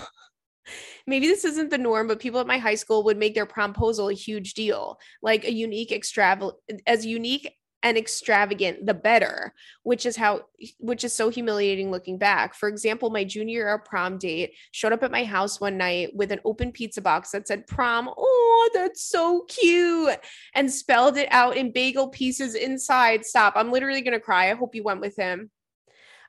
Maybe 1.08 1.28
this 1.28 1.46
isn't 1.46 1.70
the 1.70 1.78
norm, 1.78 2.08
but 2.08 2.20
people 2.20 2.40
at 2.40 2.48
my 2.48 2.58
high 2.58 2.76
school 2.76 3.04
would 3.04 3.18
make 3.18 3.36
their 3.36 3.46
promposal 3.46 4.12
a 4.12 4.16
huge 4.16 4.54
deal, 4.54 4.98
like 5.22 5.44
a 5.44 5.52
unique 5.52 5.90
extrav 5.90 6.52
as 6.88 7.06
unique 7.06 7.52
and 7.86 8.00
extravagant 8.00 8.84
the 8.84 8.96
better 8.96 9.54
which 9.84 10.08
is 10.08 10.18
how 10.18 10.42
which 10.80 11.04
is 11.04 11.14
so 11.14 11.30
humiliating 11.30 11.92
looking 11.92 12.18
back. 12.18 12.56
For 12.56 12.68
example 12.68 13.12
my 13.12 13.24
junior 13.24 13.54
year 13.54 13.78
prom 13.78 14.18
date 14.18 14.54
showed 14.72 14.92
up 14.92 15.04
at 15.04 15.12
my 15.12 15.24
house 15.24 15.62
one 15.62 15.78
night 15.78 16.10
with 16.16 16.32
an 16.32 16.40
open 16.44 16.72
pizza 16.72 17.00
box 17.00 17.30
that 17.32 17.48
said 17.48 17.68
prom. 17.68 18.10
Oh 18.18 18.70
that's 18.74 19.06
so 19.06 19.46
cute 19.48 20.18
and 20.56 20.70
spelled 20.70 21.16
it 21.16 21.28
out 21.30 21.58
in 21.58 21.72
bagel 21.72 22.10
pieces 22.10 22.56
inside. 22.56 23.24
Stop 23.24 23.54
i'm 23.56 23.72
literally 23.72 24.02
going 24.02 24.14
to 24.14 24.20
cry. 24.20 24.50
I 24.50 24.56
hope 24.56 24.74
you 24.74 24.84
went 24.84 25.02
with 25.02 25.16
him. 25.16 25.52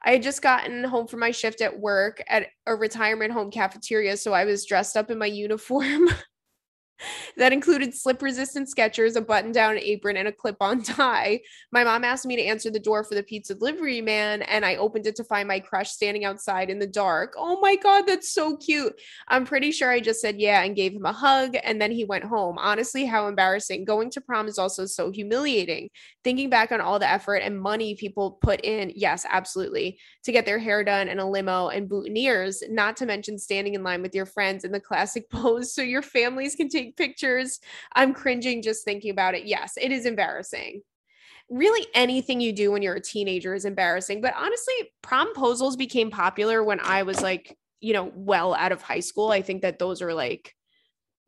I 0.05 0.12
had 0.12 0.23
just 0.23 0.42
gotten 0.42 0.85
home 0.85 1.07
from 1.07 1.21
my 1.21 1.31
shift 1.31 1.62
at 1.62 1.81
work 1.81 2.23
at 2.29 2.49
a 2.66 2.77
retirement 2.77 3.33
home 3.33 3.51
cafeteria, 3.51 4.19
so 4.19 4.35
I 4.35 4.45
was 4.45 4.66
dressed 4.66 4.97
up 4.97 5.11
in 5.11 5.19
my 5.19 5.27
uniform 5.27 6.11
that 7.37 7.52
included 7.52 7.94
slip 7.94 8.22
resistant 8.22 8.68
Skechers, 8.68 9.16
a 9.16 9.20
button 9.20 9.52
down 9.52 9.78
apron, 9.78 10.16
and 10.16 10.28
a 10.28 10.32
clip 10.32 10.56
on 10.61 10.82
tie. 10.85 11.40
My 11.72 11.85
mom 11.85 12.04
asked 12.04 12.26
me 12.26 12.37
to 12.37 12.42
answer 12.42 12.70
the 12.70 12.80
door 12.80 13.04
for 13.04 13.14
the 13.14 13.22
pizza 13.22 13.54
delivery 13.54 14.00
man, 14.00 14.42
and 14.42 14.64
I 14.64 14.76
opened 14.76 15.06
it 15.06 15.16
to 15.16 15.24
find 15.24 15.48
my 15.48 15.61
crush 15.61 15.90
standing 15.90 16.24
outside 16.24 16.70
in 16.70 16.78
the 16.78 16.87
dark. 16.87 17.35
Oh 17.37 17.61
my 17.61 17.76
God, 17.76 18.06
that's 18.06 18.32
so 18.32 18.56
cute. 18.56 18.98
I'm 19.28 19.44
pretty 19.44 19.70
sure 19.70 19.90
I 19.90 20.00
just 20.00 20.20
said 20.20 20.40
yeah 20.40 20.62
and 20.62 20.76
gave 20.76 20.92
him 20.92 21.06
a 21.06 21.12
hug, 21.12 21.56
and 21.62 21.80
then 21.80 21.90
he 21.90 22.04
went 22.04 22.24
home. 22.24 22.59
Honestly, 22.59 23.04
how 23.04 23.28
embarrassing. 23.28 23.85
Going 23.85 24.11
to 24.11 24.20
prom 24.20 24.48
is 24.48 24.59
also 24.59 24.87
so 24.87 25.11
humiliating. 25.11 25.90
Thinking 26.24 26.50
back 26.50 26.72
on 26.72 26.80
all 26.80 26.98
the 26.98 27.11
effort 27.11 27.37
and 27.37 27.61
money 27.61 27.94
people 27.94 28.38
put 28.42 28.64
in, 28.64 28.92
yes, 28.94 29.26
absolutely, 29.28 29.98
to 30.24 30.32
get 30.32 30.44
their 30.44 30.59
hair 30.59 30.82
done 30.82 31.09
and 31.09 31.20
a 31.20 31.26
limo 31.26 31.68
and 31.68 31.88
boutonnieres, 31.88 32.62
not 32.68 32.96
to 32.96 33.06
mention 33.06 33.38
standing 33.38 33.74
in 33.74 33.82
line 33.82 34.02
with 34.02 34.14
your 34.14 34.26
friends 34.26 34.64
in 34.64 34.72
the 34.72 34.80
classic 34.80 35.28
pose 35.30 35.74
so 35.74 35.82
your 35.82 36.02
families 36.02 36.54
can 36.54 36.68
take 36.68 36.86
take 36.87 36.96
pictures. 36.96 37.61
I'm 37.94 38.14
cringing 38.14 38.62
just 38.62 38.85
thinking 38.85 39.11
about 39.11 39.35
it. 39.35 39.46
Yes, 39.46 39.75
it 39.81 39.92
is 39.92 40.07
embarrassing. 40.07 40.83
Really, 41.49 41.87
anything 41.94 42.40
you 42.40 42.53
do 42.53 42.72
when 42.72 42.83
you're 42.83 42.96
a 42.96 43.01
teenager 43.01 43.55
is 43.55 43.64
embarrassing. 43.64 44.20
But 44.20 44.35
honestly, 44.37 44.75
promposals 45.03 45.79
became 45.79 46.11
popular 46.11 46.64
when 46.64 46.81
I 46.81 47.05
was 47.05 47.22
like, 47.22 47.57
you 47.81 47.92
know, 47.92 48.11
well 48.14 48.55
out 48.55 48.72
of 48.72 48.83
high 48.83 49.01
school. 49.01 49.31
I 49.31 49.42
think 49.42 49.62
that 49.62 49.79
those 49.79 50.03
are 50.03 50.12
like 50.12 50.55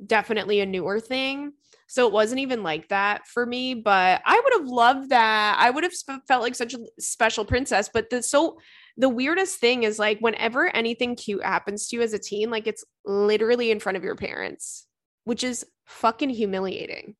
definitely 0.04 0.60
a 0.60 0.66
newer 0.66 1.00
thing. 1.00 1.52
So 1.86 2.06
it 2.06 2.12
wasn't 2.12 2.40
even 2.40 2.62
like 2.62 2.88
that 2.88 3.26
for 3.26 3.46
me, 3.46 3.74
but 3.74 4.20
I 4.24 4.40
would 4.42 4.52
have 4.54 4.68
loved 4.68 5.10
that. 5.10 5.56
I 5.58 5.70
would 5.70 5.84
have 5.84 5.92
felt 6.26 6.42
like 6.42 6.54
such 6.54 6.74
a 6.74 6.80
special 6.98 7.44
princess. 7.44 7.88
But 7.92 8.10
the 8.10 8.22
so 8.22 8.58
the 8.96 9.08
weirdest 9.08 9.60
thing 9.60 9.84
is 9.84 9.98
like 9.98 10.18
whenever 10.18 10.74
anything 10.74 11.14
cute 11.14 11.44
happens 11.44 11.88
to 11.88 11.96
you 11.96 12.02
as 12.02 12.12
a 12.12 12.18
teen, 12.18 12.50
like 12.50 12.66
it's 12.66 12.84
literally 13.04 13.70
in 13.70 13.80
front 13.80 13.96
of 13.96 14.04
your 14.04 14.16
parents 14.16 14.87
which 15.28 15.44
is 15.44 15.66
fucking 15.84 16.30
humiliating. 16.30 17.14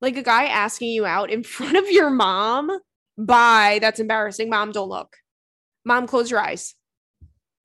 Like 0.00 0.16
a 0.16 0.22
guy 0.22 0.44
asking 0.44 0.90
you 0.90 1.04
out 1.04 1.28
in 1.28 1.42
front 1.56 1.76
of 1.76 1.90
your 1.90 2.08
mom. 2.08 2.70
Bye. 3.18 3.80
That's 3.82 3.98
embarrassing. 3.98 4.48
Mom, 4.48 4.70
don't 4.70 4.88
look. 4.88 5.16
Mom, 5.84 6.06
close 6.06 6.30
your 6.30 6.38
eyes. 6.38 6.76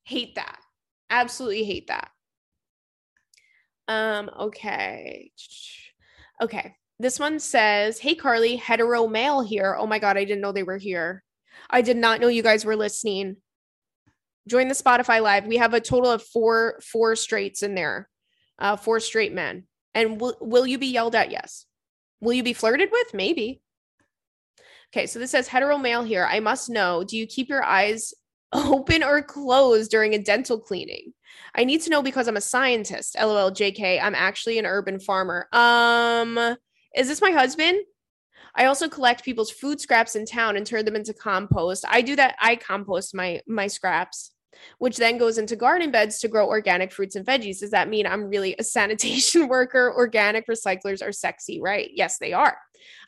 Hate 0.02 0.34
that. 0.34 0.58
Absolutely 1.10 1.62
hate 1.62 1.86
that. 1.86 2.10
Um, 3.86 4.30
okay. 4.36 5.30
Okay. 6.42 6.74
This 6.98 7.20
one 7.20 7.38
says, 7.38 8.00
Hey 8.00 8.16
Carly, 8.16 8.56
hetero 8.56 9.06
male 9.06 9.42
here. 9.42 9.76
Oh 9.78 9.86
my 9.86 10.00
God, 10.00 10.16
I 10.16 10.24
didn't 10.24 10.40
know 10.40 10.50
they 10.50 10.64
were 10.64 10.76
here. 10.76 11.22
I 11.70 11.82
did 11.82 11.96
not 11.96 12.20
know 12.20 12.26
you 12.26 12.42
guys 12.42 12.64
were 12.64 12.74
listening. 12.74 13.36
Join 14.48 14.66
the 14.66 14.74
Spotify 14.74 15.22
live. 15.22 15.46
We 15.46 15.58
have 15.58 15.72
a 15.72 15.80
total 15.80 16.10
of 16.10 16.24
four, 16.24 16.80
four 16.82 17.14
straights 17.14 17.62
in 17.62 17.76
there 17.76 18.08
uh, 18.58 18.76
for 18.76 19.00
straight 19.00 19.32
men. 19.32 19.64
And 19.94 20.20
will, 20.20 20.36
will 20.40 20.66
you 20.66 20.78
be 20.78 20.86
yelled 20.86 21.14
at? 21.14 21.30
Yes. 21.30 21.66
Will 22.20 22.34
you 22.34 22.42
be 22.42 22.52
flirted 22.52 22.90
with? 22.90 23.14
Maybe. 23.14 23.60
Okay, 24.94 25.06
so 25.06 25.18
this 25.18 25.30
says 25.30 25.48
hetero 25.48 25.78
male 25.78 26.02
here. 26.02 26.26
I 26.30 26.40
must 26.40 26.70
know 26.70 27.04
do 27.04 27.16
you 27.16 27.26
keep 27.26 27.48
your 27.48 27.64
eyes 27.64 28.14
open 28.52 29.02
or 29.02 29.22
closed 29.22 29.90
during 29.90 30.14
a 30.14 30.18
dental 30.18 30.58
cleaning? 30.58 31.12
I 31.54 31.64
need 31.64 31.82
to 31.82 31.90
know 31.90 32.02
because 32.02 32.28
I'm 32.28 32.36
a 32.36 32.42
scientist. 32.42 33.16
LOL 33.18 33.50
JK. 33.50 34.00
I'm 34.02 34.14
actually 34.14 34.58
an 34.58 34.66
urban 34.66 35.00
farmer. 35.00 35.48
Um, 35.52 36.38
is 36.94 37.08
this 37.08 37.20
my 37.20 37.30
husband? 37.30 37.78
I 38.54 38.66
also 38.66 38.88
collect 38.88 39.24
people's 39.24 39.50
food 39.50 39.80
scraps 39.80 40.16
in 40.16 40.24
town 40.24 40.56
and 40.56 40.66
turn 40.66 40.86
them 40.86 40.96
into 40.96 41.12
compost. 41.12 41.84
I 41.86 42.00
do 42.00 42.16
that. 42.16 42.36
I 42.40 42.56
compost 42.56 43.14
my 43.14 43.42
my 43.46 43.66
scraps 43.66 44.32
which 44.78 44.96
then 44.96 45.18
goes 45.18 45.38
into 45.38 45.56
garden 45.56 45.90
beds 45.90 46.18
to 46.20 46.28
grow 46.28 46.46
organic 46.46 46.92
fruits 46.92 47.16
and 47.16 47.26
veggies. 47.26 47.60
Does 47.60 47.70
that 47.70 47.88
mean 47.88 48.06
I'm 48.06 48.28
really 48.28 48.54
a 48.58 48.64
sanitation 48.64 49.48
worker? 49.48 49.92
Organic 49.94 50.46
recyclers 50.46 51.06
are 51.06 51.12
sexy, 51.12 51.60
right? 51.60 51.90
Yes, 51.92 52.18
they 52.18 52.32
are. 52.32 52.56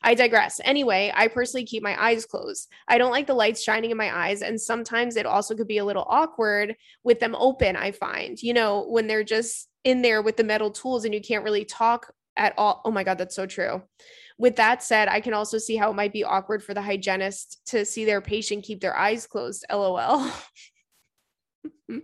I 0.03 0.15
digress. 0.15 0.61
Anyway, 0.65 1.13
I 1.15 1.29
personally 1.29 1.67
keep 1.67 1.83
my 1.83 2.01
eyes 2.03 2.25
closed. 2.25 2.69
I 2.87 2.99
don't 2.99 3.11
like 3.11 3.27
the 3.27 3.35
lights 3.35 3.63
shining 3.63 3.91
in 3.91 3.97
my 3.97 4.27
eyes. 4.27 4.43
And 4.43 4.61
sometimes 4.61 5.17
it 5.17 5.27
also 5.27 5.55
could 5.55 5.69
be 5.69 5.79
a 5.79 5.85
little 5.85 6.07
awkward 6.09 6.77
with 7.05 7.21
them 7.21 7.35
open, 7.35 7.77
I 7.77 7.93
find, 7.93 8.41
you 8.43 8.55
know, 8.55 8.87
when 8.89 9.07
they're 9.07 9.25
just 9.25 9.69
in 9.85 10.03
there 10.03 10.23
with 10.23 10.37
the 10.37 10.45
metal 10.45 10.71
tools 10.71 11.05
and 11.05 11.15
you 11.15 11.21
can't 11.21 11.45
really 11.45 11.65
talk 11.65 12.13
at 12.37 12.55
all. 12.57 12.81
Oh 12.85 12.91
my 12.91 13.05
God, 13.05 13.19
that's 13.19 13.35
so 13.35 13.47
true. 13.47 13.83
With 14.39 14.57
that 14.57 14.83
said, 14.83 15.09
I 15.09 15.21
can 15.21 15.35
also 15.35 15.59
see 15.59 15.77
how 15.77 15.91
it 15.91 15.97
might 15.97 16.13
be 16.13 16.23
awkward 16.23 16.63
for 16.63 16.73
the 16.73 16.83
hygienist 16.83 17.61
to 17.67 17.85
see 17.85 18.05
their 18.05 18.21
patient 18.21 18.65
keep 18.65 18.81
their 18.81 18.97
eyes 18.97 19.27
closed. 19.27 19.67
LOL. 19.73 20.31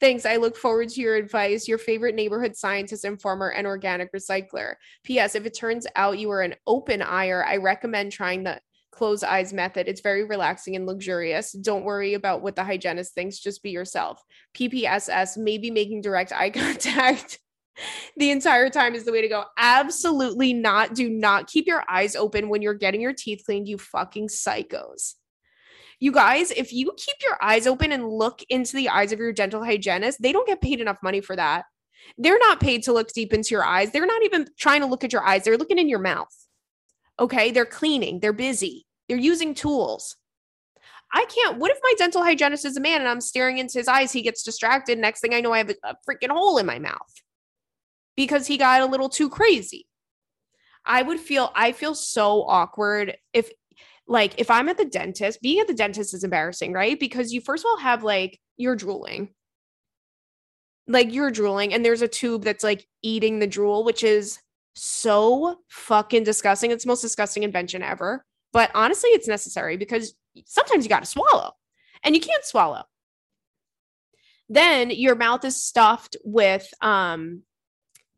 Thanks. 0.00 0.26
I 0.26 0.36
look 0.36 0.56
forward 0.56 0.88
to 0.90 1.00
your 1.00 1.16
advice. 1.16 1.66
Your 1.68 1.78
favorite 1.78 2.14
neighborhood 2.14 2.56
scientist, 2.56 3.04
and 3.04 3.12
informer, 3.12 3.50
and 3.50 3.66
organic 3.66 4.12
recycler. 4.12 4.74
P.S. 5.04 5.34
If 5.34 5.46
it 5.46 5.54
turns 5.54 5.86
out 5.96 6.18
you 6.18 6.30
are 6.30 6.42
an 6.42 6.54
open 6.66 7.00
eyer, 7.00 7.44
I 7.44 7.56
recommend 7.56 8.12
trying 8.12 8.44
the 8.44 8.60
close 8.90 9.22
eyes 9.22 9.52
method. 9.52 9.88
It's 9.88 10.02
very 10.02 10.24
relaxing 10.24 10.76
and 10.76 10.86
luxurious. 10.86 11.52
Don't 11.52 11.84
worry 11.84 12.14
about 12.14 12.42
what 12.42 12.54
the 12.54 12.64
hygienist 12.64 13.14
thinks. 13.14 13.38
Just 13.38 13.62
be 13.62 13.70
yourself. 13.70 14.22
PPSS, 14.54 15.36
maybe 15.36 15.70
making 15.70 16.02
direct 16.02 16.32
eye 16.32 16.50
contact 16.50 17.38
the 18.16 18.30
entire 18.30 18.70
time 18.70 18.94
is 18.94 19.04
the 19.04 19.12
way 19.12 19.20
to 19.20 19.28
go. 19.28 19.44
Absolutely 19.58 20.52
not. 20.52 20.94
Do 20.94 21.08
not 21.08 21.48
keep 21.48 21.66
your 21.66 21.84
eyes 21.88 22.14
open 22.16 22.48
when 22.48 22.62
you're 22.62 22.74
getting 22.74 23.00
your 23.00 23.12
teeth 23.12 23.42
cleaned, 23.44 23.68
you 23.68 23.78
fucking 23.78 24.28
psychos. 24.28 25.14
You 26.00 26.12
guys, 26.12 26.50
if 26.50 26.72
you 26.72 26.92
keep 26.96 27.16
your 27.22 27.36
eyes 27.42 27.66
open 27.66 27.92
and 27.92 28.08
look 28.08 28.40
into 28.48 28.76
the 28.76 28.88
eyes 28.88 29.12
of 29.12 29.18
your 29.18 29.32
dental 29.32 29.64
hygienist, 29.64 30.20
they 30.20 30.32
don't 30.32 30.46
get 30.46 30.60
paid 30.60 30.80
enough 30.80 30.98
money 31.02 31.20
for 31.20 31.36
that. 31.36 31.64
They're 32.18 32.38
not 32.38 32.60
paid 32.60 32.82
to 32.84 32.92
look 32.92 33.12
deep 33.12 33.32
into 33.32 33.50
your 33.50 33.64
eyes. 33.64 33.90
They're 33.90 34.06
not 34.06 34.22
even 34.24 34.46
trying 34.58 34.80
to 34.80 34.86
look 34.86 35.04
at 35.04 35.12
your 35.12 35.24
eyes. 35.24 35.44
They're 35.44 35.56
looking 35.56 35.78
in 35.78 35.88
your 35.88 36.00
mouth. 36.00 36.34
Okay. 37.18 37.50
They're 37.50 37.64
cleaning, 37.64 38.20
they're 38.20 38.32
busy, 38.32 38.86
they're 39.08 39.16
using 39.16 39.54
tools. 39.54 40.16
I 41.12 41.26
can't. 41.26 41.58
What 41.58 41.70
if 41.70 41.78
my 41.82 41.94
dental 41.96 42.24
hygienist 42.24 42.64
is 42.64 42.76
a 42.76 42.80
man 42.80 43.00
and 43.00 43.08
I'm 43.08 43.20
staring 43.20 43.58
into 43.58 43.78
his 43.78 43.86
eyes? 43.86 44.10
He 44.10 44.22
gets 44.22 44.42
distracted. 44.42 44.98
Next 44.98 45.20
thing 45.20 45.32
I 45.32 45.40
know, 45.40 45.52
I 45.52 45.58
have 45.58 45.70
a, 45.70 45.76
a 45.84 45.94
freaking 46.08 46.30
hole 46.30 46.58
in 46.58 46.66
my 46.66 46.80
mouth 46.80 47.22
because 48.16 48.48
he 48.48 48.56
got 48.56 48.80
a 48.80 48.86
little 48.86 49.08
too 49.08 49.30
crazy. 49.30 49.86
I 50.84 51.02
would 51.02 51.20
feel, 51.20 51.52
I 51.54 51.72
feel 51.72 51.94
so 51.94 52.42
awkward 52.42 53.16
if 53.32 53.50
like 54.06 54.34
if 54.38 54.50
I'm 54.50 54.68
at 54.68 54.76
the 54.78 54.84
dentist, 54.84 55.42
being 55.42 55.60
at 55.60 55.66
the 55.68 55.74
dentist 55.74 56.14
is 56.14 56.24
embarrassing, 56.24 56.72
right? 56.72 56.98
Because 56.98 57.32
you 57.32 57.40
first 57.40 57.64
of 57.64 57.68
all 57.70 57.78
have 57.78 58.02
like 58.04 58.40
you're 58.56 58.76
drooling. 58.76 59.30
Like 60.86 61.12
you're 61.12 61.30
drooling 61.30 61.72
and 61.72 61.84
there's 61.84 62.02
a 62.02 62.08
tube 62.08 62.44
that's 62.44 62.64
like 62.64 62.86
eating 63.02 63.38
the 63.38 63.46
drool, 63.46 63.84
which 63.84 64.04
is 64.04 64.38
so 64.74 65.58
fucking 65.68 66.24
disgusting. 66.24 66.70
It's 66.70 66.84
the 66.84 66.88
most 66.88 67.00
disgusting 67.00 67.42
invention 67.42 67.82
ever. 67.82 68.24
But 68.52 68.70
honestly, 68.74 69.10
it's 69.10 69.28
necessary 69.28 69.76
because 69.76 70.14
sometimes 70.46 70.84
you 70.84 70.90
got 70.90 71.00
to 71.02 71.06
swallow 71.08 71.52
and 72.02 72.14
you 72.14 72.20
can't 72.20 72.44
swallow. 72.44 72.84
Then 74.48 74.90
your 74.90 75.14
mouth 75.14 75.44
is 75.44 75.62
stuffed 75.62 76.16
with 76.24 76.68
um 76.80 77.42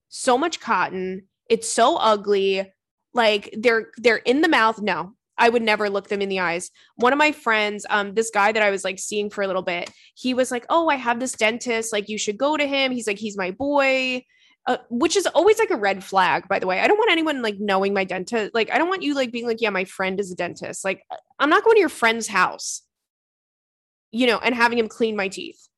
so 0.08 0.38
much 0.38 0.60
cotton. 0.60 1.28
It's 1.48 1.68
so 1.68 1.96
ugly 1.96 2.70
Like 3.14 3.54
they're 3.58 3.88
they're 3.98 4.18
in 4.18 4.42
the 4.42 4.48
mouth. 4.48 4.80
No, 4.82 5.15
I 5.38 5.48
would 5.48 5.62
never 5.62 5.90
look 5.90 6.08
them 6.08 6.22
in 6.22 6.28
the 6.28 6.40
eyes. 6.40 6.70
One 6.96 7.12
of 7.12 7.18
my 7.18 7.32
friends, 7.32 7.84
um, 7.90 8.14
this 8.14 8.30
guy 8.30 8.52
that 8.52 8.62
I 8.62 8.70
was 8.70 8.84
like 8.84 8.98
seeing 8.98 9.30
for 9.30 9.42
a 9.42 9.46
little 9.46 9.62
bit, 9.62 9.90
he 10.14 10.34
was 10.34 10.50
like, 10.50 10.64
"Oh, 10.70 10.88
I 10.88 10.96
have 10.96 11.20
this 11.20 11.32
dentist. 11.32 11.92
Like, 11.92 12.08
you 12.08 12.18
should 12.18 12.38
go 12.38 12.56
to 12.56 12.66
him." 12.66 12.92
He's 12.92 13.06
like, 13.06 13.18
"He's 13.18 13.36
my 13.36 13.50
boy." 13.50 14.24
Uh, 14.66 14.78
which 14.90 15.16
is 15.16 15.26
always 15.28 15.60
like 15.60 15.70
a 15.70 15.76
red 15.76 16.02
flag, 16.02 16.48
by 16.48 16.58
the 16.58 16.66
way. 16.66 16.80
I 16.80 16.88
don't 16.88 16.98
want 16.98 17.12
anyone 17.12 17.40
like 17.40 17.54
knowing 17.60 17.94
my 17.94 18.02
dentist. 18.02 18.52
Like, 18.52 18.68
I 18.72 18.78
don't 18.78 18.88
want 18.88 19.02
you 19.02 19.14
like 19.14 19.30
being 19.30 19.46
like, 19.46 19.60
yeah, 19.60 19.70
my 19.70 19.84
friend 19.84 20.18
is 20.18 20.32
a 20.32 20.34
dentist. 20.34 20.84
Like, 20.84 21.04
I'm 21.38 21.48
not 21.48 21.62
going 21.62 21.76
to 21.76 21.80
your 21.80 21.88
friend's 21.88 22.26
house, 22.26 22.82
you 24.10 24.26
know, 24.26 24.38
and 24.38 24.56
having 24.56 24.76
him 24.76 24.88
clean 24.88 25.14
my 25.14 25.28
teeth. 25.28 25.68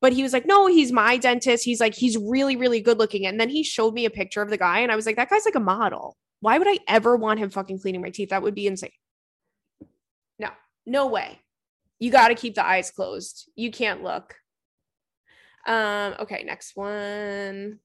But 0.00 0.12
he 0.12 0.22
was 0.22 0.32
like, 0.32 0.46
no, 0.46 0.68
he's 0.68 0.92
my 0.92 1.16
dentist. 1.16 1.64
He's 1.64 1.80
like, 1.80 1.94
he's 1.94 2.16
really, 2.16 2.54
really 2.54 2.80
good 2.80 2.98
looking. 2.98 3.26
And 3.26 3.40
then 3.40 3.48
he 3.48 3.64
showed 3.64 3.92
me 3.92 4.04
a 4.04 4.10
picture 4.10 4.42
of 4.42 4.50
the 4.50 4.58
guy, 4.58 4.78
and 4.78 4.92
I 4.92 4.96
was 4.96 5.04
like, 5.04 5.16
that 5.16 5.30
guy's 5.30 5.44
like 5.44 5.56
a 5.56 5.60
model. 5.60 6.16
Why 6.44 6.58
would 6.58 6.68
I 6.68 6.78
ever 6.86 7.16
want 7.16 7.40
him 7.40 7.48
fucking 7.48 7.78
cleaning 7.78 8.02
my 8.02 8.10
teeth? 8.10 8.28
That 8.28 8.42
would 8.42 8.54
be 8.54 8.66
insane. 8.66 8.90
No, 10.38 10.50
no 10.84 11.06
way. 11.06 11.40
You 11.98 12.10
got 12.10 12.28
to 12.28 12.34
keep 12.34 12.54
the 12.54 12.66
eyes 12.66 12.90
closed. 12.90 13.50
You 13.56 13.70
can't 13.70 14.02
look. 14.02 14.34
Um, 15.66 16.16
okay, 16.20 16.44
next 16.44 16.76
one. 16.76 17.78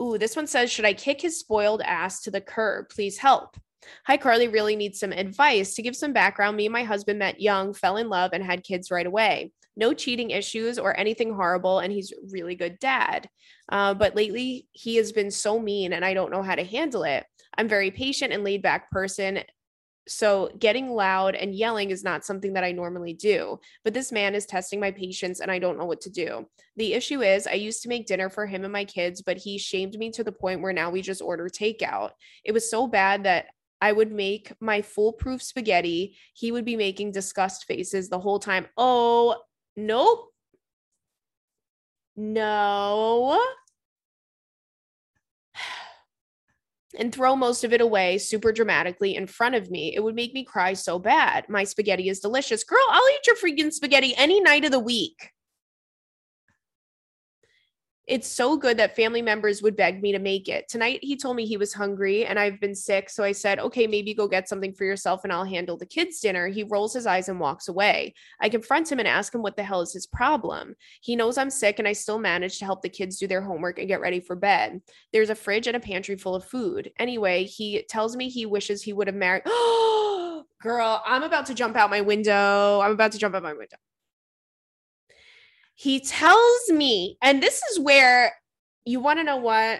Ooh, 0.00 0.18
this 0.18 0.36
one 0.36 0.46
says, 0.46 0.70
Should 0.70 0.84
I 0.84 0.92
kick 0.92 1.20
his 1.20 1.40
spoiled 1.40 1.82
ass 1.82 2.22
to 2.22 2.30
the 2.30 2.40
curb? 2.40 2.90
Please 2.90 3.18
help. 3.18 3.56
Hi, 4.06 4.16
Carly 4.16 4.46
really 4.46 4.76
needs 4.76 5.00
some 5.00 5.10
advice. 5.10 5.74
To 5.74 5.82
give 5.82 5.96
some 5.96 6.12
background, 6.12 6.56
me 6.56 6.66
and 6.66 6.72
my 6.72 6.84
husband 6.84 7.18
met 7.18 7.40
young, 7.40 7.74
fell 7.74 7.96
in 7.96 8.08
love, 8.08 8.30
and 8.34 8.44
had 8.44 8.62
kids 8.62 8.92
right 8.92 9.04
away. 9.04 9.50
No 9.76 9.94
cheating 9.94 10.30
issues 10.30 10.78
or 10.78 10.96
anything 10.96 11.34
horrible, 11.34 11.80
and 11.80 11.92
he's 11.92 12.12
really 12.30 12.54
good 12.54 12.78
dad. 12.78 13.28
Uh, 13.68 13.94
but 13.94 14.14
lately, 14.14 14.68
he 14.70 14.94
has 14.94 15.10
been 15.10 15.32
so 15.32 15.58
mean, 15.58 15.92
and 15.92 16.04
I 16.04 16.14
don't 16.14 16.30
know 16.30 16.44
how 16.44 16.54
to 16.54 16.62
handle 16.62 17.02
it. 17.02 17.26
I'm 17.58 17.68
very 17.68 17.90
patient 17.90 18.32
and 18.32 18.44
laid 18.44 18.62
back 18.62 18.90
person, 18.90 19.40
so 20.08 20.50
getting 20.58 20.90
loud 20.90 21.34
and 21.34 21.54
yelling 21.54 21.90
is 21.90 22.02
not 22.02 22.24
something 22.24 22.54
that 22.54 22.64
I 22.64 22.72
normally 22.72 23.12
do, 23.12 23.60
but 23.84 23.92
this 23.92 24.10
man 24.10 24.34
is 24.34 24.46
testing 24.46 24.80
my 24.80 24.90
patience 24.90 25.40
and 25.40 25.50
I 25.50 25.58
don't 25.58 25.78
know 25.78 25.84
what 25.84 26.00
to 26.02 26.10
do. 26.10 26.48
The 26.76 26.94
issue 26.94 27.20
is 27.22 27.46
I 27.46 27.54
used 27.54 27.82
to 27.82 27.88
make 27.88 28.06
dinner 28.06 28.30
for 28.30 28.46
him 28.46 28.64
and 28.64 28.72
my 28.72 28.84
kids, 28.84 29.22
but 29.22 29.36
he 29.36 29.58
shamed 29.58 29.98
me 29.98 30.10
to 30.12 30.24
the 30.24 30.32
point 30.32 30.62
where 30.62 30.72
now 30.72 30.90
we 30.90 31.02
just 31.02 31.20
order 31.20 31.48
takeout. 31.48 32.12
It 32.44 32.52
was 32.52 32.70
so 32.70 32.86
bad 32.86 33.24
that 33.24 33.46
I 33.80 33.92
would 33.92 34.10
make 34.10 34.52
my 34.60 34.82
foolproof 34.82 35.42
spaghetti. 35.42 36.16
He 36.32 36.52
would 36.52 36.64
be 36.64 36.76
making 36.76 37.12
disgust 37.12 37.66
faces 37.66 38.08
the 38.08 38.18
whole 38.18 38.38
time. 38.38 38.66
Oh, 38.76 39.36
nope. 39.76 40.32
No 42.16 43.40
and 46.98 47.12
throw 47.12 47.36
most 47.36 47.64
of 47.64 47.72
it 47.72 47.80
away 47.80 48.18
super 48.18 48.52
dramatically 48.52 49.16
in 49.16 49.26
front 49.26 49.54
of 49.54 49.70
me. 49.70 49.94
It 49.94 50.00
would 50.00 50.14
make 50.14 50.32
me 50.32 50.44
cry 50.44 50.72
so 50.72 50.98
bad. 50.98 51.48
My 51.48 51.64
spaghetti 51.64 52.08
is 52.08 52.20
delicious. 52.20 52.64
Girl, 52.64 52.78
I'll 52.90 53.10
eat 53.10 53.26
your 53.26 53.36
freaking 53.36 53.72
spaghetti 53.72 54.14
any 54.16 54.40
night 54.40 54.64
of 54.64 54.70
the 54.70 54.78
week 54.78 55.32
it's 58.08 58.26
so 58.26 58.56
good 58.56 58.78
that 58.78 58.96
family 58.96 59.20
members 59.20 59.62
would 59.62 59.76
beg 59.76 60.00
me 60.00 60.12
to 60.12 60.18
make 60.18 60.48
it. 60.48 60.66
Tonight, 60.68 61.00
he 61.02 61.14
told 61.14 61.36
me 61.36 61.44
he 61.44 61.58
was 61.58 61.74
hungry 61.74 62.24
and 62.24 62.38
I've 62.38 62.58
been 62.58 62.74
sick. 62.74 63.10
So 63.10 63.22
I 63.22 63.32
said, 63.32 63.58
okay, 63.58 63.86
maybe 63.86 64.14
go 64.14 64.26
get 64.26 64.48
something 64.48 64.72
for 64.72 64.84
yourself 64.84 65.24
and 65.24 65.32
I'll 65.32 65.44
handle 65.44 65.76
the 65.76 65.84
kids' 65.84 66.20
dinner. 66.20 66.48
He 66.48 66.62
rolls 66.62 66.94
his 66.94 67.06
eyes 67.06 67.28
and 67.28 67.38
walks 67.38 67.68
away. 67.68 68.14
I 68.40 68.48
confront 68.48 68.90
him 68.90 68.98
and 68.98 69.06
ask 69.06 69.34
him 69.34 69.42
what 69.42 69.56
the 69.56 69.62
hell 69.62 69.82
is 69.82 69.92
his 69.92 70.06
problem. 70.06 70.74
He 71.02 71.16
knows 71.16 71.36
I'm 71.36 71.50
sick 71.50 71.78
and 71.78 71.86
I 71.86 71.92
still 71.92 72.18
manage 72.18 72.58
to 72.58 72.64
help 72.64 72.80
the 72.80 72.88
kids 72.88 73.18
do 73.18 73.26
their 73.26 73.42
homework 73.42 73.78
and 73.78 73.88
get 73.88 74.00
ready 74.00 74.20
for 74.20 74.34
bed. 74.34 74.80
There's 75.12 75.30
a 75.30 75.34
fridge 75.34 75.66
and 75.66 75.76
a 75.76 75.80
pantry 75.80 76.16
full 76.16 76.34
of 76.34 76.46
food. 76.46 76.90
Anyway, 76.98 77.44
he 77.44 77.84
tells 77.90 78.16
me 78.16 78.30
he 78.30 78.46
wishes 78.46 78.82
he 78.82 78.94
would 78.94 79.08
have 79.08 79.16
married. 79.16 79.42
Girl, 80.62 81.02
I'm 81.06 81.22
about 81.22 81.46
to 81.46 81.54
jump 81.54 81.76
out 81.76 81.90
my 81.90 82.00
window. 82.00 82.80
I'm 82.80 82.92
about 82.92 83.12
to 83.12 83.18
jump 83.18 83.34
out 83.34 83.42
my 83.42 83.52
window 83.52 83.76
he 85.78 86.00
tells 86.00 86.68
me, 86.70 87.16
and 87.22 87.40
this 87.40 87.62
is 87.70 87.78
where 87.78 88.34
you 88.84 88.98
want 88.98 89.20
to 89.20 89.24
know 89.24 89.36
what? 89.36 89.78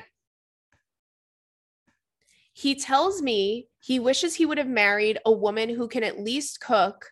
He 2.52 2.76
tells 2.76 3.20
me 3.20 3.66
he 3.80 3.98
wishes 3.98 4.36
he 4.36 4.46
would 4.46 4.58
have 4.58 4.68
married 4.68 5.18
a 5.26 5.32
woman 5.32 5.68
who 5.68 5.88
can 5.88 6.04
at 6.04 6.20
least 6.20 6.60
cook 6.60 7.06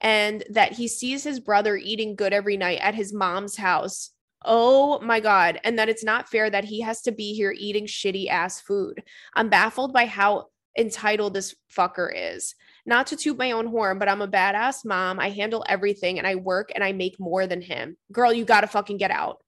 and 0.00 0.42
that 0.48 0.72
he 0.72 0.88
sees 0.88 1.22
his 1.22 1.38
brother 1.38 1.76
eating 1.76 2.16
good 2.16 2.32
every 2.32 2.56
night 2.56 2.78
at 2.80 2.94
his 2.94 3.12
mom's 3.12 3.58
house. 3.58 4.12
Oh 4.42 4.98
my 5.00 5.20
God. 5.20 5.60
And 5.62 5.78
that 5.78 5.90
it's 5.90 6.04
not 6.04 6.30
fair 6.30 6.48
that 6.48 6.64
he 6.64 6.80
has 6.80 7.02
to 7.02 7.12
be 7.12 7.34
here 7.34 7.54
eating 7.54 7.84
shitty 7.84 8.30
ass 8.30 8.58
food. 8.58 9.02
I'm 9.34 9.50
baffled 9.50 9.92
by 9.92 10.06
how 10.06 10.46
entitled 10.78 11.34
this 11.34 11.54
fucker 11.76 12.10
is 12.14 12.54
not 12.86 13.06
to 13.08 13.16
toot 13.16 13.38
my 13.38 13.52
own 13.52 13.66
horn, 13.66 13.98
but 13.98 14.08
I'm 14.08 14.22
a 14.22 14.28
badass 14.28 14.84
mom. 14.84 15.18
I 15.18 15.30
handle 15.30 15.64
everything 15.68 16.18
and 16.18 16.26
I 16.26 16.34
work 16.34 16.70
and 16.74 16.84
I 16.84 16.92
make 16.92 17.18
more 17.18 17.46
than 17.46 17.62
him. 17.62 17.96
Girl, 18.12 18.32
you 18.32 18.44
got 18.44 18.60
to 18.60 18.66
fucking 18.66 18.98
get 18.98 19.10
out. 19.10 19.38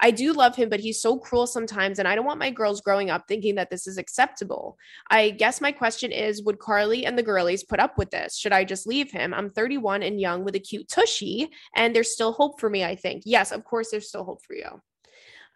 I 0.00 0.10
do 0.10 0.32
love 0.32 0.54
him, 0.54 0.68
but 0.68 0.80
he's 0.80 1.00
so 1.00 1.18
cruel 1.18 1.46
sometimes. 1.46 1.98
And 1.98 2.06
I 2.06 2.14
don't 2.14 2.26
want 2.26 2.38
my 2.38 2.50
girls 2.50 2.80
growing 2.80 3.10
up 3.10 3.24
thinking 3.26 3.54
that 3.54 3.70
this 3.70 3.86
is 3.86 3.96
acceptable. 3.96 4.76
I 5.10 5.30
guess 5.30 5.60
my 5.60 5.72
question 5.72 6.12
is 6.12 6.42
Would 6.42 6.58
Carly 6.58 7.06
and 7.06 7.18
the 7.18 7.22
girlies 7.22 7.64
put 7.64 7.80
up 7.80 7.96
with 7.96 8.10
this? 8.10 8.36
Should 8.36 8.52
I 8.52 8.64
just 8.64 8.86
leave 8.86 9.10
him? 9.10 9.32
I'm 9.32 9.50
31 9.50 10.02
and 10.02 10.20
young 10.20 10.44
with 10.44 10.54
a 10.54 10.60
cute 10.60 10.88
tushy, 10.88 11.48
and 11.74 11.94
there's 11.94 12.12
still 12.12 12.32
hope 12.32 12.60
for 12.60 12.68
me, 12.68 12.84
I 12.84 12.94
think. 12.94 13.22
Yes, 13.24 13.52
of 13.52 13.64
course, 13.64 13.90
there's 13.90 14.08
still 14.08 14.24
hope 14.24 14.42
for 14.44 14.54
you. 14.54 14.82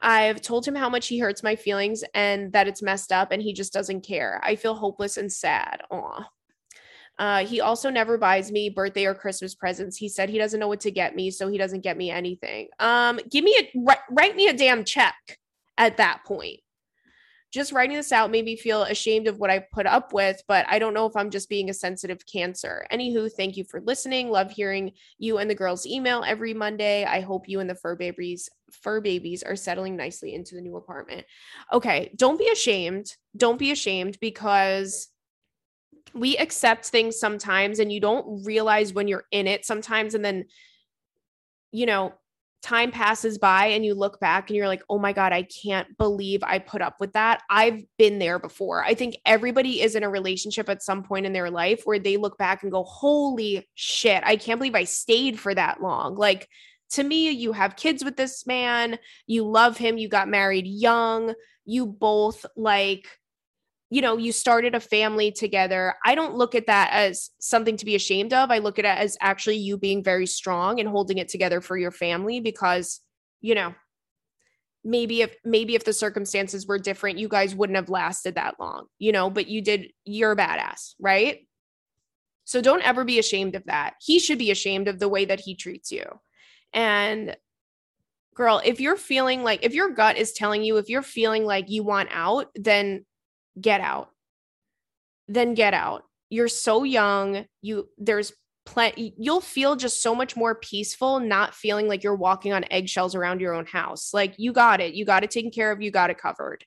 I've 0.01 0.41
told 0.41 0.67
him 0.67 0.75
how 0.75 0.89
much 0.89 1.09
he 1.09 1.19
hurts 1.19 1.43
my 1.43 1.57
feelings 1.57 2.03
and 2.15 2.51
that 2.55 2.67
it's 2.67 2.81
messed 2.81 3.13
up, 3.13 3.33
and 3.33 3.43
he 3.43 3.53
just 3.53 3.75
doesn't 3.75 4.01
care. 4.01 4.41
I 4.43 4.57
feel 4.57 4.75
hopeless 4.75 5.19
and 5.19 5.31
sad. 5.31 5.83
Aw. 5.91 6.27
Uh, 7.21 7.45
he 7.45 7.61
also 7.61 7.91
never 7.91 8.17
buys 8.17 8.51
me 8.51 8.71
birthday 8.71 9.05
or 9.05 9.15
Christmas 9.15 9.55
presents. 9.55 9.95
He 9.95 10.09
said 10.09 10.31
he 10.31 10.39
doesn't 10.39 10.59
know 10.59 10.69
what 10.69 10.81
to 10.81 10.91
get 10.91 11.15
me, 11.15 11.31
so 11.31 11.49
he 11.49 11.59
doesn't 11.59 11.83
get 11.83 11.99
me 11.99 12.11
anything. 12.11 12.69
Um, 12.79 13.21
give 13.31 13.45
me 13.45 13.55
a 13.61 13.79
write, 14.11 14.35
me 14.35 14.49
a 14.49 14.55
damn 14.55 14.85
check 14.85 15.15
at 15.77 15.99
that 15.99 16.23
point. 16.25 16.61
Just 17.53 17.73
writing 17.73 17.97
this 17.97 18.11
out 18.11 18.31
made 18.31 18.47
me 18.47 18.57
feel 18.57 18.85
ashamed 18.85 19.27
of 19.27 19.37
what 19.37 19.51
I 19.51 19.67
put 19.71 19.85
up 19.85 20.15
with, 20.15 20.41
but 20.49 20.65
I 20.69 20.79
don't 20.79 20.95
know 20.95 21.05
if 21.05 21.15
I'm 21.15 21.29
just 21.29 21.51
being 21.51 21.69
a 21.69 21.75
sensitive 21.75 22.21
cancer. 22.25 22.87
Anywho, 22.91 23.31
thank 23.31 23.59
you 23.59 23.65
for 23.65 23.83
listening. 23.83 24.31
Love 24.31 24.51
hearing 24.51 24.93
you 25.19 25.37
and 25.37 25.51
the 25.51 25.55
girls' 25.55 25.85
email 25.85 26.25
every 26.27 26.55
Monday. 26.55 27.05
I 27.05 27.21
hope 27.21 27.49
you 27.49 27.61
and 27.61 27.69
the 27.69 27.75
fur 27.75 27.97
babies 27.97 28.49
fur 28.73 29.03
babies 29.03 29.43
are 29.43 29.57
settling 29.57 29.95
nicely 29.95 30.33
into 30.33 30.55
the 30.55 30.63
new 30.63 30.77
apartment. 30.77 31.27
Okay, 31.71 32.13
don't 32.17 32.39
be 32.39 32.49
ashamed. 32.49 33.15
Don't 33.37 33.59
be 33.59 33.73
ashamed 33.73 34.17
because 34.21 35.09
we 36.15 36.37
accept 36.37 36.87
things 36.87 37.19
sometimes 37.19 37.79
and 37.79 37.93
you 37.93 38.01
don't 38.01 38.45
realize 38.45 38.93
when 38.93 39.09
you're 39.09 39.25
in 39.31 39.47
it 39.47 39.65
sometimes 39.65 40.15
and 40.15 40.25
then 40.25 40.45
you 41.73 41.87
know 41.87 42.13
time 42.63 42.91
passes 42.91 43.39
by 43.39 43.67
and 43.67 43.87
you 43.87 43.95
look 43.95 44.21
back 44.21 44.51
and 44.51 44.57
you're 44.57 44.69
like 44.69 44.83
oh 44.91 44.99
my 44.99 45.13
god 45.13 45.33
i 45.33 45.43
can't 45.43 45.97
believe 45.97 46.43
i 46.43 46.59
put 46.59 46.83
up 46.83 46.97
with 47.01 47.13
that. 47.15 47.43
I've 47.49 47.83
been 47.97 48.19
there 48.19 48.39
before. 48.39 48.85
I 48.85 48.95
think 48.95 49.17
everybody 49.25 49.81
is 49.81 49.95
in 49.95 50.03
a 50.03 50.11
relationship 50.11 50.69
at 50.69 50.83
some 50.83 51.03
point 51.03 51.25
in 51.25 51.33
their 51.33 51.51
life 51.51 51.83
where 51.85 51.99
they 51.99 52.17
look 52.17 52.37
back 52.37 52.63
and 52.63 52.73
go 52.73 52.85
holy 52.85 53.67
shit 53.75 54.23
i 54.25 54.37
can't 54.37 54.61
believe 54.61 54.75
i 54.75 54.85
stayed 54.85 55.39
for 55.39 55.55
that 55.55 55.83
long. 55.83 56.17
Like 56.17 56.49
to 56.91 57.05
me 57.05 57.31
you 57.31 57.53
have 57.53 57.77
kids 57.77 58.05
with 58.05 58.17
this 58.17 58.47
man 58.47 58.99
you 59.27 59.45
love 59.45 59.77
him 59.77 59.97
you 59.97 60.09
got 60.09 60.29
married 60.29 60.67
young 60.67 61.35
you 61.65 61.87
both 61.87 62.45
like 62.57 63.07
you 63.93 64.01
know, 64.01 64.17
you 64.17 64.31
started 64.31 64.77
a 64.77 64.81
family 64.81 65.33
together. 65.33 65.97
I 66.05 66.15
don't 66.15 66.37
look 66.37 66.55
at 66.55 66.69
that 66.69 66.91
as 66.93 67.31
something 67.41 67.77
to 67.77 67.85
be 67.85 67.97
ashamed 67.97 68.33
of. 68.33 68.51
I 68.51 68.59
look 68.59 68.79
at 68.79 68.85
it 68.85 68.97
as 68.97 69.19
actually 69.21 69.57
you 69.57 69.77
being 69.77 70.05
very 70.05 70.27
strong 70.27 70.79
and 70.79 70.89
holding 70.89 71.19
it 71.19 71.29
together 71.29 71.61
for 71.61 71.77
your 71.77 71.91
family 71.91 72.39
because, 72.41 73.01
you 73.41 73.57
know, 73.57 73.75
maybe 74.85 75.23
if 75.23 75.35
maybe 75.45 75.75
if 75.75 75.85
the 75.85 75.93
circumstances 75.93 76.69
were 76.69 76.79
different, 76.79 77.19
you 77.19 77.27
guys 77.27 77.55
wouldn't 77.55 77.77
have 77.77 77.91
lasted 77.91 78.37
that 78.37 78.55
long, 78.61 78.87
you 79.01 79.11
know, 79.11 79.29
but 79.29 79.49
you 79.49 79.61
did 79.61 79.93
you're 80.05 80.33
a 80.33 80.37
badass, 80.37 80.95
right? 81.01 81.41
So 82.45 82.61
don't 82.61 82.83
ever 82.83 83.05
be 83.05 83.19
ashamed 83.19 83.57
of 83.57 83.65
that. 83.67 83.95
He 84.01 84.21
should 84.21 84.39
be 84.39 84.53
ashamed 84.53 84.87
of 84.87 85.01
the 85.01 85.09
way 85.09 85.25
that 85.25 85.41
he 85.41 85.57
treats 85.57 85.91
you. 85.91 86.05
And 86.73 87.37
girl, 88.35 88.63
if 88.65 88.81
you're 88.81 88.97
feeling 88.97 89.43
like 89.43 89.65
if 89.65 89.75
your 89.75 89.91
gut 89.91 90.17
is 90.17 90.33
telling 90.33 90.63
you 90.63 90.77
if 90.77 90.89
you're 90.89 91.03
feeling 91.03 91.45
like 91.45 91.69
you 91.69 91.83
want 91.83 92.09
out, 92.13 92.47
then 92.55 93.05
get 93.59 93.81
out. 93.81 94.11
Then 95.29 95.55
get 95.55 95.75
out. 95.75 96.05
You're 96.29 96.49
so 96.49 96.85
young. 96.85 97.47
You 97.63 97.89
there's 97.99 98.33
plenty 98.67 99.15
you'll 99.19 99.41
feel 99.41 99.75
just 99.75 100.03
so 100.03 100.15
much 100.15 100.37
more 100.37 100.55
peaceful 100.55 101.19
not 101.19 101.55
feeling 101.55 101.89
like 101.89 102.05
you're 102.05 102.15
walking 102.15 102.53
on 102.53 102.65
eggshells 102.71 103.15
around 103.15 103.41
your 103.41 103.55
own 103.55 103.67
house. 103.67 104.13
Like 104.13 104.35
you 104.39 104.53
got 104.53 104.81
it. 104.81 104.95
You 104.95 105.05
got 105.05 105.25
it 105.25 105.31
taken 105.31 105.51
care 105.51 105.73
of. 105.73 105.81
You 105.83 105.91
got 105.91 106.11
it 106.11 106.19
covered 106.19 106.65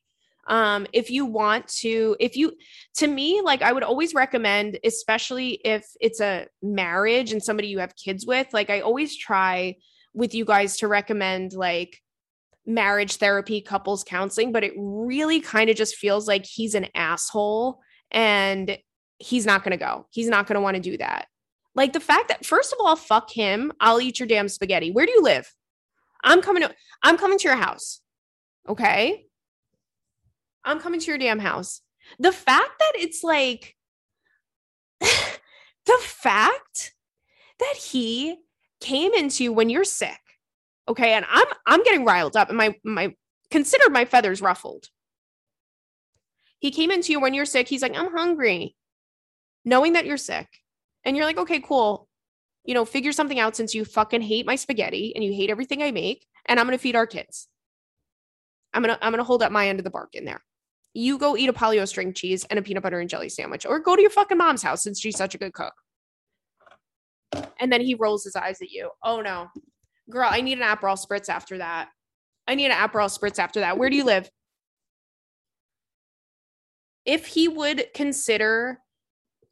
um 0.48 0.86
if 0.92 1.10
you 1.10 1.26
want 1.26 1.68
to 1.70 2.18
if 2.20 2.36
you 2.36 2.54
to 2.94 3.08
me 3.08 3.42
like 3.42 3.62
i 3.62 3.72
would 3.72 3.84
always 3.84 4.14
recommend 4.14 4.78
especially 4.84 5.62
if 5.64 5.86
it's 6.02 6.20
a 6.20 6.46
marriage 6.62 7.32
and 7.32 7.42
somebody 7.42 7.70
you 7.70 7.80
have 7.80 7.96
kids 7.96 8.26
with 8.26 8.48
like 8.52 8.70
i 8.70 8.82
always 8.82 9.16
try 9.16 9.76
with 10.14 10.34
you 10.34 10.44
guys 10.44 10.78
to 10.78 10.88
recommend 10.88 11.54
like 11.54 12.02
marriage 12.66 13.18
therapy, 13.18 13.61
couples 13.61 14.03
counseling, 14.03 14.51
but 14.51 14.64
it 14.64 14.74
really 14.78 15.39
kind 15.39 15.70
of 15.70 15.76
just 15.76 15.95
feels 15.95 16.28
like 16.28 16.45
he's 16.45 16.76
an 16.76 16.88
asshole 16.95 17.80
and 18.11 18.78
he's 19.20 19.45
not 19.45 19.64
going 19.64 19.72
to 19.72 19.78
go. 19.78 20.07
He's 20.11 20.30
not 20.30 20.47
going 20.47 20.55
to 20.55 20.61
want 20.61 20.76
to 20.76 20.82
do 20.82 20.97
that. 20.97 21.28
Like 21.76 21.93
the 21.93 21.99
fact 21.99 22.28
that 22.28 22.45
first 22.45 22.72
of 22.72 22.80
all, 22.82 22.95
fuck 22.95 23.32
him. 23.32 23.72
I'll 23.80 24.01
eat 24.01 24.20
your 24.20 24.28
damn 24.28 24.47
spaghetti. 24.47 24.91
Where 24.91 25.05
do 25.05 25.11
you 25.11 25.22
live? 25.22 25.51
I'm 26.24 26.41
coming 26.41 26.64
to 26.64 26.74
I'm 27.01 27.18
coming 27.18 27.38
to 27.39 27.47
your 27.47 27.57
house. 27.57 28.01
Okay? 28.68 29.26
I'm 30.64 30.80
coming 30.80 30.99
to 30.99 31.07
your 31.07 31.18
damn 31.18 31.39
house. 31.39 31.82
The 32.20 32.32
fact 32.32 32.72
that 32.80 32.93
it's 32.95 33.24
like 33.24 33.76
the 34.99 35.97
fact 35.99 36.93
that 37.59 37.76
he 37.76 38.38
came 38.80 39.14
into 39.14 39.51
when 39.51 39.70
you're 39.70 39.84
sick. 39.84 40.20
Okay? 40.88 41.14
And 41.14 41.26
I'm 41.30 41.48
I'm 41.66 41.84
getting 41.84 42.06
riled 42.06 42.36
up 42.36 42.50
and 42.50 42.58
my 42.58 42.76
my 42.84 43.16
consider 43.52 43.90
my 43.90 44.06
feathers 44.06 44.42
ruffled. 44.42 44.90
He 46.60 46.72
came 46.72 46.92
into 46.92 47.12
you 47.12 47.20
when 47.20 47.34
you're 47.34 47.46
sick. 47.46 47.68
He's 47.68 47.82
like, 47.82 47.98
"I'm 47.98 48.12
hungry." 48.12 48.76
Knowing 49.66 49.94
that 49.94 50.06
you're 50.06 50.18
sick 50.18 50.48
and 51.06 51.16
you're 51.16 51.26
like, 51.26 51.38
okay, 51.38 51.60
cool. 51.60 52.08
You 52.66 52.74
know, 52.74 52.86
figure 52.86 53.12
something 53.12 53.40
out 53.40 53.56
since 53.56 53.76
you 53.76 53.86
fucking 53.86 54.22
hate 54.22 54.46
my 54.46 54.56
spaghetti 54.56 55.14
and 55.16 55.24
you 55.24 55.34
hate 55.34 55.50
everything 55.50 55.82
I 55.82 55.92
make, 55.92 56.26
and 56.46 56.60
I'm 56.60 56.66
gonna 56.66 56.78
feed 56.78 56.96
our 56.96 57.08
kids. 57.08 57.48
I'm 58.74 58.82
gonna 58.82 58.98
I'm 59.02 59.12
gonna 59.12 59.24
hold 59.24 59.44
up 59.44 59.52
my 59.52 59.68
end 59.68 59.80
of 59.80 59.84
the 59.84 59.90
bargain 59.92 60.26
there. 60.26 60.44
You 60.94 61.18
go 61.18 61.36
eat 61.36 61.50
a 61.50 61.54
Polly-O 61.54 61.86
string 61.86 62.14
cheese 62.14 62.46
and 62.46 62.60
a 62.60 62.62
peanut 62.62 62.84
butter 62.84 63.00
and 63.00 63.10
jelly 63.10 63.30
sandwich, 63.30 63.66
or 63.66 63.80
go 63.80 63.96
to 63.96 64.02
your 64.02 64.12
fucking 64.12 64.38
mom's 64.38 64.64
house 64.64 64.84
since 64.84 65.00
she's 65.00 65.18
such 65.18 65.36
a 65.36 65.38
good 65.38 65.54
cook. 65.54 65.74
And 67.60 67.72
then 67.72 67.82
he 67.82 67.96
rolls 67.96 68.24
his 68.24 68.36
eyes 68.36 68.62
at 68.62 68.70
you. 68.70 68.92
Oh 69.04 69.22
no, 69.22 69.48
girl, 70.10 70.30
I 70.32 70.41
need 70.41 70.60
an 70.60 70.64
Aperol 70.64 70.97
spritz 71.04 71.30
after 71.30 71.58
that. 71.60 71.89
I 72.47 72.56
need 72.56 72.72
an 72.72 72.72
Aperol 72.72 73.16
spritz 73.16 73.39
after 73.39 73.62
that. 73.62 73.78
Where 73.78 73.89
do 73.89 73.95
you 73.95 74.04
live? 74.04 74.30
If 77.06 77.26
he 77.28 77.47
would 77.47 77.88
consider 77.93 78.80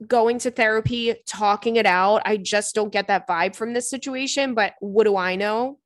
going 0.07 0.39
to 0.39 0.51
therapy, 0.51 1.15
talking 1.27 1.75
it 1.75 1.85
out. 1.85 2.21
I 2.25 2.37
just 2.37 2.75
don't 2.75 2.91
get 2.91 3.07
that 3.07 3.27
vibe 3.27 3.55
from 3.55 3.73
this 3.73 3.89
situation, 3.89 4.53
but 4.53 4.73
what 4.79 5.03
do 5.03 5.15
I 5.15 5.35
know? 5.35 5.79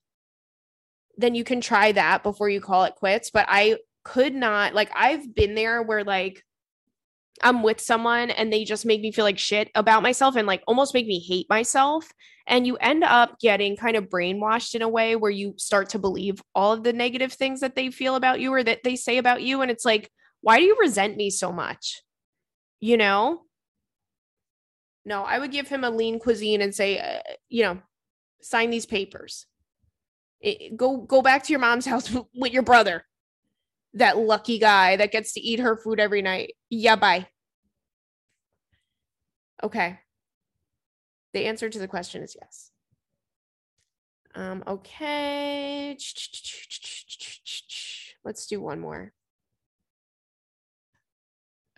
Then 1.17 1.35
you 1.35 1.43
can 1.43 1.61
try 1.61 1.91
that 1.91 2.23
before 2.23 2.49
you 2.49 2.61
call 2.61 2.85
it 2.85 2.95
quits. 2.95 3.29
But 3.31 3.45
I 3.49 3.77
could 4.03 4.33
not, 4.33 4.73
like, 4.73 4.91
I've 4.95 5.33
been 5.33 5.55
there 5.55 5.81
where, 5.81 6.03
like, 6.03 6.43
I'm 7.43 7.63
with 7.63 7.81
someone 7.81 8.29
and 8.29 8.51
they 8.51 8.63
just 8.63 8.85
make 8.85 9.01
me 9.01 9.11
feel 9.11 9.25
like 9.25 9.37
shit 9.37 9.69
about 9.75 10.03
myself 10.03 10.35
and 10.35 10.47
like 10.47 10.63
almost 10.67 10.93
make 10.93 11.05
me 11.05 11.19
hate 11.19 11.47
myself. 11.49 12.11
And 12.47 12.65
you 12.65 12.77
end 12.77 13.03
up 13.03 13.39
getting 13.39 13.75
kind 13.75 13.97
of 13.97 14.09
brainwashed 14.09 14.75
in 14.75 14.81
a 14.81 14.89
way 14.89 15.15
where 15.15 15.31
you 15.31 15.53
start 15.57 15.89
to 15.89 15.99
believe 15.99 16.41
all 16.53 16.71
of 16.71 16.83
the 16.83 16.93
negative 16.93 17.33
things 17.33 17.59
that 17.61 17.75
they 17.75 17.91
feel 17.91 18.15
about 18.15 18.39
you 18.39 18.53
or 18.53 18.63
that 18.63 18.83
they 18.83 18.95
say 18.95 19.17
about 19.17 19.41
you. 19.41 19.61
And 19.61 19.71
it's 19.71 19.85
like, 19.85 20.09
why 20.41 20.59
do 20.59 20.63
you 20.63 20.77
resent 20.79 21.17
me 21.17 21.29
so 21.29 21.51
much? 21.51 22.03
You 22.79 22.97
know? 22.97 23.41
No, 25.05 25.23
I 25.23 25.39
would 25.39 25.51
give 25.51 25.67
him 25.67 25.83
a 25.83 25.89
lean 25.89 26.19
cuisine 26.19 26.61
and 26.61 26.73
say, 26.73 26.99
uh, 26.99 27.19
you 27.49 27.63
know, 27.63 27.81
sign 28.41 28.69
these 28.69 28.85
papers. 28.85 29.45
It, 30.39 30.77
go 30.77 30.97
go 30.97 31.21
back 31.21 31.43
to 31.43 31.53
your 31.53 31.59
mom's 31.59 31.85
house 31.85 32.15
with 32.35 32.53
your 32.53 32.63
brother. 32.63 33.05
That 33.95 34.17
lucky 34.17 34.59
guy 34.59 34.97
that 34.97 35.11
gets 35.11 35.33
to 35.33 35.41
eat 35.41 35.59
her 35.59 35.75
food 35.75 35.99
every 35.99 36.21
night. 36.21 36.55
Yeah, 36.69 36.95
bye. 36.95 37.27
Okay. 39.63 39.99
The 41.33 41.45
answer 41.45 41.69
to 41.69 41.79
the 41.79 41.87
question 41.87 42.21
is 42.21 42.35
yes. 42.39 42.71
Um, 44.35 44.63
okay. 44.67 45.97
Let's 48.23 48.47
do 48.47 48.61
one 48.61 48.79
more. 48.79 49.13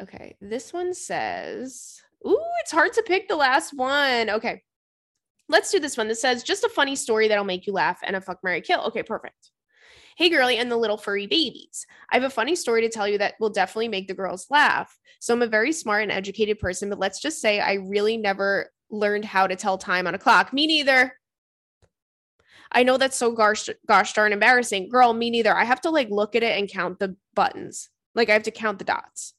Okay. 0.02 0.36
This 0.42 0.74
one 0.74 0.94
says, 0.94 2.02
Ooh, 2.26 2.40
it's 2.62 2.72
hard 2.72 2.94
to 2.94 3.04
pick 3.04 3.28
the 3.28 3.36
last 3.36 3.74
one. 3.76 4.30
Okay. 4.30 4.64
Let's 5.50 5.72
do 5.72 5.80
this 5.80 5.98
one. 5.98 6.08
This 6.08 6.22
says 6.22 6.44
just 6.44 6.64
a 6.64 6.70
funny 6.70 6.96
story 6.96 7.28
that'll 7.28 7.44
make 7.46 7.68
you 7.68 7.74
laugh 7.74 8.00
and 8.04 8.16
a 8.16 8.22
fuck 8.22 8.40
Mary 8.44 8.62
kill. 8.62 8.82
Okay, 8.82 9.04
perfect. 9.04 9.52
Hey, 10.18 10.30
girly, 10.30 10.58
and 10.58 10.72
the 10.72 10.78
little 10.78 10.98
furry 10.98 11.28
babies. 11.28 11.86
I 12.10 12.16
have 12.16 12.24
a 12.24 12.30
funny 12.32 12.56
story 12.56 12.82
to 12.82 12.90
tell 12.90 13.08
you 13.08 13.20
that 13.20 13.36
will 13.40 13.52
definitely 13.52 13.88
make 13.88 14.08
the 14.08 14.16
girls 14.16 14.48
laugh. 14.50 14.98
So, 15.20 15.32
I'm 15.32 15.44
a 15.44 15.48
very 15.48 15.72
smart 15.72 16.02
and 16.02 16.12
educated 16.12 16.58
person, 16.58 16.90
but 16.90 16.98
let's 16.98 17.22
just 17.22 17.40
say 17.40 17.60
I 17.60 17.74
really 17.74 18.18
never 18.18 18.72
learned 18.90 19.26
how 19.26 19.46
to 19.46 19.56
tell 19.56 19.78
time 19.78 20.08
on 20.08 20.16
a 20.16 20.18
clock. 20.18 20.52
Me 20.54 20.66
neither. 20.66 21.14
I 22.72 22.82
know 22.82 22.98
that's 22.98 23.16
so 23.16 23.32
gosh, 23.32 23.70
gosh 23.88 24.14
darn 24.14 24.34
embarrassing. 24.34 24.90
Girl, 24.90 25.14
me 25.14 25.30
neither. 25.30 25.56
I 25.56 25.66
have 25.66 25.82
to 25.82 25.92
like 25.92 26.10
look 26.10 26.36
at 26.36 26.42
it 26.42 26.58
and 26.58 26.68
count 26.68 26.98
the 26.98 27.16
buttons. 27.36 27.90
Like 28.16 28.32
I 28.32 28.34
have 28.34 28.44
to 28.44 28.52
count 28.52 28.80
the 28.80 28.86
dots. 28.86 29.36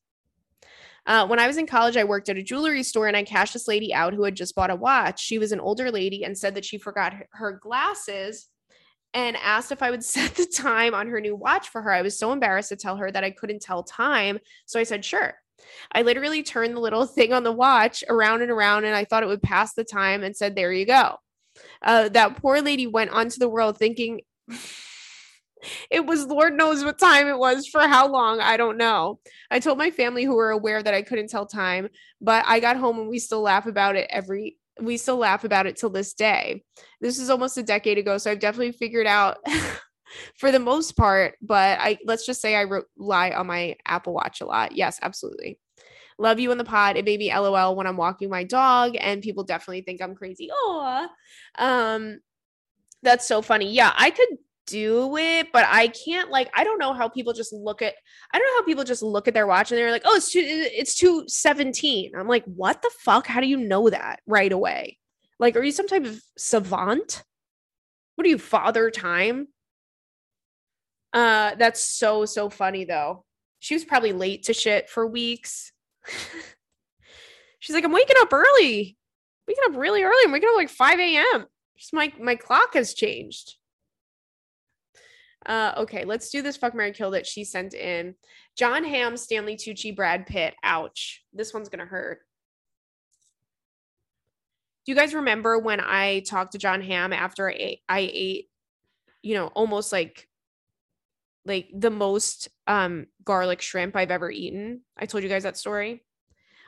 Uh, 1.05 1.26
when 1.26 1.41
I 1.41 1.49
was 1.49 1.57
in 1.57 1.66
college, 1.66 1.97
I 1.97 2.05
worked 2.05 2.29
at 2.29 2.37
a 2.37 2.43
jewelry 2.43 2.85
store 2.85 3.09
and 3.09 3.16
I 3.16 3.24
cashed 3.24 3.55
this 3.55 3.66
lady 3.66 3.93
out 3.93 4.14
who 4.14 4.22
had 4.22 4.37
just 4.37 4.55
bought 4.55 4.70
a 4.70 4.76
watch. 4.76 5.20
She 5.20 5.41
was 5.41 5.51
an 5.51 5.59
older 5.59 5.91
lady 5.91 6.22
and 6.22 6.39
said 6.39 6.55
that 6.55 6.64
she 6.64 6.79
forgot 6.79 7.14
her 7.33 7.59
glasses 7.61 8.47
and 9.14 9.36
asked 9.36 9.72
if 9.72 9.82
I 9.82 9.90
would 9.90 10.04
set 10.04 10.34
the 10.34 10.46
time 10.46 10.94
on 10.94 11.09
her 11.09 11.20
new 11.20 11.36
watch 11.36 11.68
for 11.68 11.82
her. 11.82 11.92
I 11.92 12.02
was 12.02 12.18
so 12.18 12.32
embarrassed 12.32 12.70
to 12.70 12.76
tell 12.76 12.96
her 12.96 13.11
that 13.11 13.24
I 13.24 13.30
couldn't 13.30 13.62
tell 13.62 13.82
time. 13.82 14.38
So 14.66 14.78
I 14.78 14.84
said, 14.84 15.04
sure. 15.04 15.34
I 15.92 16.02
literally 16.02 16.42
turned 16.42 16.76
the 16.76 16.80
little 16.80 17.06
thing 17.06 17.32
on 17.32 17.42
the 17.42 17.52
watch 17.52 18.04
around 18.09 18.42
and 18.42 18.50
around, 18.50 18.84
and 18.84 18.94
I 18.94 19.04
thought 19.04 19.22
it 19.22 19.26
would 19.26 19.42
pass 19.42 19.74
the 19.74 19.84
time 19.84 20.22
and 20.22 20.36
said, 20.36 20.54
There 20.54 20.72
you 20.72 20.86
go. 20.86 21.16
Uh, 21.82 22.09
that 22.11 22.36
poor 22.36 22.61
lady 22.61 22.86
went 22.86 23.11
onto 23.11 23.38
the 23.38 23.48
world 23.48 23.76
thinking 23.76 24.20
it 25.90 26.06
was 26.06 26.26
Lord 26.26 26.54
knows 26.54 26.84
what 26.84 26.98
time 26.98 27.26
it 27.26 27.38
was 27.38 27.66
for 27.66 27.80
how 27.80 28.09
long. 28.09 28.40
I 28.40 28.56
don't 28.56 28.76
know. 28.76 29.18
I 29.50 29.61
told 29.61 29.78
my 29.78 29.90
family 29.90 30.24
who 30.24 30.36
were 30.36 30.50
aware 30.50 30.82
that 30.82 30.94
I 30.94 31.02
couldn't 31.02 31.30
tell 31.30 31.46
time, 31.46 31.88
but 32.20 32.44
I 32.46 32.61
got 32.61 32.76
home 32.76 32.98
and 32.98 33.09
we 33.09 33.18
still 33.18 33.42
laugh 33.42 33.66
about 33.66 33.96
it 33.96 34.09
every 34.11 34.56
we 34.81 34.97
still 34.97 35.16
laugh 35.16 35.45
about 35.45 35.66
it 35.66 35.76
till 35.76 35.91
this 35.91 36.14
day. 36.14 36.64
This 37.01 37.18
is 37.18 37.31
almost 37.31 37.59
a 37.59 37.62
decade 37.62 37.99
ago, 37.99 38.18
so 38.18 38.31
I've 38.31 38.41
definitely 38.41 38.72
figured 38.72 39.07
out 39.07 39.39
for 40.37 40.51
the 40.51 40.59
most 40.59 40.97
part, 40.97 41.35
but 41.41 41.79
I 41.81 41.99
let's 42.05 42.26
just 42.26 42.41
say 42.41 42.55
I 42.55 42.62
rely 42.62 43.31
on 43.31 43.47
my 43.47 43.76
Apple 43.87 44.14
Watch 44.14 44.41
a 44.41 44.47
lot. 44.47 44.72
Yes, 44.72 44.99
absolutely. 45.03 45.59
Love 46.18 46.41
you 46.41 46.51
in 46.51 46.59
the 46.59 46.64
pod. 46.64 46.97
It 46.97 47.05
made 47.05 47.20
me 47.20 47.33
LOL 47.33 47.76
when 47.76 47.87
I'm 47.87 47.97
walking 47.97 48.29
my 48.29 48.45
dog, 48.45 48.97
and 48.99 49.22
people 49.22 49.45
definitely 49.45 49.83
think 49.83 50.03
I'm 50.03 50.14
crazy. 50.14 50.49
Oh, 50.53 51.07
um, 51.57 52.20
that's 53.03 53.26
so 53.29 53.43
funny. 53.43 53.72
Yeah, 53.72 53.93
I 53.97 54.11
could 54.11 54.29
do 54.68 55.16
it, 55.16 55.48
but 55.52 55.66
I 55.68 55.88
can't 55.88 56.30
like 56.30 56.50
I 56.54 56.64
don't 56.64 56.78
know 56.78 56.92
how 56.92 57.08
people 57.08 57.32
just 57.32 57.52
look 57.52 57.82
at 57.82 57.94
I 58.32 58.38
don't 58.38 58.46
know 58.46 58.60
how 58.60 58.64
people 58.64 58.84
just 58.84 59.02
look 59.02 59.28
at 59.28 59.34
their 59.34 59.46
watch 59.46 59.70
and 59.70 59.78
they're 59.78 59.90
like, 59.90 60.02
"Oh, 60.04 60.16
it's 60.16 60.32
two, 60.32 60.40
it's 60.44 60.94
217." 60.94 62.12
I'm 62.16 62.28
like, 62.28 62.44
"What 62.44 62.82
the 62.82 62.90
fuck? 63.00 63.26
How 63.26 63.40
do 63.40 63.46
you 63.46 63.56
know 63.56 63.90
that 63.90 64.20
right 64.26 64.52
away?" 64.52 64.98
Like 65.38 65.56
are 65.56 65.62
you 65.62 65.72
some 65.72 65.88
type 65.88 66.04
of 66.04 66.20
savant? 66.36 67.22
What 68.16 68.26
are 68.26 68.30
you 68.30 68.38
father 68.38 68.90
time? 68.90 69.48
Uh 71.12 71.54
that's 71.56 71.82
so 71.84 72.24
so 72.24 72.50
funny 72.50 72.84
though. 72.84 73.24
She 73.60 73.74
was 73.74 73.84
probably 73.84 74.12
late 74.12 74.44
to 74.44 74.54
shit 74.54 74.88
for 74.90 75.06
weeks. 75.06 75.72
She's 77.60 77.74
like, 77.74 77.84
"I'm 77.84 77.92
waking 77.92 78.16
up 78.20 78.32
early. 78.32 78.96
Waking 79.48 79.64
up 79.66 79.76
really 79.76 80.02
early. 80.02 80.22
I'm 80.24 80.32
waking 80.32 80.48
up 80.50 80.56
like 80.56 80.68
5 80.68 80.98
a.m. 81.00 81.46
Just 81.76 81.92
my 81.92 82.12
my 82.20 82.34
clock 82.36 82.74
has 82.74 82.94
changed." 82.94 83.56
Uh, 85.49 85.72
okay, 85.78 86.05
let's 86.05 86.28
do 86.28 86.42
this 86.42 86.59
fuck 86.59 86.74
Mary 86.74 86.92
Kill 86.92 87.11
that 87.12 87.26
she 87.26 87.42
sent 87.42 87.72
in. 87.72 88.14
John 88.55 88.84
Hamm, 88.84 89.16
Stanley 89.16 89.57
Tucci, 89.57 89.96
Brad 89.96 90.26
Pitt. 90.26 90.55
Ouch. 90.62 91.24
This 91.32 91.55
one's 91.55 91.70
gonna 91.70 91.86
hurt. 91.86 92.20
Do 94.84 94.92
you 94.92 94.96
guys 94.96 95.14
remember 95.14 95.59
when 95.59 95.80
I 95.80 96.20
talked 96.20 96.53
to 96.53 96.59
John 96.59 96.82
Hamm 96.82 97.14
after 97.14 97.49
I 97.49 97.55
ate, 97.55 97.80
I 97.88 98.11
ate, 98.12 98.51
you 99.22 99.34
know, 99.34 99.46
almost 99.49 99.90
like 99.90 100.28
like 101.46 101.68
the 101.74 101.90
most 101.90 102.49
um 102.66 103.07
garlic 103.24 103.62
shrimp 103.62 103.96
I've 103.96 104.11
ever 104.11 104.30
eaten? 104.30 104.82
I 104.99 105.07
told 105.07 105.22
you 105.22 105.30
guys 105.30 105.44
that 105.44 105.57
story. 105.57 106.05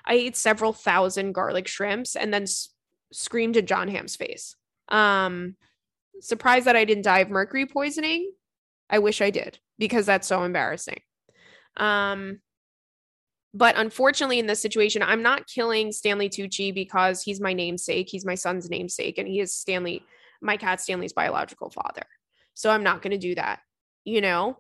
I 0.07 0.15
ate 0.15 0.37
several 0.39 0.73
thousand 0.73 1.33
garlic 1.33 1.69
shrimps 1.69 2.17
and 2.17 2.33
then 2.33 2.45
s- 2.45 2.71
screamed 3.13 3.59
in 3.59 3.67
John 3.67 3.89
Hamm's 3.89 4.17
face. 4.17 4.57
Um 4.89 5.57
surprised 6.21 6.67
that 6.67 6.77
I 6.77 6.87
didn't 6.87 7.05
die 7.05 7.21
of 7.21 7.29
mercury 7.31 7.67
poisoning 7.67 8.33
I 8.91 8.99
wish 8.99 9.23
I 9.23 9.31
did 9.31 9.59
because 9.79 10.05
that's 10.05 10.27
so 10.27 10.43
embarrassing. 10.43 11.01
Um, 11.77 12.41
but 13.55 13.77
unfortunately, 13.77 14.39
in 14.39 14.47
this 14.47 14.61
situation, 14.61 15.03
I'm 15.03 15.23
not 15.23 15.47
killing 15.47 15.93
Stanley 15.93 16.29
Tucci 16.29 16.75
because 16.75 17.23
he's 17.23 17.41
my 17.41 17.53
namesake. 17.53 18.09
He's 18.09 18.27
my 18.27 18.35
son's 18.35 18.69
namesake, 18.69 19.19
and 19.19 19.27
he 19.27 19.41
is 19.41 19.55
Stanley, 19.55 20.05
my 20.41 20.57
cat 20.57 20.81
Stanley's 20.81 21.13
biological 21.13 21.71
father. 21.71 22.05
So 22.55 22.71
I'm 22.71 22.83
not 22.83 23.03
going 23.03 23.13
to 23.13 23.19
do 23.19 23.35
that. 23.37 23.61
You 24.05 24.21
know, 24.21 24.59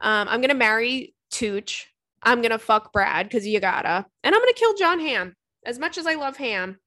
um, 0.00 0.28
I'm 0.28 0.40
going 0.40 0.48
to 0.48 0.54
marry 0.54 1.14
Tooch. 1.30 1.86
I'm 2.22 2.40
going 2.40 2.50
to 2.50 2.58
fuck 2.58 2.92
Brad 2.92 3.26
because 3.26 3.46
you 3.46 3.60
gotta. 3.60 4.06
And 4.24 4.34
I'm 4.34 4.40
going 4.40 4.52
to 4.52 4.58
kill 4.58 4.74
John 4.74 5.00
Hamm. 5.00 5.34
As 5.64 5.78
much 5.78 5.98
as 5.98 6.06
I 6.06 6.14
love 6.14 6.36
Hamm, 6.36 6.78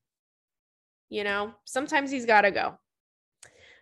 you 1.10 1.24
know, 1.24 1.54
sometimes 1.66 2.12
he's 2.12 2.26
got 2.26 2.42
to 2.42 2.52
go. 2.52 2.78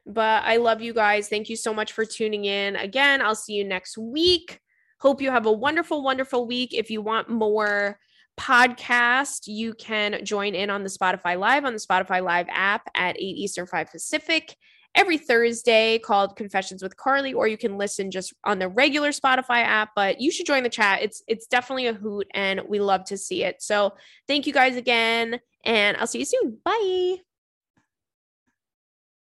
But 0.08 0.44
I 0.44 0.58
love 0.58 0.82
you 0.82 0.94
guys. 0.94 1.28
Thank 1.28 1.50
you 1.50 1.56
so 1.56 1.74
much 1.74 1.92
for 1.92 2.06
tuning 2.06 2.46
in. 2.46 2.76
Again, 2.78 3.22
I'll 3.22 3.36
see 3.36 3.54
you 3.54 3.66
next 3.66 3.98
week. 3.98 4.60
Hope 5.00 5.22
you 5.22 5.30
have 5.30 5.46
a 5.46 5.52
wonderful, 5.52 6.02
wonderful 6.02 6.48
week. 6.48 6.74
If 6.74 6.90
you 6.90 7.02
want 7.02 7.30
more 7.30 8.00
podcast, 8.40 9.48
you 9.48 9.74
can 9.74 10.24
join 10.24 10.56
in 10.56 10.70
on 10.70 10.84
the 10.84 10.90
Spotify 10.90 11.38
Live 11.38 11.66
on 11.66 11.74
the 11.74 11.80
Spotify 11.80 12.24
Live 12.24 12.48
app 12.50 12.90
at 12.96 13.18
8 13.18 13.22
Eastern, 13.22 13.68
5 13.68 13.92
Pacific 13.92 14.56
every 14.96 15.18
Thursday 15.18 16.00
called 16.00 16.36
Confessions 16.36 16.82
with 16.82 16.98
Carly, 16.98 17.34
or 17.34 17.48
you 17.48 17.58
can 17.58 17.78
listen 17.78 18.10
just 18.12 18.34
on 18.44 18.60
the 18.60 18.68
regular 18.68 19.10
Spotify 19.10 19.62
app. 19.64 19.92
But 19.96 20.20
you 20.20 20.32
should 20.32 20.46
join 20.46 20.64
the 20.64 20.70
chat. 20.70 21.02
It's 21.02 21.24
it's 21.28 21.48
definitely 21.48 21.88
a 21.88 21.94
hoot 21.94 22.28
and 22.34 22.62
we 22.68 22.80
love 22.80 23.06
to 23.06 23.18
see 23.18 23.44
it. 23.44 23.62
So 23.62 23.94
thank 24.28 24.48
you 24.48 24.54
guys 24.54 24.76
again, 24.76 25.40
and 25.64 25.98
I'll 25.98 26.08
see 26.08 26.20
you 26.20 26.26
soon. 26.26 26.58
Bye. 26.66 27.27